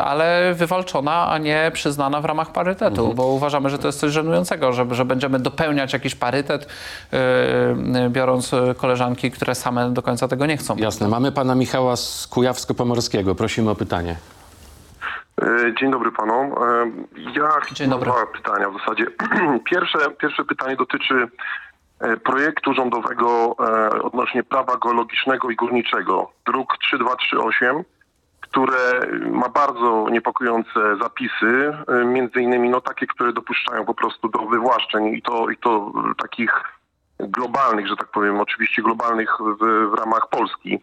Ale 0.03 0.53
wywalczona, 0.53 1.27
a 1.29 1.37
nie 1.37 1.71
przyznana 1.73 2.21
w 2.21 2.25
ramach 2.25 2.51
parytetu, 2.51 2.99
Mhm. 3.01 3.15
bo 3.15 3.27
uważamy, 3.27 3.69
że 3.69 3.77
to 3.79 3.87
jest 3.87 3.99
coś 3.99 4.11
żenującego, 4.11 4.73
że, 4.73 4.85
że 4.91 5.05
będziemy 5.05 5.39
dopełniać 5.39 5.93
jakiś 5.93 6.15
parytet, 6.15 6.67
e, 7.13 8.09
biorąc 8.09 8.51
koleżanki, 8.77 9.31
które 9.31 9.55
same 9.55 9.89
do 9.93 10.01
końca 10.01 10.27
tego 10.27 10.45
nie 10.45 10.57
chcą. 10.57 10.75
Jasne. 10.77 11.07
Mamy 11.07 11.31
pana 11.31 11.55
Michała 11.55 11.95
z 11.95 12.27
Kujawsko-Pomorskiego. 12.27 13.35
Prosimy 13.35 13.69
o 13.69 13.75
pytanie. 13.75 14.15
E, 15.41 15.73
Dzień 15.79 15.91
dobry 15.91 16.11
panom. 16.11 16.51
E, 16.51 16.91
Ja 17.17 17.49
Dzień 17.71 17.89
dobry. 17.89 18.09
mam 18.09 18.17
dwa 18.17 18.25
pytania 18.25 18.69
w 18.69 18.73
zasadzie. 18.79 19.05
Pierwsze, 19.71 19.97
pierwsze 20.21 20.43
pytanie 20.45 20.75
dotyczy 20.75 21.27
e, 21.99 22.17
projektu 22.17 22.73
rządowego 22.73 23.55
odnośnie 24.03 24.43
prawa 24.43 24.77
geologicznego 24.83 25.49
i 25.49 25.55
górniczego, 25.55 26.31
druk 26.45 26.77
3238, 26.77 27.83
które 28.41 29.07
ma 29.31 29.49
bardzo 29.49 30.07
niepokojące 30.11 30.97
zapisy, 31.01 31.77
między 32.05 32.41
innymi 32.41 32.69
no, 32.69 32.81
takie, 32.81 33.07
które 33.07 33.33
dopuszczają 33.33 33.85
po 33.85 33.93
prostu 33.93 34.29
do 34.29 34.39
wywłaszczeń 34.39 35.07
i 35.07 35.21
to, 35.21 35.49
i 35.49 35.57
to 35.57 35.91
takich 36.21 36.63
globalnych, 37.19 37.87
że 37.87 37.95
tak 37.95 38.11
powiem, 38.11 38.39
oczywiście 38.39 38.81
globalnych 38.81 39.37
w, 39.39 39.89
w 39.91 39.93
ramach 39.93 40.29
Polski 40.29 40.79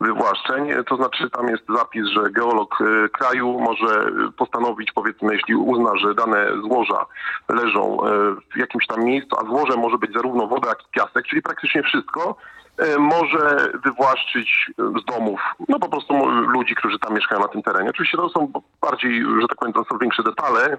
wywłaszczeń. 0.00 0.68
To 0.88 0.96
znaczy 0.96 1.30
tam 1.30 1.48
jest 1.48 1.62
zapis, 1.68 2.06
że 2.06 2.30
geolog 2.30 2.78
e, 2.80 3.08
kraju 3.08 3.60
może 3.60 4.10
postanowić, 4.38 4.92
powiedzmy, 4.92 5.34
jeśli 5.34 5.54
uzna, 5.54 5.96
że 5.96 6.14
dane 6.14 6.46
złoża 6.62 7.06
leżą 7.48 8.04
e, 8.04 8.10
w 8.54 8.56
jakimś 8.56 8.86
tam 8.86 9.04
miejscu, 9.04 9.36
a 9.40 9.44
złoże 9.44 9.76
może 9.76 9.98
być 9.98 10.12
zarówno 10.12 10.46
woda, 10.46 10.68
jak 10.68 10.82
i 10.82 10.90
piasek, 10.90 11.26
czyli 11.26 11.42
praktycznie 11.42 11.82
wszystko, 11.82 12.36
może 12.98 13.72
wywłaszczyć 13.84 14.70
z 14.78 15.04
domów, 15.04 15.40
no 15.68 15.78
po 15.78 15.88
prostu 15.88 16.28
ludzi, 16.28 16.74
którzy 16.74 16.98
tam 16.98 17.14
mieszkają 17.14 17.40
na 17.40 17.48
tym 17.48 17.62
terenie. 17.62 17.90
Oczywiście 17.90 18.16
to 18.16 18.28
są 18.28 18.52
bardziej, 18.80 19.24
że 19.40 19.48
tak 19.48 19.58
powiem, 19.58 19.72
to 19.72 19.84
są 19.84 19.98
większe 19.98 20.22
detale. 20.22 20.78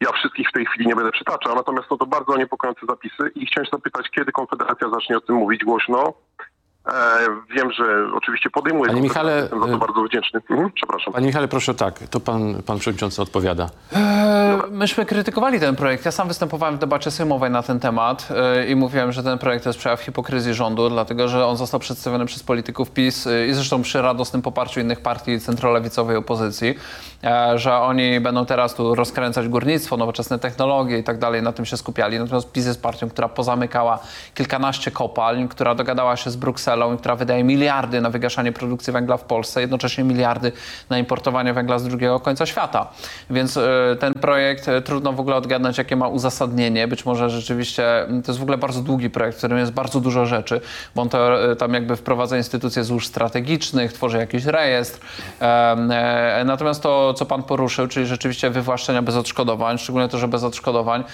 Ja 0.00 0.12
wszystkich 0.12 0.48
w 0.48 0.52
tej 0.52 0.66
chwili 0.66 0.86
nie 0.86 0.96
będę 0.96 1.12
przytaczał, 1.12 1.54
natomiast 1.54 1.88
są 1.88 1.98
to 1.98 2.06
bardzo 2.06 2.36
niepokojące 2.36 2.86
zapisy 2.88 3.30
i 3.34 3.46
chciałem 3.46 3.66
zapytać, 3.72 4.10
kiedy 4.10 4.32
Konfederacja 4.32 4.90
zacznie 4.90 5.16
o 5.16 5.20
tym 5.20 5.36
mówić 5.36 5.64
głośno. 5.64 6.14
E, 6.88 7.18
wiem, 7.56 7.72
że 7.72 7.84
oczywiście 8.14 8.50
podejmuje. 8.50 8.90
Panie 8.90 9.00
to, 9.00 9.02
Michale, 9.02 9.36
Jestem 9.36 9.60
za 9.60 9.66
to 9.66 9.72
e, 9.72 9.78
bardzo 9.78 10.02
wdzięczny. 10.02 10.40
Mhm, 10.50 10.70
przepraszam. 10.74 11.12
Panie 11.12 11.26
Michale, 11.26 11.48
proszę 11.48 11.74
tak. 11.74 11.98
To 12.10 12.20
pan, 12.20 12.62
pan 12.62 12.78
przewodniczący 12.78 13.22
odpowiada. 13.22 13.68
E, 13.92 14.58
Myśmy 14.70 15.06
krytykowali 15.06 15.60
ten 15.60 15.76
projekt. 15.76 16.04
Ja 16.04 16.12
sam 16.12 16.28
występowałem 16.28 16.76
w 16.76 16.78
debacie 16.78 17.10
sejmowej 17.10 17.50
na 17.50 17.62
ten 17.62 17.80
temat 17.80 18.28
e, 18.30 18.66
i 18.66 18.76
mówiłem, 18.76 19.12
że 19.12 19.22
ten 19.22 19.38
projekt 19.38 19.64
to 19.64 19.70
jest 19.70 19.78
przejaw 19.78 20.00
hipokryzji 20.00 20.54
rządu, 20.54 20.90
dlatego 20.90 21.28
że 21.28 21.46
on 21.46 21.56
został 21.56 21.80
przedstawiony 21.80 22.26
przez 22.26 22.42
polityków 22.42 22.90
PiS 22.90 23.26
e, 23.26 23.46
i 23.46 23.52
zresztą 23.52 23.82
przy 23.82 24.02
radosnym 24.02 24.42
poparciu 24.42 24.80
innych 24.80 25.00
partii 25.00 25.40
centrolewicowej 25.40 26.16
opozycji, 26.16 26.74
e, 27.24 27.58
że 27.58 27.76
oni 27.76 28.20
będą 28.20 28.46
teraz 28.46 28.74
tu 28.74 28.94
rozkręcać 28.94 29.48
górnictwo, 29.48 29.96
nowoczesne 29.96 30.38
technologie 30.38 30.98
i 30.98 31.04
tak 31.04 31.18
dalej, 31.18 31.42
na 31.42 31.52
tym 31.52 31.64
się 31.64 31.76
skupiali. 31.76 32.18
Natomiast 32.18 32.52
PiS 32.52 32.66
jest 32.66 32.82
partią, 32.82 33.10
która 33.10 33.28
pozamykała 33.28 33.98
kilkanaście 34.34 34.90
kopalń, 34.90 35.48
która 35.48 35.74
dogadała 35.74 36.16
się 36.16 36.30
z 36.30 36.36
Brukselą 36.36 36.77
i 36.94 36.98
która 36.98 37.16
wydaje 37.16 37.44
miliardy 37.44 38.00
na 38.00 38.10
wygaszanie 38.10 38.52
produkcji 38.52 38.92
węgla 38.92 39.16
w 39.16 39.24
Polsce, 39.24 39.60
jednocześnie 39.60 40.04
miliardy 40.04 40.52
na 40.90 40.98
importowanie 40.98 41.52
węgla 41.52 41.78
z 41.78 41.84
drugiego 41.84 42.20
końca 42.20 42.46
świata. 42.46 42.86
Więc 43.30 43.56
e, 43.56 43.96
ten 44.00 44.14
projekt 44.14 44.68
e, 44.68 44.82
trudno 44.82 45.12
w 45.12 45.20
ogóle 45.20 45.36
odgadnąć, 45.36 45.78
jakie 45.78 45.96
ma 45.96 46.08
uzasadnienie. 46.08 46.88
Być 46.88 47.04
może 47.04 47.30
rzeczywiście 47.30 48.02
m, 48.02 48.22
to 48.22 48.32
jest 48.32 48.38
w 48.38 48.42
ogóle 48.42 48.58
bardzo 48.58 48.80
długi 48.80 49.10
projekt, 49.10 49.36
w 49.36 49.38
którym 49.38 49.58
jest 49.58 49.72
bardzo 49.72 50.00
dużo 50.00 50.26
rzeczy, 50.26 50.60
bo 50.94 51.02
on 51.02 51.08
to, 51.08 51.50
e, 51.50 51.56
tam 51.56 51.74
jakby 51.74 51.96
wprowadza 51.96 52.36
instytucje 52.36 52.84
złóż 52.84 53.06
strategicznych, 53.06 53.92
tworzy 53.92 54.18
jakiś 54.18 54.44
rejestr. 54.44 55.00
Natomiast 56.44 56.82
to, 56.82 57.14
co 57.14 57.26
pan 57.26 57.42
poruszył, 57.42 57.88
czyli 57.88 58.06
rzeczywiście 58.06 58.50
wywłaszczenia 58.50 59.02
bez 59.02 59.16
odszkodowań, 59.16 59.78
szczególnie 59.78 60.08
to, 60.08 60.18
że 60.18 60.28
bez 60.28 60.44
odszkodowań, 60.44 61.04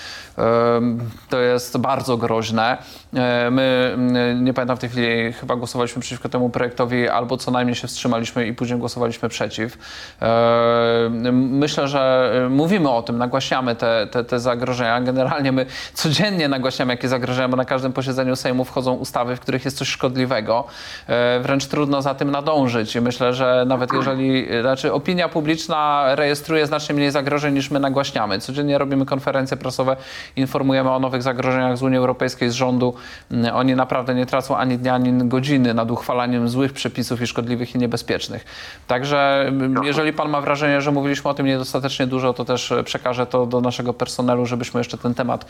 to 1.29 1.39
jest 1.39 1.79
bardzo 1.79 2.17
groźne. 2.17 2.79
E, 3.17 3.51
My, 3.51 3.91
m, 3.95 4.45
nie 4.45 4.55
pamiętam 4.55 4.77
w 4.77 4.81
tej 4.81 4.91
chwili, 4.91 5.33
chyba 5.33 5.57
głosowaliśmy 5.57 6.03
przeciwko 6.03 6.29
temu 6.29 6.51
projektowi, 6.51 7.09
albo 7.09 7.37
co 7.37 7.51
najmniej 7.51 7.75
się 7.75 7.89
wstrzymaliśmy 7.89 8.47
i 8.47 8.55
później 8.55 8.79
głosowaliśmy 8.79 9.29
przeciw. 9.29 9.79
E, 10.23 11.11
Myślę, 11.33 11.89
że 11.89 12.31
mówimy 12.51 12.91
o 12.91 13.03
tym, 13.03 13.19
nagłaśniamy 13.19 13.77
te, 13.77 14.07
te, 14.11 14.25
te 14.25 14.41
zagrożenia. 14.41 15.01
Generalnie 15.01 15.53
my 15.53 15.67
codziennie 15.95 16.49
nagłaśniamy 16.49 16.93
jakie 16.93 17.09
zagrożenia, 17.09 17.49
bo 17.49 17.57
na 17.57 17.65
każdym 17.65 17.93
posiedzeniu 17.93 18.37
Sejmu 18.37 18.65
wchodzą 18.65 18.95
ustawy, 18.95 19.37
w 19.37 19.41
których 19.41 19.65
jest 19.65 19.77
coś 19.79 19.89
szkodliwego. 19.89 20.65
E, 21.09 21.41
Wręcz 21.41 21.67
trudno 21.67 22.03
za 22.03 22.15
tym 22.15 22.31
nadążyć 22.31 22.97
i 22.97 23.01
myślę, 23.01 23.35
że 23.35 23.65
nawet 23.67 23.93
jeżeli, 23.93 24.47
znaczy 24.61 24.93
opinia 24.93 25.29
publiczna 25.29 26.05
rejestruje 26.15 26.67
znacznie 26.67 26.95
mniej 26.95 27.11
zagrożeń 27.11 27.55
niż 27.55 27.71
my 27.71 27.81
nagłaśniamy. 27.81 28.39
Codziennie 28.39 28.79
robimy 28.79 29.07
konferencje 29.07 29.57
prasowe, 29.57 29.97
informujemy 30.37 30.91
o 30.91 30.99
nowych 30.99 31.23
zagrożeniach 31.23 31.77
z 31.77 31.83
Unii 31.83 31.99
Europejskiej, 31.99 32.51
z 32.51 32.53
rządu. 32.53 32.95
Mm, 33.31 33.57
Oni 33.57 33.75
naprawdę 33.77 34.15
nie 34.15 34.27
tracą 34.27 34.57
ani 34.57 34.79
dnia, 34.79 34.95
ani 34.95 35.29
godziny 35.29 35.75
nad 35.75 35.91
uchwalaniem 35.91 36.49
złych 36.49 36.73
przepisów 36.73 37.23
i 37.23 37.27
szkodliwych 37.27 37.75
i 37.75 37.79
niebezpiecznych. 37.79 38.45
Także 38.87 39.45
m, 39.49 39.75
jeżeli 39.85 40.13
pan 40.13 40.29
ma 40.31 40.41
wrażenie, 40.41 40.81
że 40.81 40.93
mówiliśmy 40.93 41.31
o 41.31 41.35
tym 41.35 41.47
niedostatecznie 41.47 42.07
dużo, 42.07 42.33
to 42.33 42.45
też 42.45 42.73
e, 42.73 42.85
przekażę 42.85 43.27
to 43.27 43.47
do 43.47 43.61
naszego 43.61 43.95
personelu, 43.95 44.47
żebyśmy 44.47 44.81
jeszcze 44.81 44.99
ten 44.99 45.15
temat 45.15 45.45
e, 45.45 45.47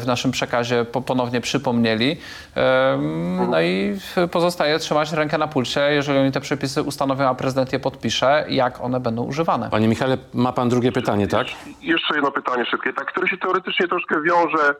w 0.00 0.06
naszym 0.06 0.30
przekazie 0.30 0.84
po- 0.84 1.00
ponownie 1.00 1.40
przypomnieli. 1.40 2.16
Em, 2.56 3.50
No 3.50 3.60
i 3.62 3.98
pozostaje 4.30 4.78
trzymać 4.78 5.12
rękę 5.12 5.38
na 5.38 5.48
pulsie, 5.48 5.80
jeżeli 5.80 6.18
oni 6.18 6.32
te 6.32 6.40
przepisy 6.40 6.82
ustanowią, 6.82 7.24
a 7.28 7.34
prezydent 7.34 7.72
je 7.72 7.78
podpisze, 7.80 8.44
jak 8.48 8.80
one 8.80 9.00
będą 9.00 9.22
używane. 9.24 9.70
Panie 9.70 9.88
Michale, 9.88 10.18
ma 10.34 10.52
pan 10.52 10.68
drugie 10.68 10.92
pytanie, 10.92 11.28
tak? 11.28 11.46
Jeszcze 11.82 12.14
jedno 12.14 12.30
pytanie 12.30 12.64
szybkie, 12.66 12.92
tak, 12.92 13.06
które 13.06 13.28
się 13.28 13.36
teoretycznie 13.38 13.88
troszkę 13.88 14.22
wiąże 14.22 14.74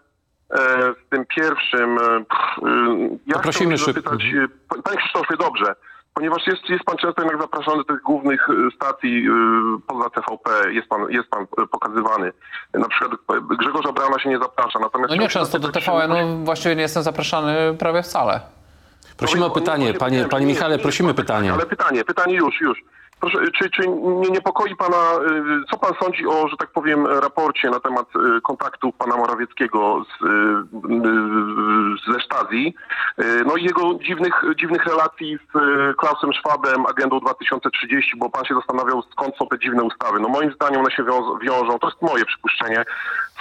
e, 0.52 0.58
z 1.06 1.08
tym 1.10 1.24
pierwszym. 1.36 1.98
E, 1.98 2.02
e, 2.02 2.22
ja 3.26 3.38
prosimy 3.38 3.76
chciałbym 3.76 3.76
szyb- 3.76 3.84
zapytać, 4.04 4.22
p- 4.68 4.82
Panie 4.82 4.96
Krzysztofie, 4.96 5.36
dobrze, 5.36 5.74
ponieważ 6.14 6.46
jest, 6.46 6.68
jest 6.68 6.84
pan 6.84 6.96
często 6.96 7.22
jednak 7.22 7.40
zapraszany 7.42 7.76
do 7.76 7.84
tych 7.84 8.02
głównych 8.02 8.48
stacji 8.76 9.26
poza 9.86 10.10
TVP, 10.10 10.72
jest 10.72 10.88
pan, 10.88 11.00
jest 11.10 11.28
pan 11.30 11.46
pokazywany. 11.70 12.32
Na 12.74 12.88
przykład 12.88 13.20
Grzegorza 13.60 13.92
Brauna 13.92 14.18
się 14.18 14.28
nie 14.28 14.38
zaprasza, 14.38 14.78
natomiast... 14.78 15.10
No 15.10 15.16
nie 15.16 15.28
często 15.28 15.58
do 15.58 15.68
TVN, 15.68 16.08
no 16.10 16.44
właściwie 16.44 16.76
nie 16.76 16.82
jestem 16.82 17.02
zapraszany 17.02 17.74
prawie 17.78 18.02
wcale. 18.02 18.40
Prosimy 19.16 19.44
o 19.44 19.50
pytanie. 19.50 19.94
Panie, 19.94 20.24
panie 20.30 20.46
Michale, 20.46 20.78
prosimy 20.78 21.14
pytanie. 21.14 21.52
Ale 21.52 21.66
pytanie, 21.66 22.04
pytanie 22.04 22.34
już, 22.36 22.60
już. 22.60 22.78
Proszę, 23.22 23.38
czy, 23.58 23.70
czy 23.70 23.88
nie 23.88 24.30
niepokoi 24.30 24.76
pana, 24.76 24.96
y, 24.96 25.64
co 25.70 25.78
pan 25.78 25.92
sądzi 26.02 26.26
o, 26.26 26.48
że 26.48 26.56
tak 26.56 26.70
powiem, 26.70 27.06
raporcie 27.06 27.70
na 27.70 27.80
temat 27.80 28.06
y, 28.16 28.40
kontaktów 28.40 28.94
pana 28.96 29.16
Morawieckiego 29.16 30.04
z, 30.04 30.24
y, 30.24 32.12
ze 32.12 32.20
Stazji, 32.20 32.68
y, 32.68 33.01
no 33.46 33.56
i 33.56 33.64
jego 33.64 33.94
dziwnych, 33.94 34.42
dziwnych 34.56 34.86
relacji 34.86 35.38
z 35.38 35.56
y, 35.56 35.94
Klausem 35.98 36.32
Schwabem, 36.32 36.86
Agendą 36.86 37.20
2030, 37.20 38.16
bo 38.16 38.30
pan 38.30 38.44
się 38.44 38.54
zastanawiał, 38.54 39.02
skąd 39.12 39.36
są 39.36 39.46
te 39.46 39.58
dziwne 39.58 39.82
ustawy. 39.82 40.20
No 40.20 40.28
moim 40.28 40.52
zdaniem 40.52 40.80
one 40.80 40.90
się 40.90 41.04
wiąż, 41.04 41.42
wiążą, 41.42 41.78
to 41.78 41.88
jest 41.88 42.02
moje 42.02 42.24
przypuszczenie, 42.24 42.84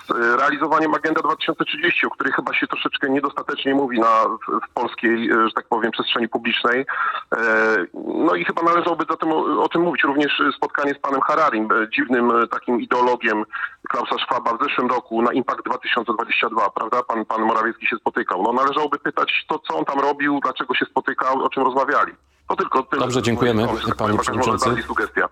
z 0.08 0.12
y, 0.12 0.38
realizowaniem 0.38 0.94
Agenda 0.94 1.22
2030, 1.22 2.08
o 2.08 2.10
której 2.10 2.34
chyba 2.34 2.54
się 2.54 2.68
troszeczkę 2.68 3.10
niedostatecznie 3.10 3.76
mówi 3.76 4.00
na, 4.00 4.26
w, 4.70 4.74
polskiej, 4.74 5.30
że 5.30 5.54
tak 5.56 5.66
powiem, 5.70 5.92
przestrzeni 5.92 6.30
publicznej. 6.30 6.86
E, 7.36 7.86
No 7.94 8.36
i 8.36 8.46
chyba 8.46 8.62
należałoby 8.62 9.06
o, 9.08 9.64
o 9.64 9.70
tym 9.70 9.82
mówić. 9.82 10.04
Również 10.04 10.42
spotkanie 10.56 10.94
z 10.94 11.00
panem 11.00 11.22
Hararim, 11.22 11.72
e, 11.72 11.90
dziwnym 11.90 12.32
e, 12.32 12.48
takim 12.48 12.82
ideologiem 12.82 13.44
Klausa 13.90 14.16
Schwaba 14.18 14.58
w 14.58 14.64
zeszłym 14.64 14.88
roku 14.88 15.22
na 15.22 15.32
Impact 15.34 15.66
2022, 15.66 16.70
prawda? 16.70 17.04
Pan, 17.04 17.26
pan 17.26 17.42
Morawiecki 17.42 17.88
się 17.88 17.96
spotykał. 17.96 18.44
No 18.44 18.54
należałoby 18.54 19.00
pytać 19.00 19.46
to, 19.50 19.60
co 19.60 19.78
on 19.78 19.86
tam 19.86 20.00
robił, 20.00 20.40
dlaczego 20.44 20.76
się 20.76 20.86
spotykał, 20.86 21.44
o 21.44 21.50
czym 21.50 21.64
rozmawiali. 21.64 22.14
To 22.50 22.56
tylko 22.56 22.84
tyle. 22.84 23.02
Dobrze, 23.02 23.22
dziękujemy, 23.22 23.68
panie 23.98 24.18
przewodniczący. 24.18 24.66
bardziej 24.66 24.84
sugestia. 24.84 25.30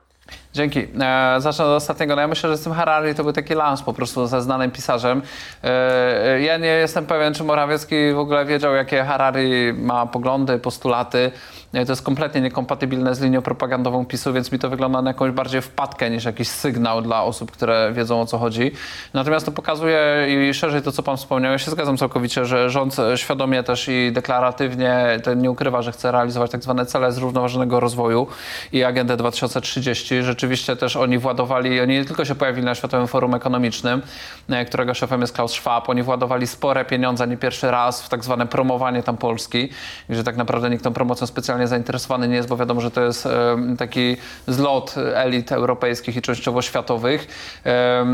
Dzięki. 0.53 0.79
E, 1.01 1.35
zacznę 1.37 1.65
od 1.65 1.71
ostatniego. 1.71 2.15
No 2.15 2.21
ja 2.21 2.27
myślę, 2.27 2.49
że 2.49 2.57
z 2.57 2.61
tym 2.61 2.73
Harari 2.73 3.15
to 3.15 3.23
był 3.23 3.33
taki 3.33 3.53
lans 3.53 3.81
po 3.81 3.93
prostu 3.93 4.27
ze 4.27 4.41
znanym 4.41 4.71
pisarzem. 4.71 5.21
E, 5.63 6.41
ja 6.41 6.57
nie 6.57 6.67
jestem 6.67 7.05
pewien, 7.05 7.33
czy 7.33 7.43
Morawiecki 7.43 8.13
w 8.13 8.19
ogóle 8.19 8.45
wiedział, 8.45 8.73
jakie 8.73 9.03
Harari 9.03 9.73
ma 9.73 10.05
poglądy, 10.05 10.59
postulaty. 10.59 11.31
E, 11.73 11.85
To 11.85 11.91
jest 11.91 12.01
kompletnie 12.01 12.41
niekompatybilne 12.41 13.15
z 13.15 13.21
linią 13.21 13.41
propagandową 13.41 14.05
PiSu, 14.05 14.33
więc 14.33 14.51
mi 14.51 14.59
to 14.59 14.69
wygląda 14.69 15.01
na 15.01 15.09
jakąś 15.09 15.31
bardziej 15.31 15.61
wpadkę 15.61 16.09
niż 16.09 16.25
jakiś 16.25 16.47
sygnał 16.47 17.01
dla 17.01 17.23
osób, 17.23 17.51
które 17.51 17.91
wiedzą 17.93 18.21
o 18.21 18.25
co 18.25 18.37
chodzi. 18.37 18.71
Natomiast 19.13 19.45
to 19.45 19.51
pokazuje 19.51 20.27
i 20.29 20.53
szerzej 20.53 20.81
to, 20.81 20.91
co 20.91 21.03
pan 21.03 21.17
wspomniał. 21.17 21.51
Ja 21.51 21.57
się 21.57 21.71
zgadzam 21.71 21.97
całkowicie, 21.97 22.45
że 22.45 22.69
rząd 22.69 22.99
e, 22.99 23.17
świadomie 23.17 23.63
też 23.63 23.87
i 23.87 24.11
deklaratywnie 24.11 25.19
nie 25.35 25.51
ukrywa, 25.51 25.81
że 25.81 25.91
chce 25.91 26.11
realizować 26.11 26.51
tak 26.51 26.63
zwane 26.63 26.85
cele 26.85 27.11
zrównoważonego 27.11 27.79
rozwoju 27.79 28.27
i 28.71 28.83
agendę 28.83 29.17
2030. 29.17 30.18
Rzeczywiście 30.23 30.75
też 30.75 30.95
oni 30.95 31.17
władowali, 31.17 31.81
oni 31.81 31.93
nie 31.93 32.05
tylko 32.05 32.25
się 32.25 32.35
pojawili 32.35 32.65
na 32.65 32.75
Światowym 32.75 33.07
Forum 33.07 33.33
Ekonomicznym, 33.33 34.01
e, 34.49 34.65
którego 34.65 34.93
szefem 34.93 35.21
jest 35.21 35.33
Klaus 35.33 35.51
Schwab, 35.51 35.89
oni 35.89 36.03
władowali 36.03 36.47
spore 36.47 36.85
pieniądze, 36.85 37.27
nie 37.27 37.37
pierwszy 37.37 37.71
raz 37.71 38.01
w 38.03 38.09
tak 38.09 38.23
zwane 38.23 38.47
promowanie 38.47 39.03
tam 39.03 39.17
Polski, 39.17 39.69
gdzie 40.09 40.23
tak 40.23 40.37
naprawdę 40.37 40.69
nikt 40.69 40.83
tą 40.83 40.93
promocją 40.93 41.27
specjalnie 41.27 41.67
zainteresowany 41.67 42.27
nie 42.27 42.35
jest, 42.35 42.49
bo 42.49 42.57
wiadomo, 42.57 42.81
że 42.81 42.91
to 42.91 43.01
jest 43.01 43.25
e, 43.25 43.57
taki 43.77 44.17
zlot 44.47 44.95
elit 45.15 45.51
europejskich 45.51 46.15
i 46.15 46.21
częściowo 46.21 46.61
światowych. 46.61 47.27
E, 47.65 48.05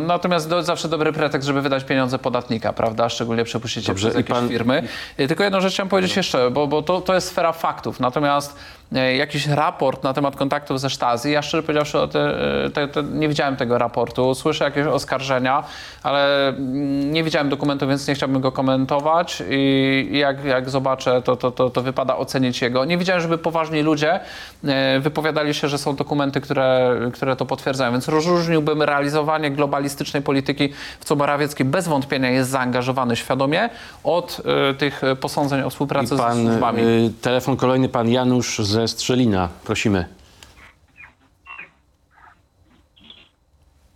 Natomiast 0.00 0.50
to 0.50 0.62
zawsze 0.62 0.88
dobry 0.88 1.12
pretekst, 1.12 1.46
żeby 1.46 1.62
wydać 1.62 1.84
pieniądze 1.84 2.18
podatnika, 2.18 2.72
prawda? 2.72 3.08
Szczególnie 3.08 3.44
przepuścicie 3.44 3.86
Dobrze, 3.86 4.08
przez 4.08 4.16
jakieś 4.16 4.36
pan- 4.36 4.48
firmy. 4.48 4.82
I 5.18 5.28
Tylko 5.28 5.44
jedną 5.44 5.60
rzecz 5.60 5.72
chciałem 5.72 5.88
powiedzieć 5.88 6.16
jeszcze, 6.16 6.50
bo, 6.50 6.66
bo 6.66 6.82
to, 6.82 7.00
to 7.00 7.14
jest 7.14 7.28
sfera 7.28 7.52
faktów. 7.52 8.00
Natomiast 8.00 8.56
e, 8.56 8.83
jakiś 8.92 9.46
raport 9.46 10.02
na 10.04 10.12
temat 10.12 10.36
kontaktów 10.36 10.80
ze 10.80 10.90
Stasi, 10.90 11.30
ja 11.30 11.42
szczerze 11.42 11.62
powiedziawszy 11.62 11.98
o 11.98 12.08
te, 12.08 12.20
e, 12.64 12.70
te, 12.70 12.88
te, 12.88 13.02
nie 13.02 13.28
widziałem 13.28 13.56
tego 13.56 13.78
raportu. 13.78 14.34
Słyszę 14.34 14.64
jakieś 14.64 14.86
oskarżenia, 14.86 15.64
ale 16.02 16.48
mm, 16.48 17.12
nie 17.12 17.24
widziałem 17.24 17.48
dokumentu, 17.48 17.88
więc 17.88 18.08
nie 18.08 18.14
chciałbym 18.14 18.40
go 18.40 18.52
komentować 18.52 19.42
i 19.50 19.94
i 20.10 20.18
jak, 20.18 20.44
jak 20.44 20.70
zobaczę, 20.70 21.22
to, 21.22 21.36
to, 21.36 21.50
to, 21.50 21.70
to 21.70 21.82
wypada 21.82 22.16
ocenić 22.16 22.62
jego. 22.62 22.84
Nie 22.84 22.98
widziałem, 22.98 23.22
żeby 23.22 23.38
poważni 23.38 23.82
ludzie 23.82 24.20
e, 24.64 25.00
wypowiadali 25.00 25.54
się, 25.54 25.68
że 25.68 25.78
są 25.78 25.96
dokumenty, 25.96 26.40
które, 26.40 26.96
które 27.12 27.36
to 27.36 27.46
potwierdzają, 27.46 27.92
więc 27.92 28.08
rozróżniłbym 28.08 28.82
realizowanie 28.82 29.50
globalistycznej 29.50 30.22
polityki, 30.22 30.68
w 31.00 31.04
co 31.04 31.16
Morawiecki 31.16 31.64
bez 31.64 31.88
wątpienia 31.88 32.30
jest 32.30 32.50
zaangażowany 32.50 33.16
świadomie, 33.16 33.70
od 34.04 34.40
e, 34.70 34.74
tych 34.74 35.04
e, 35.04 35.16
posądzeń 35.16 35.62
o 35.62 35.70
ze 35.70 36.16
pan, 36.16 36.46
służbami. 36.46 36.82
y, 36.82 37.12
telefon 37.20 37.56
kolejny, 37.56 37.88
pan 37.88 38.08
Janusz 38.08 38.58
ze 38.74 38.88
Strzelina. 38.88 39.48
Prosimy. 39.64 40.06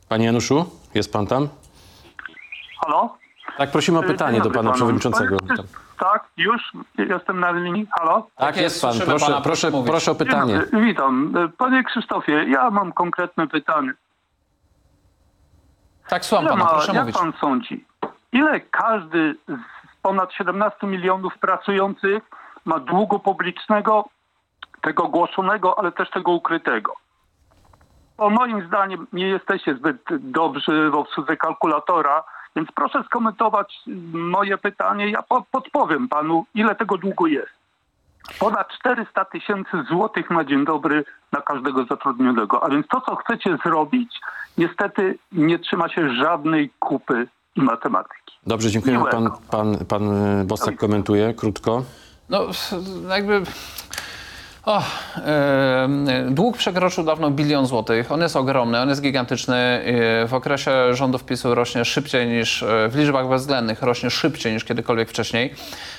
Panie 0.08 0.26
Januszu, 0.26 0.70
jest 0.94 1.12
pan 1.12 1.26
tam? 1.26 1.48
Halo? 2.80 3.16
Tak, 3.58 3.70
prosimy 3.70 3.98
o 3.98 4.02
pytanie 4.02 4.40
do 4.40 4.50
pana 4.50 4.72
przewodniczącego. 4.72 5.36
Tak, 5.98 6.24
już 6.36 6.62
jestem 6.98 7.40
na 7.40 7.50
linii. 7.50 7.86
Halo? 7.98 8.26
Tak, 8.36 8.56
jest 8.56 8.82
pan. 8.82 8.94
Proszę, 9.06 9.40
proszę, 9.42 9.72
proszę 9.86 10.10
o 10.10 10.14
pytanie. 10.14 10.60
Witam. 10.72 11.32
Panie 11.58 11.84
Krzysztofie, 11.84 12.44
ja 12.48 12.70
mam 12.70 12.92
konkretne 12.92 13.46
pytanie. 13.48 13.92
Tak, 16.08 16.24
słucham 16.24 16.44
Ile 16.44 16.52
pana, 16.52 16.64
ma, 16.64 16.70
proszę 16.70 16.92
jak 16.92 17.00
mówić. 17.02 17.16
pan 17.16 17.32
sądzi, 17.40 17.84
ile 18.32 18.60
każdy 18.60 19.34
z 19.48 19.96
ponad 20.02 20.32
17 20.32 20.86
milionów 20.86 21.38
pracujących 21.38 22.22
ma 22.64 22.78
długu 22.78 23.18
publicznego, 23.18 24.04
tego 24.80 25.08
głoszonego, 25.08 25.78
ale 25.78 25.92
też 25.92 26.10
tego 26.10 26.32
ukrytego? 26.32 26.92
Bo 28.16 28.30
moim 28.30 28.66
zdaniem 28.66 29.06
nie 29.12 29.28
jesteście 29.28 29.74
zbyt 29.74 29.96
dobrzy 30.10 30.90
w 30.90 30.94
obsłudze 30.94 31.36
kalkulatora, 31.36 32.24
więc 32.56 32.68
proszę 32.74 33.04
skomentować 33.06 33.80
moje 34.12 34.58
pytanie. 34.58 35.10
Ja 35.10 35.22
po, 35.22 35.44
podpowiem 35.50 36.08
panu, 36.08 36.46
ile 36.54 36.74
tego 36.74 36.96
długu 36.96 37.26
jest. 37.26 37.58
Ponad 38.38 38.68
400 38.78 39.24
tysięcy 39.24 39.70
złotych 39.90 40.30
na 40.30 40.44
dzień 40.44 40.64
dobry 40.64 41.04
na 41.32 41.40
każdego 41.40 41.84
zatrudnionego. 41.84 42.64
A 42.64 42.68
więc 42.68 42.86
to, 42.88 43.00
co 43.00 43.16
chcecie 43.16 43.56
zrobić, 43.64 44.20
niestety 44.58 45.18
nie 45.32 45.58
trzyma 45.58 45.88
się 45.88 46.14
żadnej 46.14 46.70
kupy 46.78 47.28
i 47.56 47.62
matematyki. 47.62 48.38
Dobrze, 48.46 48.70
dziękujemy. 48.70 49.10
Pan, 49.10 49.30
pan, 49.50 49.76
pan 49.88 50.02
Bosak 50.46 50.76
komentuje 50.76 51.34
krótko. 51.34 51.82
No, 52.28 52.40
jakby. 53.08 53.42
O, 54.68 54.82
e, 55.16 56.26
dług 56.30 56.56
przekroczył 56.56 57.04
dawno 57.04 57.30
bilion 57.30 57.66
złotych. 57.66 58.12
On 58.12 58.20
jest 58.20 58.36
ogromny, 58.36 58.80
on 58.80 58.88
jest 58.88 59.02
gigantyczny. 59.02 59.82
W 60.26 60.34
okresie 60.34 60.94
rządów 60.94 61.24
PiSu 61.24 61.54
rośnie 61.54 61.84
szybciej 61.84 62.26
niż, 62.26 62.62
e, 62.62 62.88
w 62.88 62.96
liczbach 62.96 63.28
bezwzględnych 63.28 63.82
rośnie 63.82 64.10
szybciej 64.10 64.52
niż 64.52 64.64
kiedykolwiek 64.64 65.08
wcześniej. 65.08 65.54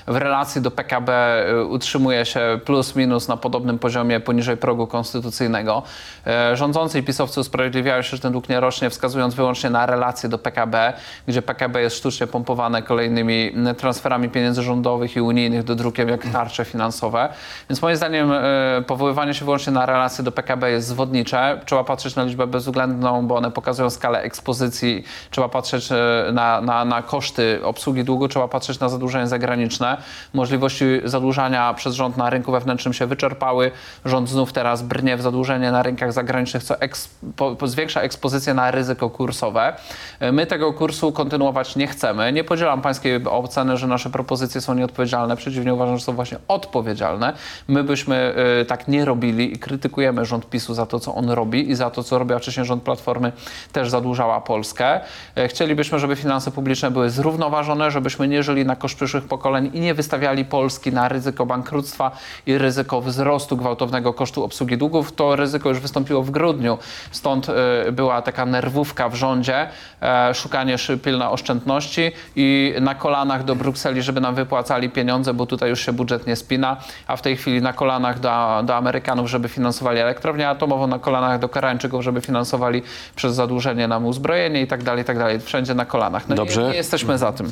W 0.09 0.15
relacji 0.15 0.61
do 0.61 0.71
PKB 0.71 1.11
e, 1.11 1.63
utrzymuje 1.63 2.25
się 2.25 2.59
plus 2.65 2.95
minus 2.95 3.27
na 3.27 3.37
podobnym 3.37 3.79
poziomie 3.79 4.19
poniżej 4.19 4.57
progu 4.57 4.87
konstytucyjnego. 4.87 5.83
E, 6.27 6.57
Rządzący 6.57 6.99
i 6.99 7.03
pisowcy 7.03 7.39
usprawiedliwiają 7.39 8.01
się, 8.01 8.17
że 8.17 8.21
ten 8.21 8.31
dług 8.31 8.49
nie 8.49 8.59
rośnie, 8.59 8.89
wskazując 8.89 9.35
wyłącznie 9.35 9.69
na 9.69 9.85
relacje 9.85 10.29
do 10.29 10.37
PKB, 10.37 10.93
gdzie 11.27 11.41
PKB 11.41 11.81
jest 11.81 11.95
sztucznie 11.95 12.27
pompowane 12.27 12.81
kolejnymi 12.81 13.51
m, 13.55 13.75
transferami 13.75 14.29
pieniędzy 14.29 14.63
rządowych 14.63 15.15
i 15.15 15.21
unijnych 15.21 15.63
do 15.63 15.75
drukiem 15.75 16.09
jak 16.09 16.25
tarcze 16.33 16.65
finansowe. 16.65 17.29
Więc 17.69 17.81
moim 17.81 17.95
zdaniem 17.95 18.31
e, 18.31 18.43
powoływanie 18.87 19.33
się 19.33 19.45
wyłącznie 19.45 19.73
na 19.73 19.85
relacje 19.85 20.23
do 20.23 20.31
PKB 20.31 20.71
jest 20.71 20.87
zwodnicze. 20.87 21.61
Trzeba 21.65 21.83
patrzeć 21.83 22.15
na 22.15 22.23
liczbę 22.23 22.47
bezwzględną, 22.47 23.27
bo 23.27 23.35
one 23.35 23.51
pokazują 23.51 23.89
skalę 23.89 24.21
ekspozycji. 24.21 25.03
Trzeba 25.31 25.49
patrzeć 25.49 25.89
na, 26.33 26.61
na, 26.61 26.85
na 26.85 27.01
koszty 27.01 27.59
obsługi 27.63 28.03
długu, 28.03 28.27
trzeba 28.27 28.47
patrzeć 28.47 28.79
na 28.79 28.89
zadłużenie 28.89 29.27
zagraniczne. 29.27 29.98
Możliwości 30.33 30.85
zadłużania 31.03 31.73
przez 31.73 31.95
rząd 31.95 32.17
na 32.17 32.29
rynku 32.29 32.51
wewnętrznym 32.51 32.93
się 32.93 33.07
wyczerpały. 33.07 33.71
Rząd 34.05 34.29
znów 34.29 34.53
teraz 34.53 34.81
brnie 34.81 35.17
w 35.17 35.21
zadłużenie 35.21 35.71
na 35.71 35.83
rynkach 35.83 36.13
zagranicznych, 36.13 36.63
co 36.63 36.81
eks, 36.81 37.09
po, 37.35 37.55
po, 37.55 37.67
zwiększa 37.67 38.01
ekspozycję 38.01 38.53
na 38.53 38.71
ryzyko 38.71 39.09
kursowe. 39.09 39.73
E, 40.19 40.31
My 40.31 40.45
tego 40.45 40.73
kursu 40.73 41.11
kontynuować 41.11 41.75
nie 41.75 41.87
chcemy. 41.87 42.33
Nie 42.33 42.43
podzielam 42.43 42.81
pańskiej 42.81 43.25
oceny, 43.25 43.77
że 43.77 43.87
nasze 43.87 44.09
propozycje 44.09 44.61
są 44.61 44.73
nieodpowiedzialne. 44.73 45.35
Przeciwnie, 45.37 45.73
uważam, 45.73 45.97
że 45.97 46.03
są 46.03 46.13
właśnie 46.13 46.37
odpowiedzialne. 46.47 47.33
My 47.67 47.83
byśmy 47.83 48.33
e, 48.61 48.65
tak 48.65 48.87
nie 48.87 49.05
robili 49.05 49.53
i 49.53 49.59
krytykujemy 49.59 50.25
rząd 50.25 50.49
PiSu 50.49 50.73
za 50.73 50.85
to, 50.85 50.99
co 50.99 51.15
on 51.15 51.29
robi 51.29 51.71
i 51.71 51.75
za 51.75 51.89
to, 51.89 52.03
co 52.03 52.19
robiła 52.19 52.39
wcześniej 52.39 52.65
rząd 52.65 52.83
Platformy, 52.83 53.31
też 53.71 53.89
zadłużała 53.89 54.41
Polskę. 54.41 54.99
E, 55.35 55.47
Chcielibyśmy, 55.47 55.99
żeby 55.99 56.15
finanse 56.15 56.51
publiczne 56.51 56.91
były 56.91 57.09
zrównoważone, 57.09 57.91
żebyśmy 57.91 58.27
nie 58.27 58.43
żyli 58.43 58.65
na 58.65 58.75
koszt 58.75 58.95
przyszłych 58.95 59.23
pokoleń 59.23 59.71
i 59.73 59.79
nie 59.79 59.88
wystawiali 59.93 60.45
Polski 60.45 60.91
na 60.91 61.09
ryzyko 61.09 61.45
bankructwa 61.45 62.11
i 62.45 62.57
ryzyko 62.57 63.01
wzrostu 63.01 63.57
gwałtownego 63.57 64.13
kosztu 64.13 64.43
obsługi 64.43 64.77
długów. 64.77 65.11
To 65.11 65.35
ryzyko 65.35 65.69
już 65.69 65.79
wystąpiło 65.79 66.23
w 66.23 66.31
grudniu, 66.31 66.77
stąd 67.11 67.47
e, 67.49 67.91
była 67.91 68.21
taka 68.21 68.45
nerwówka 68.45 69.09
w 69.09 69.15
rządzie, 69.15 69.67
e, 70.01 70.33
szukanie 70.33 70.75
pilne 71.03 71.29
oszczędności 71.29 72.11
i 72.35 72.73
na 72.81 72.95
kolanach 72.95 73.43
do 73.43 73.55
Brukseli, 73.55 74.01
żeby 74.01 74.21
nam 74.21 74.35
wypłacali 74.35 74.89
pieniądze, 74.89 75.33
bo 75.33 75.45
tutaj 75.45 75.69
już 75.69 75.85
się 75.85 75.93
budżet 75.93 76.27
nie 76.27 76.35
spina, 76.35 76.77
a 77.07 77.15
w 77.15 77.21
tej 77.21 77.37
chwili 77.37 77.61
na 77.61 77.73
kolanach 77.73 78.19
do, 78.19 78.63
do 78.63 78.75
Amerykanów, 78.75 79.29
żeby 79.29 79.49
finansowali 79.49 79.99
elektrownię 79.99 80.49
atomową, 80.49 80.87
na 80.87 80.99
kolanach 80.99 81.39
do 81.39 81.49
Koreańczyków, 81.49 82.03
żeby 82.03 82.21
finansowali 82.21 82.83
przez 83.15 83.35
zadłużenie 83.35 83.87
nam 83.87 84.05
uzbrojenie 84.05 84.61
i 84.61 84.67
tak 84.67 84.83
dalej, 84.83 85.01
i 85.01 85.05
tak 85.05 85.17
dalej. 85.17 85.39
Wszędzie 85.39 85.73
na 85.73 85.85
kolanach. 85.85 86.27
No 86.27 86.35
Dobrze. 86.35 86.63
Nie, 86.63 86.69
nie 86.69 86.75
jesteśmy 86.75 87.17
za 87.17 87.31
tym. 87.31 87.51